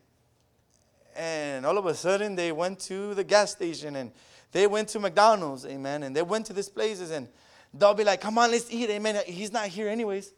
and 1.16 1.66
all 1.66 1.76
of 1.76 1.88
a 1.88 1.96
sudden 1.96 2.36
they 2.36 2.52
went 2.52 2.80
to 2.82 3.16
the 3.16 3.24
gas 3.24 3.50
station 3.50 3.96
and 3.96 4.12
they 4.52 4.68
went 4.68 4.90
to 4.90 5.00
McDonald's, 5.00 5.66
amen, 5.66 6.04
and 6.04 6.16
they 6.16 6.22
went 6.22 6.46
to 6.46 6.54
these 6.54 6.70
places 6.70 7.10
and 7.10 7.28
they'll 7.74 7.96
be 7.96 8.04
like, 8.04 8.22
come 8.22 8.38
on, 8.38 8.52
let's 8.52 8.72
eat, 8.72 8.92
amen. 8.92 9.24
He's 9.26 9.52
not 9.52 9.66
here 9.66 9.90
anyways. 9.90 10.34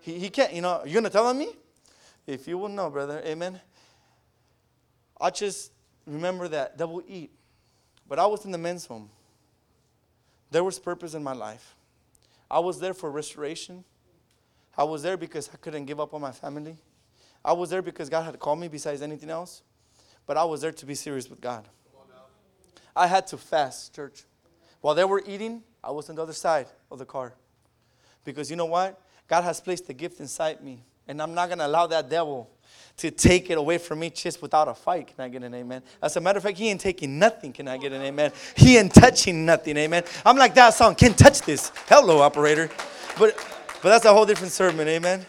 He, 0.00 0.18
he 0.18 0.30
can't, 0.30 0.52
you 0.52 0.62
know, 0.62 0.82
you're 0.84 0.94
going 0.94 1.04
to 1.04 1.10
tell 1.10 1.28
on 1.28 1.38
me? 1.38 1.50
If 2.26 2.48
you 2.48 2.58
will 2.58 2.68
know, 2.68 2.90
brother, 2.90 3.22
amen. 3.24 3.60
I 5.20 5.30
just 5.30 5.70
remember 6.08 6.48
that 6.48 6.76
double 6.76 7.04
eat. 7.06 7.30
But 8.08 8.18
I 8.18 8.26
was 8.26 8.44
in 8.44 8.50
the 8.50 8.58
men's 8.58 8.84
home. 8.84 9.08
There 10.52 10.62
was 10.62 10.78
purpose 10.78 11.14
in 11.14 11.24
my 11.24 11.32
life. 11.32 11.74
I 12.48 12.60
was 12.60 12.78
there 12.78 12.94
for 12.94 13.10
restoration. 13.10 13.82
I 14.78 14.84
was 14.84 15.02
there 15.02 15.16
because 15.16 15.50
I 15.52 15.56
couldn't 15.56 15.86
give 15.86 15.98
up 15.98 16.14
on 16.14 16.20
my 16.20 16.32
family. 16.32 16.76
I 17.44 17.52
was 17.52 17.70
there 17.70 17.82
because 17.82 18.08
God 18.08 18.22
had 18.22 18.38
called 18.38 18.60
me 18.60 18.68
besides 18.68 19.02
anything 19.02 19.30
else 19.30 19.62
but 20.26 20.36
I 20.36 20.44
was 20.44 20.60
there 20.60 20.72
to 20.72 20.86
be 20.86 20.94
serious 20.94 21.28
with 21.28 21.40
God. 21.40 21.66
I 22.94 23.06
had 23.06 23.26
to 23.28 23.38
fast, 23.38 23.94
church. 23.94 24.24
While 24.80 24.94
they 24.94 25.04
were 25.04 25.22
eating, 25.26 25.62
I 25.82 25.90
was 25.90 26.10
on 26.10 26.16
the 26.16 26.22
other 26.22 26.32
side 26.32 26.66
of 26.90 26.98
the 26.98 27.06
car. 27.06 27.34
Because 28.24 28.50
you 28.50 28.56
know 28.56 28.66
what? 28.66 29.00
God 29.28 29.42
has 29.42 29.60
placed 29.60 29.88
a 29.88 29.92
gift 29.92 30.20
inside 30.20 30.62
me. 30.62 30.82
And 31.08 31.20
I'm 31.20 31.34
not 31.34 31.48
going 31.48 31.58
to 31.58 31.66
allow 31.66 31.86
that 31.86 32.08
devil 32.08 32.50
to 32.98 33.10
take 33.10 33.50
it 33.50 33.58
away 33.58 33.78
from 33.78 34.00
me 34.00 34.10
just 34.10 34.42
without 34.42 34.68
a 34.68 34.74
fight. 34.74 35.08
Can 35.08 35.24
I 35.24 35.28
get 35.28 35.42
an 35.42 35.54
amen? 35.54 35.82
As 36.02 36.16
a 36.16 36.20
matter 36.20 36.36
of 36.38 36.42
fact, 36.42 36.58
he 36.58 36.68
ain't 36.68 36.80
taking 36.80 37.18
nothing. 37.18 37.52
Can 37.52 37.68
I 37.68 37.76
get 37.76 37.92
an 37.92 38.02
amen? 38.02 38.32
He 38.56 38.76
ain't 38.76 38.94
touching 38.94 39.44
nothing. 39.44 39.76
Amen. 39.76 40.04
I'm 40.24 40.36
like 40.36 40.54
that 40.54 40.74
song. 40.74 40.94
Can't 40.94 41.16
touch 41.16 41.42
this. 41.42 41.72
Hello, 41.88 42.20
operator. 42.20 42.70
But 43.18 43.36
but 43.82 43.88
that's 43.88 44.04
a 44.04 44.12
whole 44.12 44.26
different 44.26 44.52
sermon. 44.52 44.86
Amen 44.86 45.26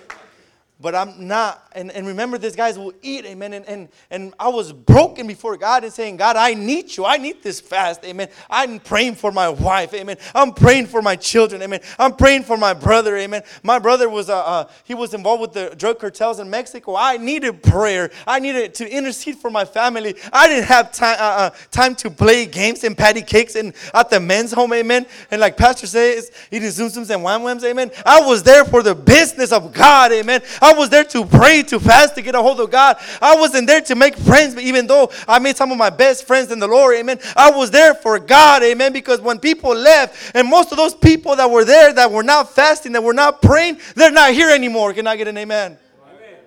but 0.83 0.93
I'm 0.93 1.27
not. 1.27 1.62
And, 1.75 1.91
and 1.91 2.05
remember, 2.05 2.37
these 2.37 2.55
guys 2.55 2.77
will 2.77 2.93
eat, 3.01 3.25
amen. 3.25 3.53
And, 3.53 3.65
and, 3.65 3.89
and 4.11 4.33
I 4.37 4.49
was 4.49 4.73
broken 4.73 5.25
before 5.25 5.55
God 5.55 5.85
and 5.85 5.93
saying, 5.93 6.17
God, 6.17 6.35
I 6.35 6.53
need 6.53 6.95
you. 6.97 7.05
I 7.05 7.15
need 7.15 7.41
this 7.41 7.61
fast, 7.61 8.03
amen. 8.03 8.27
I'm 8.49 8.79
praying 8.79 9.15
for 9.15 9.31
my 9.31 9.47
wife, 9.47 9.93
amen. 9.93 10.17
I'm 10.35 10.53
praying 10.53 10.87
for 10.87 11.01
my 11.01 11.15
children, 11.15 11.61
amen. 11.61 11.79
I'm 11.97 12.15
praying 12.15 12.43
for 12.43 12.57
my 12.57 12.73
brother, 12.73 13.15
amen. 13.15 13.43
My 13.63 13.79
brother 13.79 14.09
was, 14.09 14.29
uh, 14.29 14.39
uh, 14.39 14.69
he 14.83 14.93
was 14.93 15.13
involved 15.13 15.41
with 15.41 15.53
the 15.53 15.73
drug 15.77 15.99
cartels 15.99 16.39
in 16.39 16.49
Mexico. 16.49 16.95
I 16.97 17.15
needed 17.15 17.63
prayer. 17.63 18.11
I 18.27 18.39
needed 18.39 18.73
to 18.75 18.89
intercede 18.89 19.37
for 19.37 19.49
my 19.49 19.63
family. 19.63 20.15
I 20.33 20.49
didn't 20.49 20.65
have 20.65 20.91
time, 20.91 21.17
uh, 21.17 21.23
uh, 21.23 21.49
time 21.71 21.95
to 21.95 22.11
play 22.11 22.45
games 22.45 22.83
and 22.83 22.97
patty 22.97 23.21
cakes 23.21 23.55
and 23.55 23.73
at 23.93 24.09
the 24.09 24.19
men's 24.19 24.51
home, 24.51 24.73
amen. 24.73 25.05
And 25.31 25.39
like 25.39 25.55
Pastor 25.55 25.87
says, 25.87 26.31
eating 26.51 26.69
zoom 26.69 26.89
zooms 26.89 27.09
and 27.09 27.23
wham 27.23 27.43
whams, 27.43 27.63
amen. 27.63 27.91
I 28.05 28.19
was 28.19 28.43
there 28.43 28.65
for 28.65 28.83
the 28.83 28.93
business 28.93 29.53
of 29.53 29.73
God, 29.73 30.11
amen. 30.11 30.41
I 30.61 30.73
I 30.73 30.75
was 30.75 30.89
there 30.89 31.03
to 31.03 31.23
pray, 31.23 31.61
to 31.63 31.79
fast, 31.79 32.15
to 32.15 32.21
get 32.21 32.35
a 32.35 32.41
hold 32.41 32.59
of 32.59 32.71
God. 32.71 32.97
I 33.21 33.35
wasn't 33.35 33.67
there 33.67 33.81
to 33.81 33.95
make 33.95 34.15
friends, 34.15 34.55
but 34.55 34.63
even 34.63 34.87
though 34.87 35.11
I 35.27 35.39
made 35.39 35.55
some 35.55 35.71
of 35.71 35.77
my 35.77 35.89
best 35.89 36.25
friends 36.25 36.51
in 36.51 36.59
the 36.59 36.67
Lord, 36.67 36.95
amen. 36.95 37.19
I 37.35 37.51
was 37.51 37.71
there 37.71 37.93
for 37.93 38.19
God, 38.19 38.63
amen. 38.63 38.93
Because 38.93 39.21
when 39.21 39.39
people 39.39 39.75
left, 39.75 40.35
and 40.35 40.49
most 40.49 40.71
of 40.71 40.77
those 40.77 40.95
people 40.95 41.35
that 41.35 41.49
were 41.49 41.65
there 41.65 41.93
that 41.93 42.11
were 42.11 42.23
not 42.23 42.53
fasting, 42.53 42.91
that 42.93 43.03
were 43.03 43.13
not 43.13 43.41
praying, 43.41 43.79
they're 43.95 44.11
not 44.11 44.33
here 44.33 44.49
anymore. 44.49 44.93
Can 44.93 45.07
I 45.07 45.15
get 45.15 45.27
an 45.27 45.37
amen? 45.37 45.77
amen. 46.07 46.39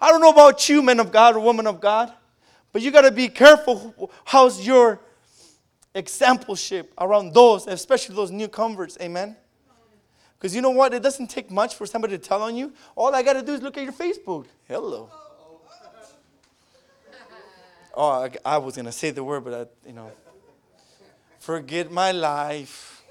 I 0.00 0.10
don't 0.10 0.20
know 0.20 0.30
about 0.30 0.68
you, 0.68 0.82
men 0.82 1.00
of 1.00 1.12
God 1.12 1.36
or 1.36 1.40
woman 1.40 1.66
of 1.66 1.80
God, 1.80 2.12
but 2.72 2.82
you 2.82 2.90
got 2.90 3.02
to 3.02 3.10
be 3.10 3.28
careful. 3.28 4.10
How's 4.24 4.66
your 4.66 5.00
exampleship 5.94 6.88
around 6.98 7.32
those, 7.32 7.66
especially 7.66 8.14
those 8.14 8.30
new 8.30 8.48
converts? 8.48 8.98
Amen. 9.00 9.36
Because 10.38 10.54
you 10.54 10.60
know 10.60 10.70
what? 10.70 10.92
It 10.92 11.02
doesn't 11.02 11.28
take 11.28 11.50
much 11.50 11.74
for 11.74 11.86
somebody 11.86 12.16
to 12.16 12.22
tell 12.22 12.42
on 12.42 12.56
you. 12.56 12.72
All 12.94 13.14
I 13.14 13.22
got 13.22 13.34
to 13.34 13.42
do 13.42 13.54
is 13.54 13.62
look 13.62 13.76
at 13.78 13.84
your 13.84 13.92
Facebook. 13.92 14.46
Hello. 14.68 15.10
Oh, 17.98 18.10
I, 18.10 18.30
I 18.44 18.58
was 18.58 18.74
going 18.74 18.84
to 18.84 18.92
say 18.92 19.10
the 19.10 19.24
word, 19.24 19.42
but 19.42 19.54
I, 19.54 19.88
you 19.88 19.94
know. 19.94 20.12
Forget 21.38 21.90
my 21.90 22.12
life. 22.12 23.02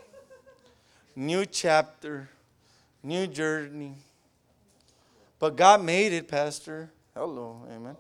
New 1.15 1.43
chapter. 1.47 2.29
New 3.01 3.25
journey. 3.25 3.95
But 5.39 5.55
God 5.55 5.83
made 5.83 6.13
it, 6.13 6.27
Pastor. 6.27 6.91
Hello. 7.15 7.65
Amen. 7.73 7.95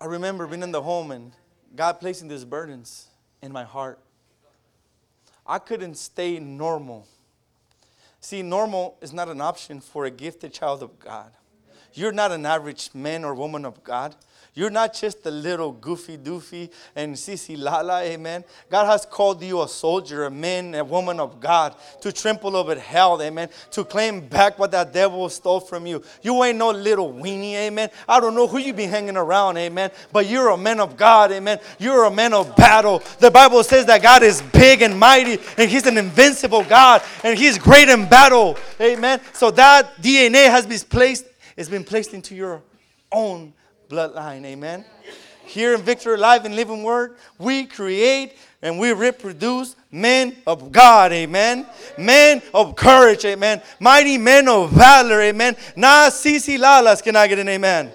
I 0.00 0.04
remember 0.04 0.46
being 0.46 0.62
in 0.62 0.70
the 0.70 0.82
home 0.82 1.10
and 1.10 1.32
God 1.74 2.00
placing 2.00 2.28
these 2.28 2.44
burdens 2.44 3.08
in 3.42 3.52
my 3.52 3.64
heart. 3.64 3.98
I 5.46 5.58
couldn't 5.58 5.96
stay 5.96 6.38
normal. 6.38 7.06
See, 8.20 8.42
normal 8.42 8.96
is 9.00 9.12
not 9.12 9.28
an 9.28 9.40
option 9.40 9.80
for 9.80 10.06
a 10.06 10.10
gifted 10.10 10.52
child 10.52 10.82
of 10.82 10.98
God. 10.98 11.30
You're 11.94 12.12
not 12.12 12.32
an 12.32 12.44
average 12.44 12.90
man 12.92 13.24
or 13.24 13.34
woman 13.34 13.64
of 13.64 13.82
God. 13.82 14.14
You're 14.56 14.70
not 14.70 14.94
just 14.94 15.26
a 15.26 15.32
little 15.32 15.72
goofy 15.72 16.16
doofy 16.16 16.70
and 16.94 17.16
sissy 17.16 17.58
lala, 17.58 18.02
amen. 18.04 18.44
God 18.70 18.86
has 18.86 19.04
called 19.04 19.42
you 19.42 19.62
a 19.62 19.68
soldier, 19.68 20.26
a 20.26 20.30
man, 20.30 20.76
a 20.76 20.84
woman 20.84 21.18
of 21.18 21.40
God 21.40 21.74
to 22.02 22.12
trample 22.12 22.54
over 22.54 22.78
hell, 22.78 23.20
amen. 23.20 23.48
To 23.72 23.84
claim 23.84 24.20
back 24.20 24.56
what 24.56 24.70
that 24.70 24.92
devil 24.92 25.28
stole 25.28 25.58
from 25.58 25.86
you. 25.86 26.04
You 26.22 26.44
ain't 26.44 26.58
no 26.58 26.70
little 26.70 27.12
weenie, 27.12 27.54
amen. 27.54 27.90
I 28.08 28.20
don't 28.20 28.36
know 28.36 28.46
who 28.46 28.58
you 28.58 28.72
be 28.72 28.84
hanging 28.84 29.16
around, 29.16 29.56
amen. 29.56 29.90
But 30.12 30.28
you're 30.28 30.50
a 30.50 30.56
man 30.56 30.78
of 30.78 30.96
God, 30.96 31.32
amen. 31.32 31.58
You're 31.80 32.04
a 32.04 32.10
man 32.10 32.32
of 32.32 32.54
battle. 32.54 33.02
The 33.18 33.32
Bible 33.32 33.64
says 33.64 33.86
that 33.86 34.02
God 34.02 34.22
is 34.22 34.40
big 34.40 34.82
and 34.82 34.96
mighty 34.96 35.40
and 35.58 35.68
He's 35.68 35.86
an 35.86 35.98
invincible 35.98 36.62
God 36.62 37.02
and 37.24 37.36
He's 37.36 37.58
great 37.58 37.88
in 37.88 38.08
battle, 38.08 38.56
amen. 38.80 39.20
So 39.32 39.50
that 39.50 39.96
DNA 40.00 40.48
has 40.48 40.64
been 40.64 40.78
placed, 40.78 41.24
it's 41.56 41.68
been 41.68 41.84
placed 41.84 42.14
into 42.14 42.34
your 42.34 42.62
own 43.12 43.52
bloodline. 43.88 44.44
Amen. 44.44 44.84
Here 45.46 45.74
in 45.74 45.82
Victory 45.82 46.16
Life 46.16 46.44
and 46.44 46.56
Living 46.56 46.82
Word, 46.82 47.16
we 47.38 47.66
create 47.66 48.36
and 48.62 48.78
we 48.78 48.92
reproduce 48.92 49.76
men 49.90 50.34
of 50.46 50.72
God, 50.72 51.12
amen. 51.12 51.66
Men 51.98 52.40
of 52.54 52.74
courage, 52.74 53.26
amen. 53.26 53.60
Mighty 53.78 54.16
men 54.16 54.48
of 54.48 54.70
valor, 54.70 55.20
amen. 55.20 55.54
Not 55.76 56.12
sisi 56.12 56.58
lalas, 56.58 57.02
can 57.02 57.14
I 57.14 57.26
get 57.26 57.38
an 57.38 57.48
amen? 57.50 57.92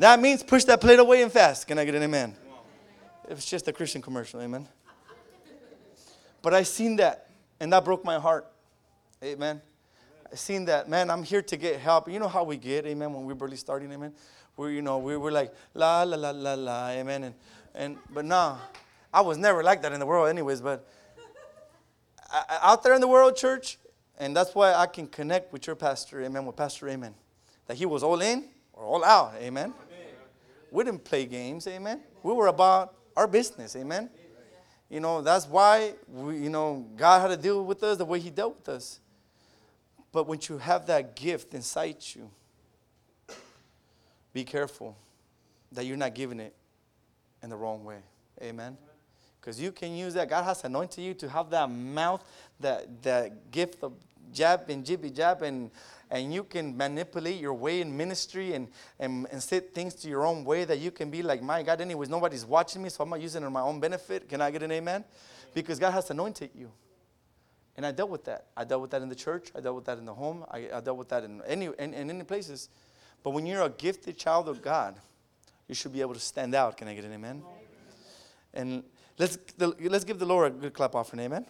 That 0.00 0.20
means 0.20 0.42
push 0.42 0.64
that 0.64 0.80
plate 0.80 0.98
away 0.98 1.22
and 1.22 1.30
fast. 1.30 1.68
Can 1.68 1.78
I 1.78 1.84
get 1.84 1.94
an 1.94 2.02
amen? 2.02 2.34
It's 3.28 3.46
just 3.46 3.68
a 3.68 3.72
Christian 3.72 4.02
commercial, 4.02 4.42
amen. 4.42 4.66
But 6.42 6.52
I 6.52 6.64
seen 6.64 6.96
that, 6.96 7.30
and 7.60 7.72
that 7.72 7.84
broke 7.84 8.04
my 8.04 8.18
heart, 8.18 8.46
amen. 9.22 9.62
I 10.32 10.34
seen 10.34 10.64
that, 10.66 10.88
man. 10.88 11.10
I'm 11.10 11.22
here 11.22 11.42
to 11.42 11.56
get 11.56 11.78
help. 11.78 12.10
You 12.10 12.18
know 12.18 12.28
how 12.28 12.42
we 12.44 12.56
get, 12.56 12.86
amen, 12.86 13.12
when 13.12 13.24
we're 13.24 13.34
barely 13.34 13.56
starting, 13.56 13.92
amen 13.92 14.12
We're, 14.56 14.70
you 14.70 14.82
know 14.82 14.98
we 14.98 15.16
were 15.16 15.30
like 15.30 15.54
la 15.74 16.02
la 16.02 16.16
la 16.16 16.30
la 16.30 16.54
la 16.54 16.88
amen 16.88 17.24
and 17.24 17.34
and 17.74 17.98
but 18.10 18.24
nah 18.24 18.56
i 19.12 19.20
was 19.20 19.36
never 19.36 19.62
like 19.62 19.82
that 19.82 19.92
in 19.92 20.00
the 20.00 20.06
world 20.06 20.28
anyways 20.28 20.62
but 20.62 20.88
I, 22.32 22.58
out 22.62 22.82
there 22.82 22.94
in 22.94 23.02
the 23.02 23.06
world 23.08 23.36
church 23.36 23.78
and 24.18 24.34
that's 24.34 24.54
why 24.54 24.72
i 24.72 24.86
can 24.86 25.06
connect 25.08 25.52
with 25.52 25.66
your 25.66 25.76
pastor 25.76 26.22
amen 26.22 26.46
with 26.46 26.56
pastor 26.56 26.88
amen 26.88 27.14
that 27.66 27.76
he 27.76 27.84
was 27.84 28.02
all 28.02 28.20
in 28.22 28.48
or 28.72 28.84
all 28.84 29.04
out 29.04 29.34
amen, 29.36 29.46
amen. 29.46 29.74
we 30.70 30.84
didn't 30.84 31.04
play 31.04 31.26
games 31.26 31.66
amen 31.66 32.00
we 32.22 32.32
were 32.32 32.46
about 32.46 32.94
our 33.14 33.28
business 33.28 33.76
amen 33.76 34.08
you 34.88 35.00
know 35.00 35.20
that's 35.20 35.46
why 35.46 35.92
we 36.08 36.38
you 36.38 36.48
know 36.48 36.86
god 36.96 37.20
had 37.20 37.28
to 37.28 37.36
deal 37.36 37.62
with 37.62 37.82
us 37.82 37.98
the 37.98 38.04
way 38.06 38.18
he 38.18 38.30
dealt 38.30 38.56
with 38.56 38.70
us 38.70 39.00
but 40.16 40.26
when 40.26 40.40
you 40.48 40.56
have 40.56 40.86
that 40.86 41.14
gift 41.14 41.52
inside 41.52 41.98
you 42.14 42.30
be 44.32 44.44
careful 44.44 44.96
that 45.70 45.84
you're 45.84 45.98
not 45.98 46.14
giving 46.14 46.40
it 46.40 46.54
in 47.42 47.50
the 47.50 47.56
wrong 47.56 47.84
way. 47.84 47.98
Amen. 48.40 48.78
Because 49.38 49.60
you 49.60 49.72
can 49.72 49.94
use 49.94 50.14
that. 50.14 50.30
God 50.30 50.44
has 50.44 50.64
anointed 50.64 51.04
you 51.04 51.12
to 51.12 51.28
have 51.28 51.50
that 51.50 51.68
mouth, 51.68 52.24
that, 52.60 53.02
that 53.02 53.50
gift 53.50 53.82
of 53.82 53.92
jab 54.32 54.70
and 54.70 54.86
jibby 54.86 55.14
jab, 55.14 55.42
and, 55.42 55.70
and 56.10 56.32
you 56.32 56.44
can 56.44 56.74
manipulate 56.74 57.38
your 57.38 57.52
way 57.52 57.82
in 57.82 57.94
ministry 57.94 58.54
and, 58.54 58.68
and, 58.98 59.26
and 59.30 59.42
set 59.42 59.74
things 59.74 59.94
to 59.96 60.08
your 60.08 60.24
own 60.24 60.46
way 60.46 60.64
that 60.64 60.78
you 60.78 60.90
can 60.90 61.10
be 61.10 61.22
like, 61.22 61.42
my 61.42 61.62
God, 61.62 61.82
anyways, 61.82 62.08
nobody's 62.08 62.46
watching 62.46 62.82
me, 62.82 62.88
so 62.88 63.04
I'm 63.04 63.10
not 63.10 63.20
using 63.20 63.42
it 63.42 63.46
in 63.46 63.52
my 63.52 63.60
own 63.60 63.80
benefit. 63.80 64.30
Can 64.30 64.40
I 64.40 64.50
get 64.50 64.62
an 64.62 64.72
amen? 64.72 65.04
Because 65.52 65.78
God 65.78 65.90
has 65.90 66.08
anointed 66.08 66.52
you. 66.54 66.72
And 67.76 67.84
I 67.84 67.92
dealt 67.92 68.10
with 68.10 68.24
that. 68.24 68.46
I 68.56 68.64
dealt 68.64 68.82
with 68.82 68.90
that 68.92 69.02
in 69.02 69.08
the 69.08 69.14
church. 69.14 69.50
I 69.54 69.60
dealt 69.60 69.76
with 69.76 69.84
that 69.84 69.98
in 69.98 70.06
the 70.06 70.14
home. 70.14 70.44
I, 70.50 70.68
I 70.72 70.80
dealt 70.80 70.96
with 70.96 71.10
that 71.10 71.24
in 71.24 71.42
any, 71.46 71.66
in, 71.78 71.92
in 71.92 72.10
any 72.10 72.24
places. 72.24 72.70
But 73.22 73.30
when 73.30 73.44
you're 73.44 73.62
a 73.62 73.68
gifted 73.68 74.16
child 74.16 74.48
of 74.48 74.62
God, 74.62 74.96
you 75.68 75.74
should 75.74 75.92
be 75.92 76.00
able 76.00 76.14
to 76.14 76.20
stand 76.20 76.54
out. 76.54 76.76
Can 76.76 76.88
I 76.88 76.94
get 76.94 77.04
an 77.04 77.12
amen? 77.12 77.42
And 78.54 78.82
let's, 79.18 79.38
let's 79.58 80.04
give 80.04 80.18
the 80.18 80.26
Lord 80.26 80.52
a 80.52 80.54
good 80.54 80.72
clap 80.72 80.94
offering. 80.94 81.20
Amen. 81.20 81.44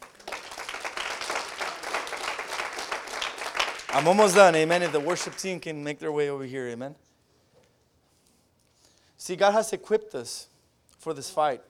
I'm 3.90 4.08
almost 4.08 4.34
done. 4.34 4.54
Amen. 4.56 4.82
If 4.82 4.92
the 4.92 5.00
worship 5.00 5.36
team 5.36 5.60
can 5.60 5.82
make 5.82 5.98
their 5.98 6.12
way 6.12 6.28
over 6.28 6.44
here. 6.44 6.66
Amen. 6.68 6.94
See, 9.16 9.36
God 9.36 9.52
has 9.52 9.72
equipped 9.72 10.14
us 10.14 10.48
for 10.98 11.14
this 11.14 11.30
fight. 11.30 11.62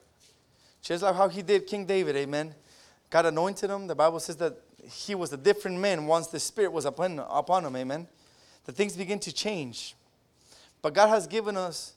Just 0.81 1.03
like 1.03 1.15
how 1.15 1.29
He 1.29 1.41
did 1.41 1.67
King 1.67 1.85
David. 1.85 2.15
Amen. 2.15 2.53
God 3.09 3.25
anointed 3.25 3.69
him. 3.69 3.87
The 3.87 3.95
Bible 3.95 4.19
says 4.19 4.37
that 4.37 4.57
he 4.83 5.15
was 5.15 5.31
a 5.33 5.37
different 5.37 5.79
man 5.79 6.07
once 6.07 6.27
the 6.27 6.39
Spirit 6.39 6.71
was 6.71 6.85
upon, 6.85 7.19
upon 7.19 7.65
him. 7.65 7.75
Amen. 7.75 8.07
The 8.65 8.71
things 8.71 8.95
begin 8.95 9.19
to 9.19 9.31
change. 9.31 9.95
But 10.81 10.93
God 10.93 11.07
has 11.07 11.27
given 11.27 11.57
us 11.57 11.93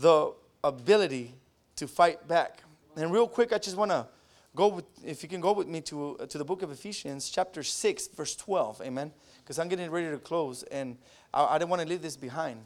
the 0.00 0.32
ability 0.62 1.34
to 1.76 1.86
fight 1.86 2.26
back. 2.26 2.62
And 2.96 3.12
real 3.12 3.28
quick, 3.28 3.52
I 3.52 3.58
just 3.58 3.76
want 3.76 3.90
to 3.90 4.06
go 4.54 4.68
with, 4.68 4.84
if 5.04 5.22
you 5.22 5.28
can 5.28 5.40
go 5.40 5.52
with 5.52 5.68
me 5.68 5.80
to, 5.82 6.16
to 6.28 6.38
the 6.38 6.44
book 6.44 6.62
of 6.62 6.70
Ephesians, 6.72 7.30
chapter 7.30 7.62
6, 7.62 8.08
verse 8.08 8.34
12. 8.36 8.82
Amen. 8.82 9.12
Because 9.38 9.58
I'm 9.58 9.68
getting 9.68 9.90
ready 9.90 10.10
to 10.10 10.18
close, 10.18 10.62
and 10.64 10.96
I, 11.32 11.44
I 11.44 11.58
didn't 11.58 11.70
want 11.70 11.82
to 11.82 11.88
leave 11.88 12.02
this 12.02 12.16
behind. 12.16 12.64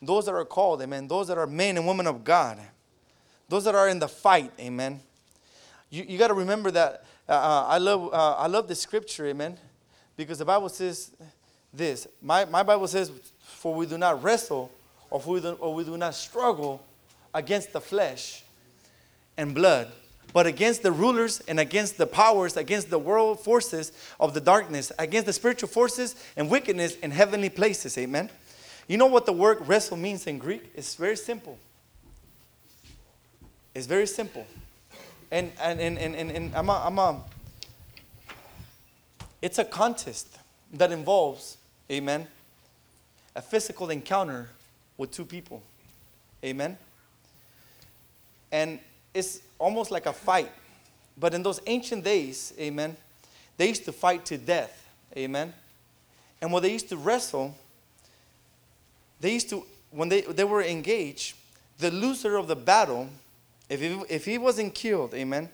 Those 0.00 0.26
that 0.26 0.34
are 0.34 0.44
called, 0.44 0.80
amen. 0.82 1.08
Those 1.08 1.26
that 1.28 1.38
are 1.38 1.46
men 1.46 1.76
and 1.76 1.86
women 1.86 2.06
of 2.06 2.22
God. 2.22 2.60
Those 3.48 3.64
that 3.64 3.74
are 3.74 3.88
in 3.88 3.98
the 3.98 4.06
fight, 4.06 4.52
amen. 4.60 5.00
You, 5.90 6.04
you 6.06 6.18
got 6.18 6.28
to 6.28 6.34
remember 6.34 6.70
that 6.70 7.04
uh, 7.28 7.32
uh, 7.32 7.64
I, 7.68 7.78
love, 7.78 8.12
uh, 8.12 8.34
I 8.34 8.46
love 8.46 8.68
the 8.68 8.74
scripture, 8.74 9.26
amen. 9.26 9.58
Because 10.16 10.38
the 10.38 10.44
Bible 10.44 10.68
says 10.68 11.10
this. 11.72 12.06
My, 12.20 12.44
my 12.44 12.62
Bible 12.62 12.88
says, 12.88 13.12
for 13.40 13.74
we 13.74 13.86
do 13.86 13.98
not 13.98 14.22
wrestle 14.22 14.70
or 15.10 15.22
we 15.26 15.40
do, 15.40 15.52
or 15.52 15.74
we 15.74 15.84
do 15.84 15.96
not 15.96 16.14
struggle 16.14 16.84
against 17.34 17.72
the 17.72 17.80
flesh 17.80 18.42
and 19.36 19.54
blood, 19.54 19.90
but 20.32 20.46
against 20.46 20.82
the 20.82 20.92
rulers 20.92 21.40
and 21.48 21.60
against 21.60 21.96
the 21.96 22.06
powers, 22.06 22.56
against 22.56 22.90
the 22.90 22.98
world 22.98 23.40
forces 23.40 23.92
of 24.18 24.34
the 24.34 24.40
darkness, 24.40 24.92
against 24.98 25.26
the 25.26 25.32
spiritual 25.32 25.68
forces 25.68 26.14
and 26.36 26.50
wickedness 26.50 26.96
in 26.96 27.10
heavenly 27.10 27.48
places. 27.48 27.96
Amen. 27.96 28.28
You 28.86 28.96
know 28.96 29.06
what 29.06 29.26
the 29.26 29.32
word 29.32 29.66
wrestle 29.66 29.96
means 29.96 30.26
in 30.26 30.38
Greek? 30.38 30.72
It's 30.74 30.94
very 30.94 31.16
simple. 31.16 31.58
It's 33.74 33.86
very 33.86 34.06
simple. 34.06 34.46
And, 35.30 35.52
and, 35.60 35.80
and, 35.80 35.98
and, 35.98 36.14
and, 36.14 36.30
and 36.30 36.54
I'm, 36.54 36.68
a, 36.68 36.82
I'm 36.84 36.98
a, 36.98 37.20
it's 39.42 39.58
a 39.58 39.64
contest 39.64 40.38
that 40.72 40.90
involves, 40.90 41.58
amen, 41.90 42.26
a 43.36 43.42
physical 43.42 43.90
encounter 43.90 44.48
with 44.96 45.10
two 45.10 45.24
people. 45.24 45.62
Amen? 46.44 46.76
And 48.50 48.80
it's 49.12 49.40
almost 49.58 49.90
like 49.90 50.06
a 50.06 50.12
fight. 50.12 50.50
But 51.16 51.34
in 51.34 51.42
those 51.42 51.60
ancient 51.66 52.04
days, 52.04 52.52
amen, 52.58 52.96
they 53.56 53.68
used 53.68 53.84
to 53.84 53.92
fight 53.92 54.24
to 54.26 54.38
death. 54.38 54.88
Amen? 55.16 55.52
And 56.40 56.52
when 56.52 56.62
they 56.62 56.72
used 56.72 56.88
to 56.90 56.96
wrestle, 56.96 57.54
they 59.20 59.32
used 59.32 59.50
to, 59.50 59.64
when 59.90 60.08
they, 60.08 60.20
they 60.22 60.44
were 60.44 60.62
engaged, 60.62 61.34
the 61.78 61.90
loser 61.90 62.36
of 62.36 62.48
the 62.48 62.56
battle, 62.56 63.08
if 63.68 63.80
he, 63.80 64.02
if 64.08 64.24
he 64.24 64.38
wasn't 64.38 64.74
killed, 64.74 65.14
amen, 65.14 65.48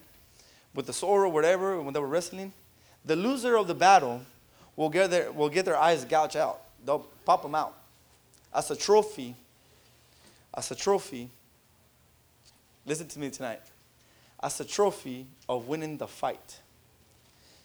with 0.74 0.86
the 0.86 0.92
sword 0.92 1.22
or 1.22 1.28
whatever, 1.28 1.80
when 1.80 1.92
they 1.92 2.00
were 2.00 2.06
wrestling, 2.06 2.52
the 3.04 3.16
loser 3.16 3.56
of 3.56 3.66
the 3.66 3.74
battle 3.74 4.22
will 4.76 4.88
get 4.88 5.10
their, 5.10 5.30
will 5.32 5.48
get 5.48 5.64
their 5.64 5.76
eyes 5.76 6.04
gouged 6.04 6.36
out. 6.36 6.60
They'll 6.84 7.06
pop 7.24 7.42
them 7.42 7.54
out 7.54 7.74
as 8.54 8.70
a 8.70 8.76
trophy. 8.76 9.34
As 10.56 10.70
a 10.70 10.74
trophy. 10.74 11.28
Listen 12.86 13.08
to 13.08 13.18
me 13.18 13.30
tonight. 13.30 13.60
As 14.42 14.60
a 14.60 14.64
trophy 14.64 15.26
of 15.48 15.66
winning 15.66 15.96
the 15.96 16.06
fight. 16.06 16.60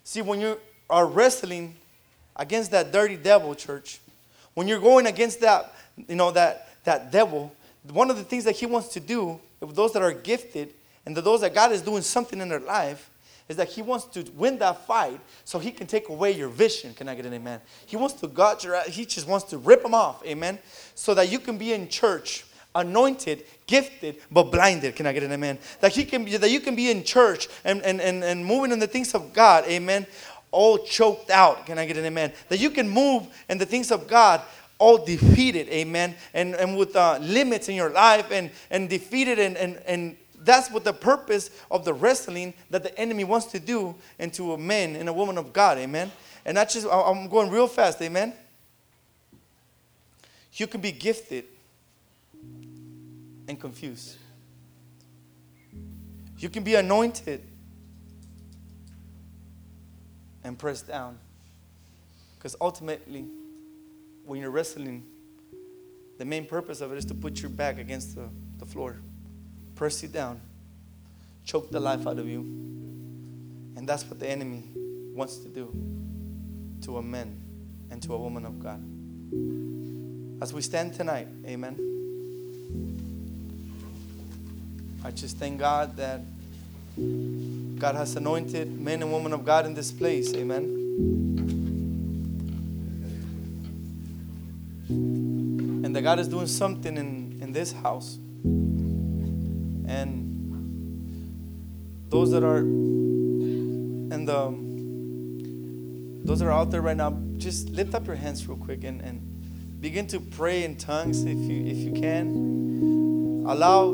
See, 0.03 0.21
when 0.21 0.39
you 0.39 0.59
are 0.89 1.05
wrestling 1.05 1.75
against 2.35 2.71
that 2.71 2.91
dirty 2.91 3.15
devil, 3.15 3.53
church, 3.53 3.99
when 4.55 4.67
you're 4.67 4.79
going 4.79 5.05
against 5.05 5.41
that, 5.41 5.73
you 6.07 6.15
know, 6.15 6.31
that, 6.31 6.69
that 6.85 7.11
devil, 7.11 7.53
one 7.91 8.09
of 8.09 8.17
the 8.17 8.23
things 8.23 8.43
that 8.45 8.55
he 8.55 8.65
wants 8.65 8.89
to 8.89 8.99
do 8.99 9.39
those 9.59 9.93
that 9.93 10.01
are 10.01 10.13
gifted 10.13 10.73
and 11.05 11.15
the, 11.15 11.21
those 11.21 11.41
that 11.41 11.53
God 11.53 11.71
is 11.71 11.81
doing 11.81 12.01
something 12.01 12.39
in 12.39 12.49
their 12.49 12.59
life 12.59 13.09
is 13.47 13.57
that 13.57 13.67
he 13.67 13.81
wants 13.81 14.05
to 14.05 14.23
win 14.35 14.59
that 14.59 14.85
fight 14.85 15.19
so 15.43 15.57
he 15.57 15.71
can 15.71 15.87
take 15.87 16.09
away 16.09 16.31
your 16.31 16.49
vision. 16.49 16.93
Can 16.93 17.09
I 17.09 17.15
get 17.15 17.25
an 17.25 17.33
amen? 17.33 17.59
He 17.87 17.97
wants 17.97 18.13
to 18.21 18.27
gut 18.27 18.63
your 18.63 18.79
he 18.83 19.05
just 19.05 19.27
wants 19.27 19.45
to 19.47 19.57
rip 19.57 19.81
them 19.81 19.95
off, 19.95 20.23
amen. 20.25 20.59
So 20.93 21.15
that 21.15 21.31
you 21.31 21.39
can 21.39 21.57
be 21.57 21.73
in 21.73 21.89
church, 21.89 22.45
anointed, 22.75 23.43
gifted, 23.65 24.17
but 24.31 24.43
blinded. 24.43 24.95
Can 24.95 25.07
I 25.07 25.13
get 25.13 25.23
an 25.23 25.31
amen? 25.31 25.57
That 25.81 25.93
he 25.93 26.05
can 26.05 26.25
be 26.25 26.37
that 26.37 26.51
you 26.51 26.59
can 26.59 26.75
be 26.75 26.91
in 26.91 27.03
church 27.03 27.47
and, 27.65 27.81
and, 27.81 27.99
and, 27.99 28.23
and 28.23 28.45
moving 28.45 28.71
in 28.71 28.77
the 28.77 28.87
things 28.87 29.15
of 29.15 29.33
God, 29.33 29.65
amen. 29.67 30.05
All 30.51 30.79
choked 30.79 31.29
out. 31.29 31.65
Can 31.65 31.77
I 31.77 31.85
get 31.85 31.97
an 31.97 32.05
amen? 32.05 32.33
That 32.49 32.59
you 32.59 32.69
can 32.69 32.87
move 32.87 33.27
in 33.49 33.57
the 33.57 33.65
things 33.65 33.91
of 33.91 34.07
God 34.07 34.41
all 34.79 34.97
defeated, 34.97 35.67
amen, 35.69 36.15
and, 36.33 36.55
and 36.55 36.77
with 36.77 36.95
uh, 36.95 37.19
limits 37.21 37.69
in 37.69 37.75
your 37.75 37.89
life 37.89 38.31
and, 38.31 38.49
and 38.71 38.89
defeated 38.89 39.37
and, 39.37 39.57
and, 39.57 39.81
and 39.85 40.15
that's 40.41 40.71
what 40.71 40.85
the 40.85 40.93
purpose 40.93 41.51
of 41.69 41.85
the 41.85 41.93
wrestling 41.93 42.53
that 42.69 42.81
the 42.81 42.97
enemy 42.97 43.25
wants 43.25 43.47
to 43.47 43.59
do 43.59 43.93
into 44.17 44.53
a 44.53 44.57
man 44.57 44.95
and 44.95 45.09
a 45.09 45.13
woman 45.13 45.37
of 45.37 45.51
God. 45.53 45.77
Amen. 45.77 46.11
And 46.45 46.55
that's 46.55 46.73
just, 46.73 46.87
I'm 46.87 47.27
going 47.27 47.51
real 47.51 47.67
fast. 47.67 48.01
Amen. 48.01 48.33
You 50.53 50.65
can 50.65 50.81
be 50.81 50.91
gifted 50.91 51.45
and 53.47 53.59
confused. 53.59 54.17
You 56.37 56.49
can 56.49 56.63
be 56.63 56.75
anointed 56.75 57.43
and 60.43 60.57
pressed 60.57 60.87
down. 60.87 61.17
Because 62.37 62.55
ultimately, 62.61 63.25
when 64.29 64.39
you're 64.39 64.51
wrestling, 64.51 65.03
the 66.19 66.25
main 66.25 66.45
purpose 66.45 66.81
of 66.81 66.91
it 66.91 66.99
is 66.99 67.05
to 67.05 67.15
put 67.15 67.41
your 67.41 67.49
back 67.49 67.79
against 67.79 68.15
the, 68.15 68.29
the 68.59 68.65
floor, 68.65 68.97
press 69.73 70.03
you 70.03 70.07
down, 70.07 70.39
choke 71.45 71.71
the 71.71 71.79
life 71.79 72.05
out 72.05 72.19
of 72.19 72.27
you. 72.27 72.41
And 73.75 73.89
that's 73.89 74.05
what 74.05 74.19
the 74.19 74.29
enemy 74.29 74.65
wants 75.15 75.37
to 75.37 75.49
do 75.49 75.73
to 76.83 76.97
a 76.97 77.01
man 77.01 77.41
and 77.89 78.03
to 78.03 78.13
a 78.13 78.17
woman 78.19 78.45
of 78.45 78.59
God. 78.59 78.83
As 80.43 80.53
we 80.53 80.61
stand 80.61 80.93
tonight, 80.93 81.27
amen. 81.47 81.75
I 85.03 85.09
just 85.09 85.37
thank 85.37 85.59
God 85.59 85.97
that 85.97 86.21
God 87.79 87.95
has 87.95 88.15
anointed 88.15 88.79
men 88.79 89.01
and 89.01 89.11
women 89.11 89.33
of 89.33 89.43
God 89.43 89.65
in 89.65 89.73
this 89.73 89.91
place, 89.91 90.35
amen. 90.35 91.58
That 95.99 96.03
God 96.03 96.17
is 96.17 96.29
doing 96.29 96.47
something 96.47 96.95
in, 96.95 97.39
in 97.41 97.51
this 97.51 97.73
house. 97.73 98.19
And 99.85 100.15
those 102.07 102.31
that 102.31 102.41
are 102.41 102.59
and 102.59 104.25
the 104.25 104.39
um, 104.39 106.21
those 106.23 106.39
that 106.39 106.45
are 106.45 106.53
out 106.53 106.71
there 106.71 106.81
right 106.81 106.95
now, 106.95 107.19
just 107.35 107.67
lift 107.71 107.93
up 107.95 108.07
your 108.07 108.15
hands 108.15 108.47
real 108.47 108.57
quick 108.57 108.85
and, 108.85 109.01
and 109.01 109.81
begin 109.81 110.07
to 110.07 110.21
pray 110.21 110.63
in 110.63 110.77
tongues 110.77 111.25
if 111.25 111.37
you 111.37 111.65
if 111.65 111.75
you 111.79 111.91
can. 111.91 113.43
Allow 113.45 113.87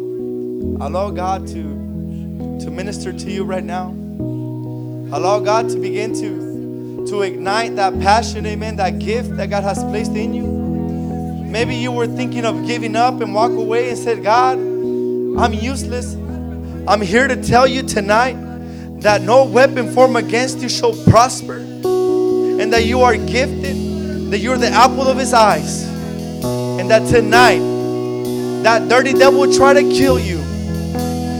allow 0.86 1.10
God 1.10 1.48
to 1.48 1.64
to 2.64 2.70
minister 2.70 3.14
to 3.14 3.32
you 3.32 3.44
right 3.46 3.64
now. 3.64 3.88
Allow 3.88 5.40
God 5.40 5.70
to 5.70 5.80
begin 5.80 6.14
to 6.22 7.08
to 7.08 7.24
ignite 7.24 7.76
that 7.78 8.00
passion, 8.00 8.46
amen, 8.46 8.76
that 8.76 9.00
gift 9.00 9.36
that 9.38 9.50
God 9.50 9.64
has 9.64 9.84
placed 9.86 10.12
in 10.12 10.36
you. 10.36 10.65
Maybe 11.56 11.76
you 11.78 11.94
were 11.94 12.06
thinking 12.06 12.44
of 12.44 12.68
giving 12.68 12.98
up 12.98 13.22
and 13.22 13.34
walk 13.34 13.52
away 13.52 13.88
and 13.88 13.98
said, 13.98 14.22
God, 14.22 14.58
I'm 14.58 15.54
useless. 15.54 16.14
I'm 16.86 17.00
here 17.00 17.30
to 17.30 17.42
tell 17.42 17.66
you 17.66 17.82
tonight 17.82 18.36
that 19.00 19.22
no 19.22 19.46
weapon 19.46 19.94
formed 19.94 20.18
against 20.18 20.58
you 20.58 20.68
shall 20.68 20.94
prosper 21.06 21.60
and 21.60 22.74
that 22.74 22.84
you 22.84 23.04
are 23.04 23.16
gifted, 23.16 24.32
that 24.32 24.40
you're 24.40 24.58
the 24.58 24.68
apple 24.68 25.04
of 25.04 25.18
his 25.18 25.34
eyes, 25.34 25.84
and 25.84 26.92
that 26.92 27.08
tonight 27.08 27.60
that 28.64 28.90
dirty 28.90 29.14
devil 29.14 29.50
try 29.54 29.72
to 29.72 29.84
kill 29.84 30.20
you. 30.20 30.40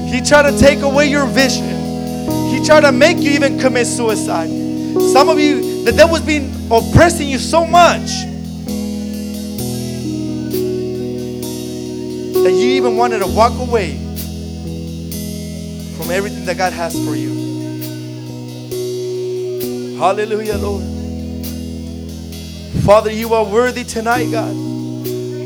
He 0.10 0.22
tried 0.22 0.50
to 0.50 0.58
take 0.58 0.80
away 0.80 1.08
your 1.08 1.26
vision. 1.26 1.68
He 2.54 2.66
tried 2.66 2.86
to 2.90 2.94
make 2.94 3.18
you 3.18 3.32
even 3.32 3.60
commit 3.60 3.86
suicide. 3.86 4.48
Some 5.12 5.28
of 5.28 5.42
you, 5.42 5.84
the 5.84 5.92
devil's 5.92 6.22
been 6.22 6.54
oppressing 6.72 7.28
you 7.28 7.38
so 7.38 7.66
much 7.68 8.10
that 12.46 12.52
you 12.52 12.70
even 12.78 12.96
wanted 12.96 13.18
to 13.18 13.26
walk 13.26 13.54
away 13.58 13.94
from 15.98 16.12
everything 16.12 16.46
that 16.46 16.56
God 16.56 16.74
has 16.74 16.94
for 16.94 17.16
you. 17.16 17.34
Hallelujah, 19.98 20.56
Lord. 20.58 20.84
Father, 22.86 23.12
you 23.12 23.34
are 23.34 23.44
worthy 23.44 23.84
tonight, 23.84 24.30
God. 24.30 24.54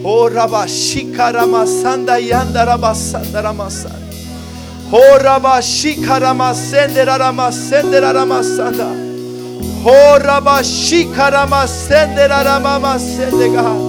Oh, 0.04 0.30
Rabashika 0.30 1.32
Ramasanda 1.32 2.20
Yanda 2.20 2.66
Rabasanda 2.68 3.44
Ramasanda. 3.44 4.92
Oh, 4.92 5.20
Rabashika 5.22 6.20
Ramasende 6.20 7.06
Ramasende 7.06 8.02
Ramasanda. 8.02 8.92
Oh, 9.86 10.20
Rabashika 10.22 11.32
Ramasende 11.32 12.28
Ramamasende, 12.28 13.56
God. 13.56 13.89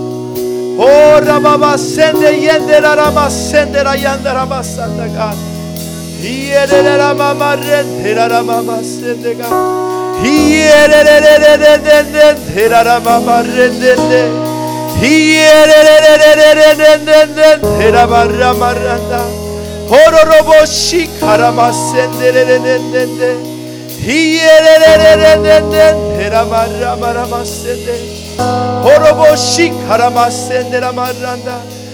Oh, 0.82 1.20
Rababasende 1.20 2.30
Yende 2.40 2.80
Ramasende 2.80 3.84
Rayanda 3.84 4.32
Ramasanda, 4.32 5.06
God. 5.14 5.36
Yere 6.22 6.96
Ramamarende 6.96 8.14
Ramamasende, 8.30 9.34
God. 9.34 9.80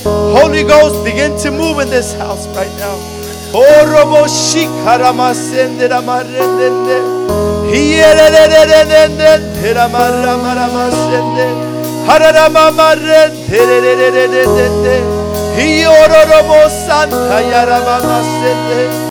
Holy 0.04 0.62
Ghost, 0.62 1.02
begin 1.04 1.36
to 1.42 1.50
move 1.50 1.80
in 1.80 1.90
this 1.90 2.14
house 2.14 2.46
right 2.54 2.70
now. 2.78 2.96